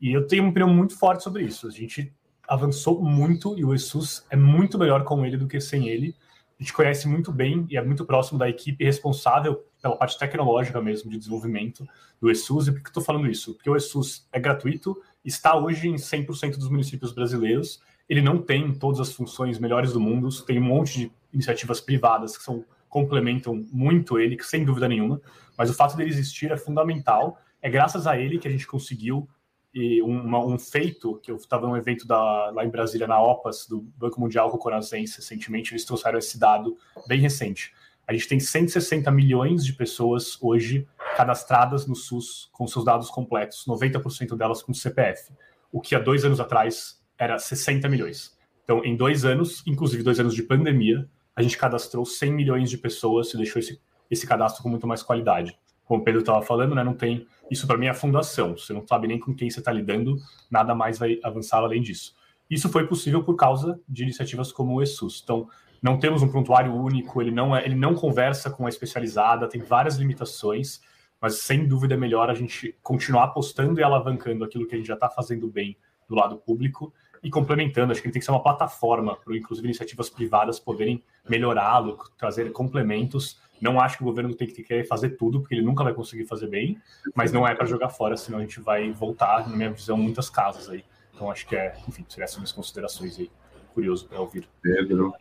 [0.01, 1.67] E eu tenho uma opinião muito forte sobre isso.
[1.67, 2.13] A gente
[2.49, 6.17] avançou muito e o ESUS é muito melhor com ele do que sem ele
[6.61, 10.79] a gente conhece muito bem e é muito próximo da equipe responsável pela parte tecnológica
[10.83, 11.89] mesmo de desenvolvimento
[12.21, 12.69] do ESUS.
[12.69, 13.55] E por que estou falando isso?
[13.55, 18.75] Porque o ESUS é gratuito, está hoje em 100% dos municípios brasileiros, ele não tem
[18.75, 23.67] todas as funções melhores do mundo, tem um monte de iniciativas privadas que são, complementam
[23.73, 25.19] muito ele, sem dúvida nenhuma,
[25.57, 27.41] mas o fato dele existir é fundamental.
[27.63, 29.27] É graças a ele que a gente conseguiu
[29.73, 33.67] e uma, um feito, que eu estava num evento da, lá em Brasília, na OPAS,
[33.69, 36.77] do Banco Mundial com o Conasense, recentemente, eles trouxeram esse dado
[37.07, 37.73] bem recente.
[38.07, 40.87] A gente tem 160 milhões de pessoas hoje
[41.17, 45.33] cadastradas no SUS com seus dados completos, 90% delas com CPF,
[45.71, 48.37] o que há dois anos atrás era 60 milhões.
[48.65, 52.79] Então, em dois anos, inclusive dois anos de pandemia, a gente cadastrou 100 milhões de
[52.79, 53.81] pessoas e deixou esse,
[54.11, 55.57] esse cadastro com muito mais qualidade
[55.91, 57.27] como o Pedro estava falando, né, não tem.
[57.51, 58.57] Isso para mim é a fundação.
[58.57, 60.15] Você não sabe nem com quem você está lidando,
[60.49, 62.15] nada mais vai avançar além disso.
[62.49, 65.21] Isso foi possível por causa de iniciativas como o ESUS.
[65.25, 65.49] Então,
[65.83, 69.63] não temos um prontuário único, ele não, é, ele não conversa com a especializada, tem
[69.63, 70.81] várias limitações,
[71.21, 74.87] mas sem dúvida é melhor a gente continuar apostando e alavancando aquilo que a gente
[74.87, 75.77] já está fazendo bem
[76.09, 77.91] do lado público e complementando.
[77.91, 82.53] Acho que ele tem que ser uma plataforma para, inclusive, iniciativas privadas poderem melhorá-lo, trazer
[82.53, 85.93] complementos não acho que o governo tem que querer fazer tudo, porque ele nunca vai
[85.93, 86.81] conseguir fazer bem,
[87.15, 90.31] mas não é para jogar fora, senão a gente vai voltar, na minha visão, muitas
[90.31, 90.85] casas aí.
[91.15, 93.31] Então acho que é, enfim, seriam essas minhas considerações aí.
[93.75, 94.49] Curioso para ouvir.
[94.63, 95.15] Pedro,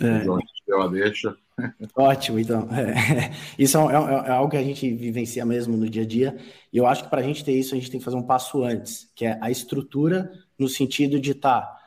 [0.00, 0.24] é.
[0.66, 1.36] deu a deixa.
[1.94, 2.68] Ótimo, então.
[2.72, 6.36] É, isso é, é, é, algo que a gente vivencia mesmo no dia a dia.
[6.72, 8.22] E eu acho que para a gente ter isso, a gente tem que fazer um
[8.22, 11.60] passo antes, que é a estrutura no sentido de estar.
[11.62, 11.83] Tá,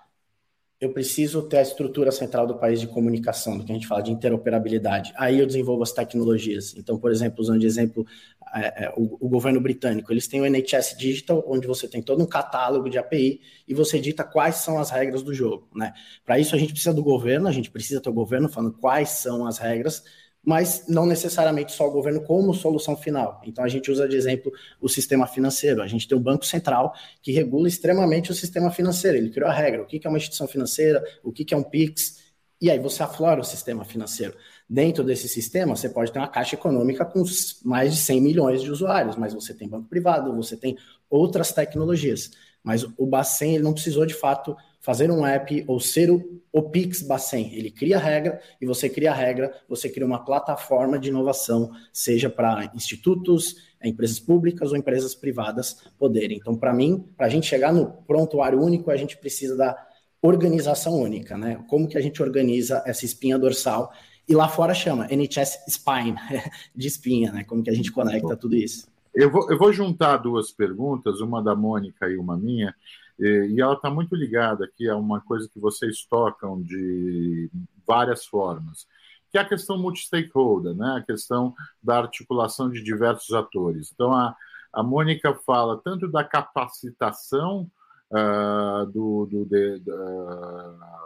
[0.79, 4.03] eu preciso ter a estrutura central do país de comunicação, do que a gente fala
[4.03, 5.11] de interoperabilidade.
[5.17, 6.75] Aí eu desenvolvo as tecnologias.
[6.77, 8.05] Então, por exemplo, usando de exemplo
[8.53, 12.21] é, é, o, o, governo britânico, eles têm o NHS Digital, onde você tem todo
[12.21, 15.67] um catálogo de API e você dita quais são as regras do jogo.
[15.75, 15.93] Né?
[16.23, 19.09] Para isso, a gente precisa do governo, a gente precisa ter o governo falando quais
[19.09, 20.03] são as regras
[20.47, 23.41] mas não necessariamente só o governo como solução final.
[23.45, 24.49] Então a gente usa de exemplo
[24.79, 25.81] o sistema financeiro.
[25.81, 29.17] A gente tem o Banco Central que regula extremamente o sistema financeiro.
[29.17, 32.23] Ele criou a regra, o que é uma instituição financeira, o que é um PIX,
[32.61, 34.37] e aí você aflora o sistema financeiro.
[34.69, 37.21] Dentro desse sistema, você pode ter uma caixa econômica com
[37.65, 40.77] mais de 100 milhões de usuários, mas você tem banco privado, você tem
[41.09, 42.31] outras tecnologias.
[42.63, 44.55] Mas o Bacen ele não precisou de fato
[44.87, 47.53] fazer um app ou ser o, o Pix Bacen.
[47.53, 51.71] Ele cria a regra e você cria a regra, você cria uma plataforma de inovação,
[51.91, 56.37] seja para institutos, empresas públicas ou empresas privadas poderem.
[56.37, 59.75] Então, para mim, para a gente chegar no prontuário único, a gente precisa da
[60.21, 61.61] organização única, né?
[61.67, 63.91] Como que a gente organiza essa espinha dorsal
[64.25, 66.15] E lá fora chama NHS Spine,
[66.73, 67.43] de espinha, né?
[67.43, 68.87] Como que a gente conecta tudo isso?
[69.13, 72.73] Eu vou, eu vou juntar duas perguntas, uma da Mônica e uma minha,
[73.19, 77.49] e ela está muito ligada aqui a uma coisa que vocês tocam de
[77.85, 78.87] várias formas,
[79.31, 80.97] que é a questão multi-stakeholder, né?
[80.97, 83.91] a questão da articulação de diversos atores.
[83.93, 84.35] Então, a,
[84.71, 87.69] a Mônica fala tanto da capacitação
[88.11, 90.97] uh, do, do de, uh,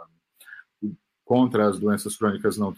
[1.24, 2.74] contra as doenças crônicas não,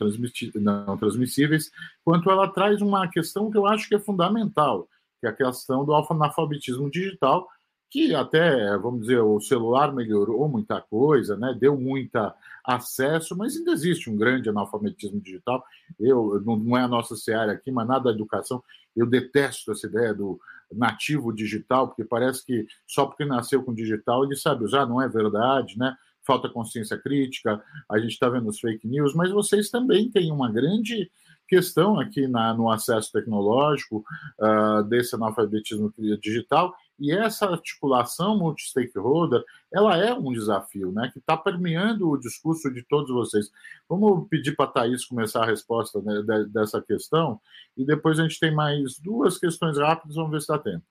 [0.54, 1.70] não transmissíveis,
[2.04, 4.88] quanto ela traz uma questão que eu acho que é fundamental,
[5.20, 7.48] que é a questão do analfabetismo digital,
[7.94, 11.56] que até, vamos dizer, o celular melhorou muita coisa, né?
[11.56, 12.34] deu muita
[12.64, 15.64] acesso, mas ainda existe um grande analfabetismo digital.
[16.00, 18.60] Eu não, é a nossa seara aqui, mas nada da educação.
[18.96, 20.40] Eu detesto essa ideia do
[20.72, 25.08] nativo digital, porque parece que só porque nasceu com digital ele sabe usar, não é
[25.08, 25.96] verdade, né?
[26.26, 30.50] Falta consciência crítica, a gente está vendo os fake news, mas vocês também têm uma
[30.50, 31.08] grande
[31.46, 34.04] questão aqui na, no acesso tecnológico
[34.40, 39.42] uh, desse analfabetismo digital e essa articulação multi-stakeholder,
[39.72, 43.50] ela é um desafio, né, que está permeando o discurso de todos vocês.
[43.88, 47.40] Vamos pedir para a Thaís começar a resposta né, dessa questão,
[47.76, 50.84] e depois a gente tem mais duas questões rápidas, vamos ver se dá tempo.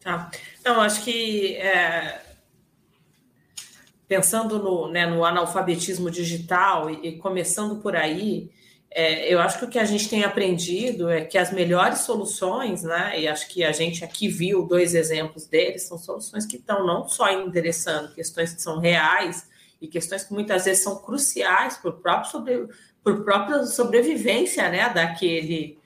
[0.00, 0.30] Tá.
[0.60, 2.24] Então, acho que é,
[4.08, 8.50] pensando no, né, no analfabetismo digital e, e começando por aí,
[8.90, 12.82] é, eu acho que o que a gente tem aprendido é que as melhores soluções,
[12.82, 16.86] né, e acho que a gente aqui viu dois exemplos deles, são soluções que estão
[16.86, 19.46] não só endereçando questões que são reais
[19.80, 22.68] e questões que muitas vezes são cruciais para próprio sobre,
[23.04, 25.78] por própria sobrevivência né, daquele,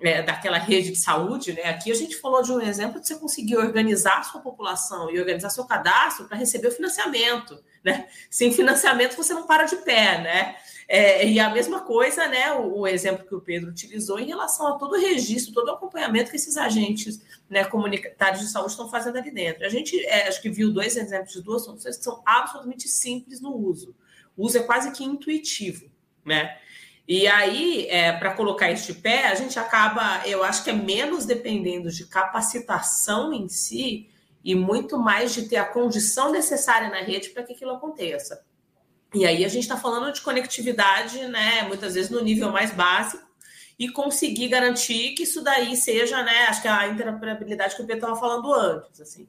[0.00, 1.54] é, daquela rede de saúde.
[1.54, 1.62] Né?
[1.62, 5.18] Aqui a gente falou de um exemplo de você conseguir organizar a sua população e
[5.18, 7.58] organizar seu cadastro para receber o financiamento.
[7.82, 8.08] Né?
[8.28, 10.56] Sem financiamento você não para de pé, né?
[10.92, 14.66] É, e a mesma coisa, né, o, o, exemplo que o Pedro utilizou em relação
[14.66, 18.90] a todo o registro, todo o acompanhamento que esses agentes né, comunitários de saúde estão
[18.90, 19.64] fazendo ali dentro.
[19.64, 23.40] A gente é, acho que viu dois exemplos de duas soluções que são absolutamente simples
[23.40, 23.94] no uso.
[24.36, 25.88] O uso é quase que intuitivo,
[26.24, 26.58] né?
[27.06, 31.24] E aí, é, para colocar este pé, a gente acaba, eu acho que é menos
[31.24, 34.08] dependendo de capacitação em si
[34.44, 38.44] e muito mais de ter a condição necessária na rede para que aquilo aconteça.
[39.14, 41.62] E aí a gente está falando de conectividade, né?
[41.62, 43.28] Muitas vezes no nível mais básico,
[43.80, 46.44] e conseguir garantir que isso daí seja, né?
[46.48, 49.26] Acho que a interoperabilidade que o Pedro estava falando antes, assim.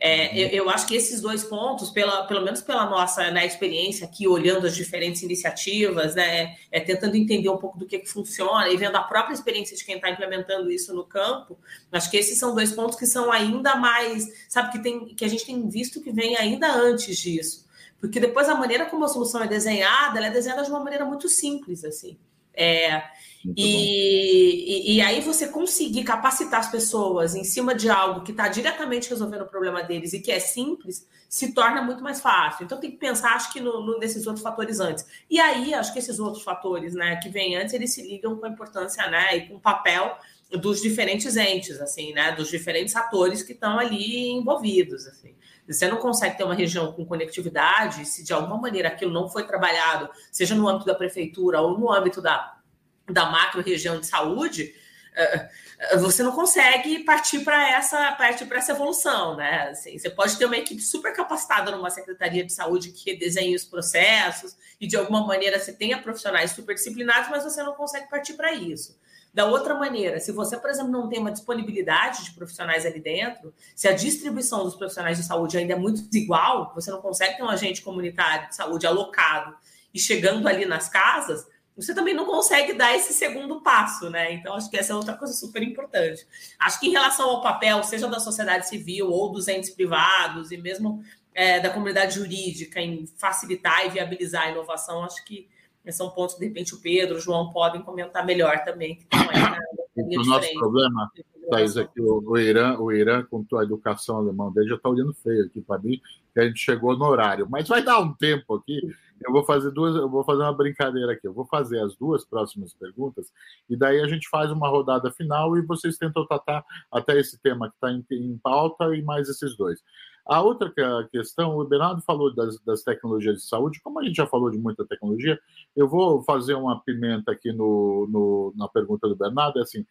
[0.00, 0.36] É, uhum.
[0.38, 4.26] eu, eu, acho que esses dois pontos, pela, pelo menos pela nossa né, experiência aqui,
[4.26, 8.76] olhando as diferentes iniciativas, né, é, tentando entender um pouco do que, que funciona e
[8.76, 11.56] vendo a própria experiência de quem está implementando isso no campo,
[11.92, 15.28] acho que esses são dois pontos que são ainda mais, sabe, que, tem, que a
[15.28, 17.64] gente tem visto que vem ainda antes disso.
[18.00, 21.04] Porque depois a maneira como a solução é desenhada, ela é desenhada de uma maneira
[21.04, 22.18] muito simples, assim.
[22.52, 23.04] É,
[23.44, 28.46] e, e, e, aí você conseguir capacitar as pessoas em cima de algo que está
[28.46, 32.64] diretamente resolvendo o problema deles e que é simples, se torna muito mais fácil.
[32.64, 35.04] Então tem que pensar, acho que no, no, nesses outros fatores antes.
[35.28, 38.46] E aí, acho que esses outros fatores né, que vêm antes, eles se ligam com
[38.46, 40.16] a importância né, e com o papel
[40.50, 42.32] dos diferentes entes, assim, né?
[42.32, 45.34] Dos diferentes atores que estão ali envolvidos, assim.
[45.66, 49.46] Você não consegue ter uma região com conectividade se de alguma maneira aquilo não foi
[49.46, 52.58] trabalhado, seja no âmbito da prefeitura ou no âmbito da,
[53.08, 54.74] da macro região de saúde,
[55.14, 55.48] eh,
[55.78, 59.68] eh, você não consegue partir para essa partir para essa evolução, né?
[59.70, 63.64] Assim, você pode ter uma equipe super capacitada numa secretaria de saúde que desenhe os
[63.64, 68.34] processos e de alguma maneira você tenha profissionais super disciplinados, mas você não consegue partir
[68.34, 68.98] para isso.
[69.34, 73.54] Da outra maneira, se você, por exemplo, não tem uma disponibilidade de profissionais ali dentro,
[73.74, 77.42] se a distribuição dos profissionais de saúde ainda é muito desigual, você não consegue ter
[77.42, 79.56] um agente comunitário de saúde alocado
[79.94, 81.46] e chegando ali nas casas,
[81.76, 84.32] você também não consegue dar esse segundo passo, né?
[84.32, 86.26] Então, acho que essa é outra coisa super importante.
[86.58, 90.56] Acho que em relação ao papel, seja da sociedade civil ou dos entes privados e
[90.56, 91.02] mesmo
[91.34, 95.48] é, da comunidade jurídica em facilitar e viabilizar a inovação, acho que
[95.90, 98.96] são pontos que, de repente, o Pedro, o João podem comentar melhor também.
[98.96, 101.10] Que estão aí na, o nosso problema,
[101.50, 104.88] Thaís, é que o, o, Irã, o Irã, com a educação alemã dele, já está
[104.88, 106.00] olhando feio aqui para mim,
[106.32, 107.48] que a gente chegou no horário.
[107.50, 108.80] Mas vai dar um tempo aqui.
[109.24, 111.26] Eu vou fazer duas, eu vou fazer uma brincadeira aqui.
[111.26, 113.32] Eu vou fazer as duas próximas perguntas,
[113.68, 117.68] e daí a gente faz uma rodada final e vocês tentam tratar até esse tema
[117.68, 119.80] que está em, em pauta e mais esses dois.
[120.24, 120.72] A outra
[121.10, 124.58] questão, o Bernardo falou das, das, tecnologias de saúde, como a gente já falou de
[124.58, 125.38] muita tecnologia,
[125.74, 129.84] eu vou fazer uma pimenta aqui no, no na pergunta do Bernardo, é assim,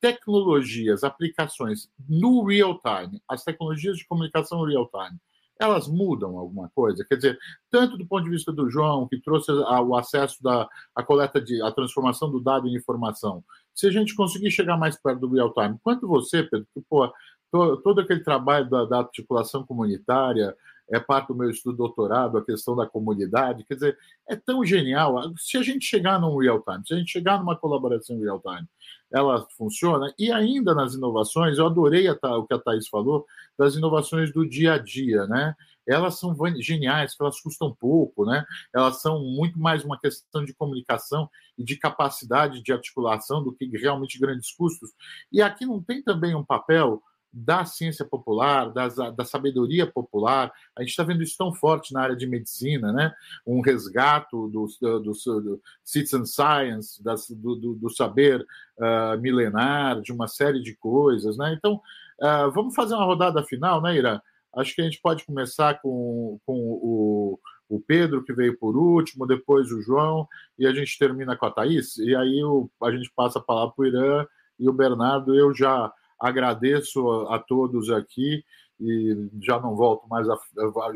[0.00, 5.18] tecnologias, aplicações no real time, as tecnologias de comunicação real time,
[5.58, 7.04] elas mudam alguma coisa?
[7.04, 7.38] Quer dizer,
[7.70, 11.60] tanto do ponto de vista do João, que trouxe o acesso da a coleta de
[11.62, 13.42] a transformação do dado em informação,
[13.74, 17.12] se a gente conseguir chegar mais perto do real time, quanto você, Pedro, que, pô,
[17.50, 20.54] todo aquele trabalho da, da articulação comunitária,
[20.90, 23.64] é parte do meu estudo doutorado, a questão da comunidade.
[23.64, 25.32] Quer dizer, é tão genial.
[25.36, 28.66] Se a gente chegar num real time, se a gente chegar numa colaboração real time,
[29.12, 30.12] ela funciona.
[30.18, 33.26] E ainda nas inovações, eu adorei a, o que a Thais falou,
[33.58, 35.54] das inovações do dia a dia, né?
[35.86, 38.44] Elas são geniais, elas custam pouco, né?
[38.74, 43.66] Elas são muito mais uma questão de comunicação e de capacidade de articulação do que
[43.76, 44.90] realmente grandes custos.
[45.32, 47.02] E aqui não tem também um papel
[47.32, 50.52] da ciência popular, da sabedoria popular.
[50.76, 53.12] A gente está vendo isso tão forte na área de medicina, né?
[53.46, 58.44] um resgato do, do, do, do citizen science, das, do, do, do, saber
[58.78, 61.36] uh, milenar, de uma série de coisas.
[61.36, 61.54] Né?
[61.56, 61.74] Então,
[62.20, 64.22] uh, vamos fazer uma rodada final, né, Ira?
[64.56, 67.38] Acho que a gente pode começar com, com o,
[67.68, 70.26] o Pedro, que veio por último, depois o João,
[70.58, 73.74] e a gente termina com a Thaís, e aí o, a gente passa a palavra
[73.76, 74.26] para o Irã
[74.58, 75.34] e o Bernardo.
[75.34, 78.44] Eu já Agradeço a, a todos aqui
[78.80, 80.36] e já não volto mais, a,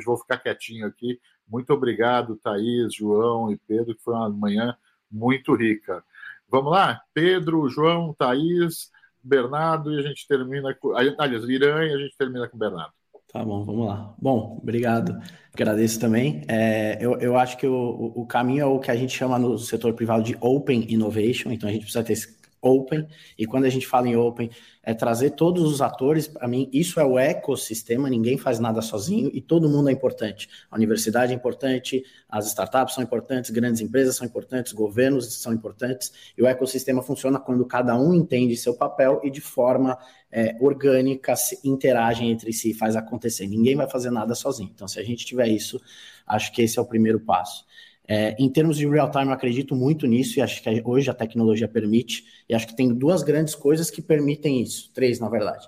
[0.05, 1.21] vou ficar quietinho aqui.
[1.49, 4.77] Muito obrigado, Thaís, João e Pedro, que foi uma manhã
[5.11, 6.03] muito rica.
[6.49, 7.01] Vamos lá?
[7.13, 8.91] Pedro, João, Thaís,
[9.23, 10.97] Bernardo, e a gente termina com.
[10.97, 12.93] Aliás, Irã e a gente termina com Bernardo.
[13.33, 14.15] Tá bom, vamos lá.
[14.21, 15.19] Bom, obrigado.
[15.55, 16.43] Agradeço também.
[16.47, 19.57] É, eu, eu acho que o, o caminho é o que a gente chama no
[19.59, 23.07] setor privado de Open Innovation, então a gente precisa ter esse open,
[23.37, 24.49] e quando a gente fala em open,
[24.85, 29.31] é trazer todos os atores, para mim, isso é o ecossistema, ninguém faz nada sozinho
[29.35, 30.49] e todo mundo é importante.
[30.71, 36.13] A universidade é importante, as startups são importantes, grandes empresas são importantes, governos são importantes,
[36.39, 39.99] e o ecossistema funciona quando cada um entende seu papel e de forma
[40.31, 43.47] é, orgânica se interagem entre si, faz acontecer.
[43.47, 44.71] Ninguém vai fazer nada sozinho.
[44.73, 45.81] Então, se a gente tiver isso,
[46.27, 47.65] acho que esse é o primeiro passo.
[48.15, 51.15] É, em termos de real time, eu acredito muito nisso e acho que hoje a
[51.15, 52.23] tecnologia permite.
[52.47, 55.67] E acho que tem duas grandes coisas que permitem isso, três na verdade,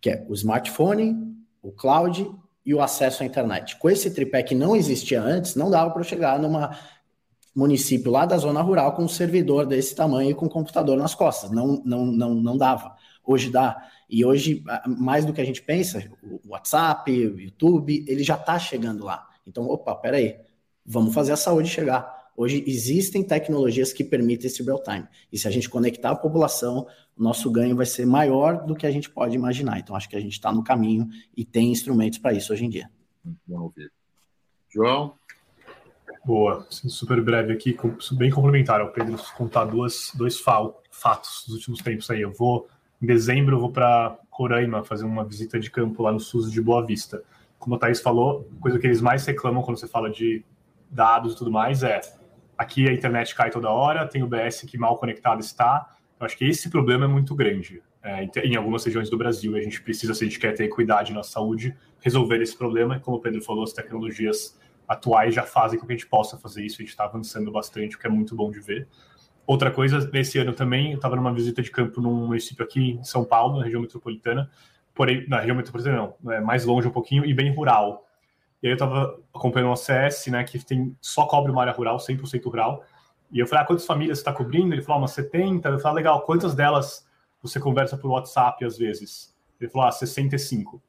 [0.00, 2.26] que é o smartphone, o cloud
[2.64, 3.76] e o acesso à internet.
[3.76, 6.74] Com esse tripé que não existia antes, não dava para chegar numa
[7.54, 11.14] município lá da zona rural com um servidor desse tamanho e com um computador nas
[11.14, 11.50] costas.
[11.50, 12.96] Não, não, não, não dava.
[13.22, 13.76] Hoje dá.
[14.08, 18.58] E hoje, mais do que a gente pensa, o WhatsApp, o YouTube, ele já está
[18.58, 19.28] chegando lá.
[19.46, 20.38] Então, opa, peraí,
[20.84, 22.22] Vamos fazer a saúde chegar.
[22.36, 25.06] Hoje existem tecnologias que permitem esse real time.
[25.30, 26.86] E se a gente conectar a população,
[27.16, 29.78] o nosso ganho vai ser maior do que a gente pode imaginar.
[29.78, 32.70] Então, acho que a gente está no caminho e tem instrumentos para isso hoje em
[32.70, 32.90] dia.
[33.24, 33.92] Muito bom ouvir.
[34.70, 35.14] João?
[36.24, 37.76] Boa, super breve aqui,
[38.12, 42.22] bem complementar ao Pedro contar duas, dois fatos dos últimos tempos aí.
[42.22, 42.68] Eu vou,
[43.00, 46.62] em dezembro, eu vou para Roraima fazer uma visita de campo lá no SUS de
[46.62, 47.22] Boa Vista.
[47.58, 50.44] Como a Thaís falou, coisa que eles mais reclamam quando você fala de
[50.92, 52.00] dados e tudo mais, é
[52.56, 55.96] aqui a internet cai toda hora, tem o BS que mal conectado está.
[56.20, 59.56] Eu acho que esse problema é muito grande é, em algumas regiões do Brasil.
[59.56, 62.96] A gente precisa, se a gente quer ter equidade na saúde, resolver esse problema.
[62.96, 66.36] E como o Pedro falou, as tecnologias atuais já fazem com que a gente possa
[66.36, 66.76] fazer isso.
[66.76, 68.88] A gente está avançando bastante, o que é muito bom de ver.
[69.46, 73.04] Outra coisa, nesse ano também, eu estava numa visita de campo num município aqui em
[73.04, 74.48] São Paulo, na região metropolitana,
[74.94, 78.06] porém, na região metropolitana não, é mais longe um pouquinho e bem rural.
[78.62, 81.96] E aí eu estava acompanhando um ACS, né, que tem, só cobre uma área rural,
[81.96, 82.84] 100% rural.
[83.30, 84.74] E eu falei, ah, quantas famílias você está cobrindo?
[84.74, 85.68] Ele falou, ah, umas 70.
[85.68, 87.06] Eu falei, ah, legal, quantas delas
[87.42, 89.34] você conversa por WhatsApp às vezes?
[89.60, 90.82] Ele falou, ah, 65.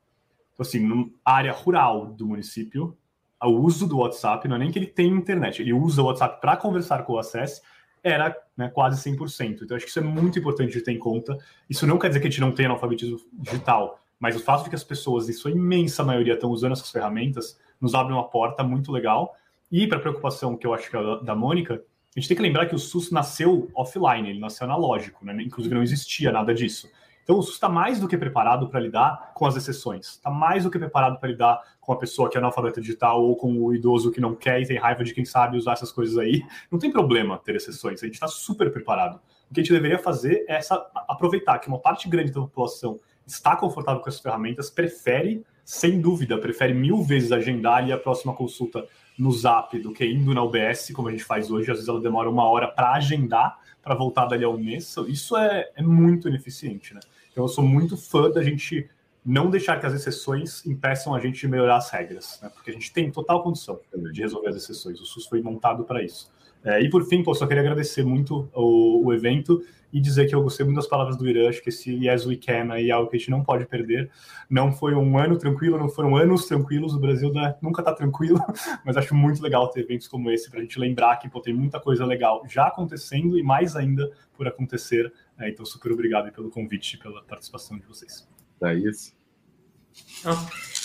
[0.53, 2.95] Então, assim, na área rural do município,
[3.41, 6.39] o uso do WhatsApp, não é nem que ele tem internet, ele usa o WhatsApp
[6.39, 7.61] para conversar com o ACS,
[8.03, 9.61] era né, quase 100%.
[9.63, 11.37] Então, acho que isso é muito importante de ter em conta.
[11.69, 14.69] Isso não quer dizer que a gente não tenha analfabetismo digital, mas o fato de
[14.69, 18.63] que as pessoas, em sua imensa maioria, estão usando essas ferramentas, nos abre uma porta
[18.63, 19.35] muito legal.
[19.69, 22.43] E para a preocupação que eu acho que é da, Mônica, a gente tem que
[22.43, 25.35] lembrar que o SUS nasceu offline, ele nasceu analógico, né?
[25.43, 26.89] inclusive não existia nada disso.
[27.21, 30.63] Então o SUS está mais do que preparado para lidar com as exceções, está mais
[30.63, 33.75] do que preparado para lidar com a pessoa que é analfabeta digital ou com o
[33.75, 36.41] idoso que não quer e tem raiva de quem sabe usar essas coisas aí.
[36.71, 39.19] Não tem problema ter exceções, a gente está super preparado.
[39.51, 40.75] O que a gente deveria fazer é essa,
[41.09, 46.37] aproveitar que uma parte grande da população está confortável com essas ferramentas, prefere sem dúvida,
[46.37, 48.85] prefere mil vezes agendar ali a próxima consulta
[49.17, 51.71] no Zap do que indo na UBS, como a gente faz hoje.
[51.71, 54.95] Às vezes ela demora uma hora para agendar, para voltar dali a um mês.
[55.07, 56.99] Isso é, é muito ineficiente, né?
[57.31, 58.89] Então eu sou muito fã da gente
[59.25, 62.49] não deixar que as exceções impeçam a gente de melhorar as regras, né?
[62.53, 63.79] porque a gente tem total condição
[64.11, 64.99] de resolver as exceções.
[64.99, 66.29] O SUS foi montado para isso.
[66.63, 69.63] É, e por fim, pô, só queria agradecer muito o, o, evento
[69.93, 72.35] e dizer que eu gostei muito das palavras do Irã, acho que esse Yes We
[72.35, 74.09] Can aí é algo que a gente não pode perder.
[74.49, 78.39] Não foi um ano tranquilo, não foram anos tranquilos, o Brasil né, nunca está tranquilo,
[78.83, 81.53] mas acho muito legal ter eventos como esse para a gente lembrar que pô, tem
[81.53, 85.13] muita coisa legal já acontecendo e mais ainda por acontecer.
[85.37, 88.27] É, então, super obrigado pelo convite e pela participação de vocês.
[88.63, 89.13] É isso.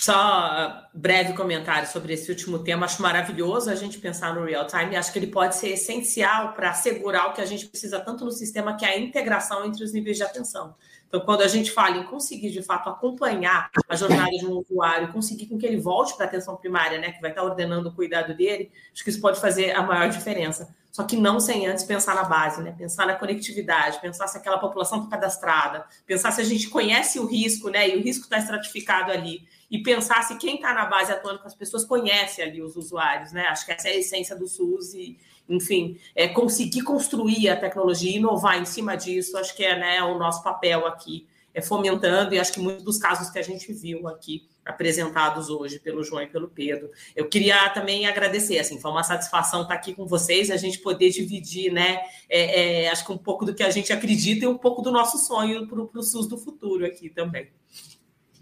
[0.00, 2.86] Só breve comentário sobre esse último tema.
[2.86, 4.96] Acho maravilhoso a gente pensar no real time.
[4.96, 8.30] Acho que ele pode ser essencial para assegurar o que a gente precisa tanto no
[8.30, 10.74] sistema, que é a integração entre os níveis de atenção.
[11.08, 15.12] Então, quando a gente fala em conseguir, de fato, acompanhar a jornada de um usuário,
[15.12, 17.92] conseguir com que ele volte para a atenção primária, né, que vai estar ordenando o
[17.92, 20.74] cuidado dele, acho que isso pode fazer a maior diferença.
[20.92, 22.74] Só que não sem antes pensar na base, né?
[22.76, 27.26] Pensar na conectividade, pensar se aquela população está cadastrada, pensar se a gente conhece o
[27.26, 27.88] risco, né?
[27.88, 29.46] E o risco está estratificado ali.
[29.70, 33.32] E pensar se quem está na base atuando com as pessoas conhece ali os usuários,
[33.32, 33.46] né?
[33.48, 35.18] Acho que essa é a essência do SUS e,
[35.48, 40.18] enfim, é conseguir construir a tecnologia, inovar em cima disso, acho que é né, o
[40.18, 44.08] nosso papel aqui, é fomentando, e acho que muitos dos casos que a gente viu
[44.08, 46.90] aqui apresentados hoje pelo João e pelo Pedro.
[47.16, 51.10] Eu queria também agradecer, assim, foi uma satisfação estar aqui com vocês, a gente poder
[51.10, 54.58] dividir, né, é, é, acho que um pouco do que a gente acredita e um
[54.58, 57.50] pouco do nosso sonho para o SUS do futuro aqui também.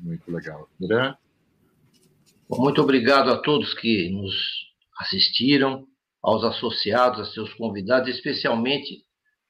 [0.00, 0.68] Muito legal.
[0.78, 1.14] Mirã?
[2.48, 4.34] Muito obrigado a todos que nos
[4.98, 5.86] assistiram,
[6.22, 9.04] aos associados, a seus convidados, especialmente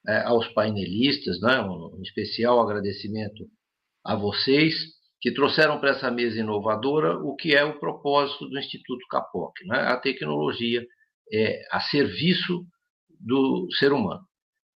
[0.07, 1.59] é, aos painelistas, né?
[1.61, 3.47] um especial agradecimento
[4.05, 4.75] a vocês
[5.19, 9.79] que trouxeram para essa mesa inovadora o que é o propósito do Instituto Capoc, né?
[9.79, 10.85] a tecnologia
[11.33, 12.65] é a serviço
[13.19, 14.26] do ser humano.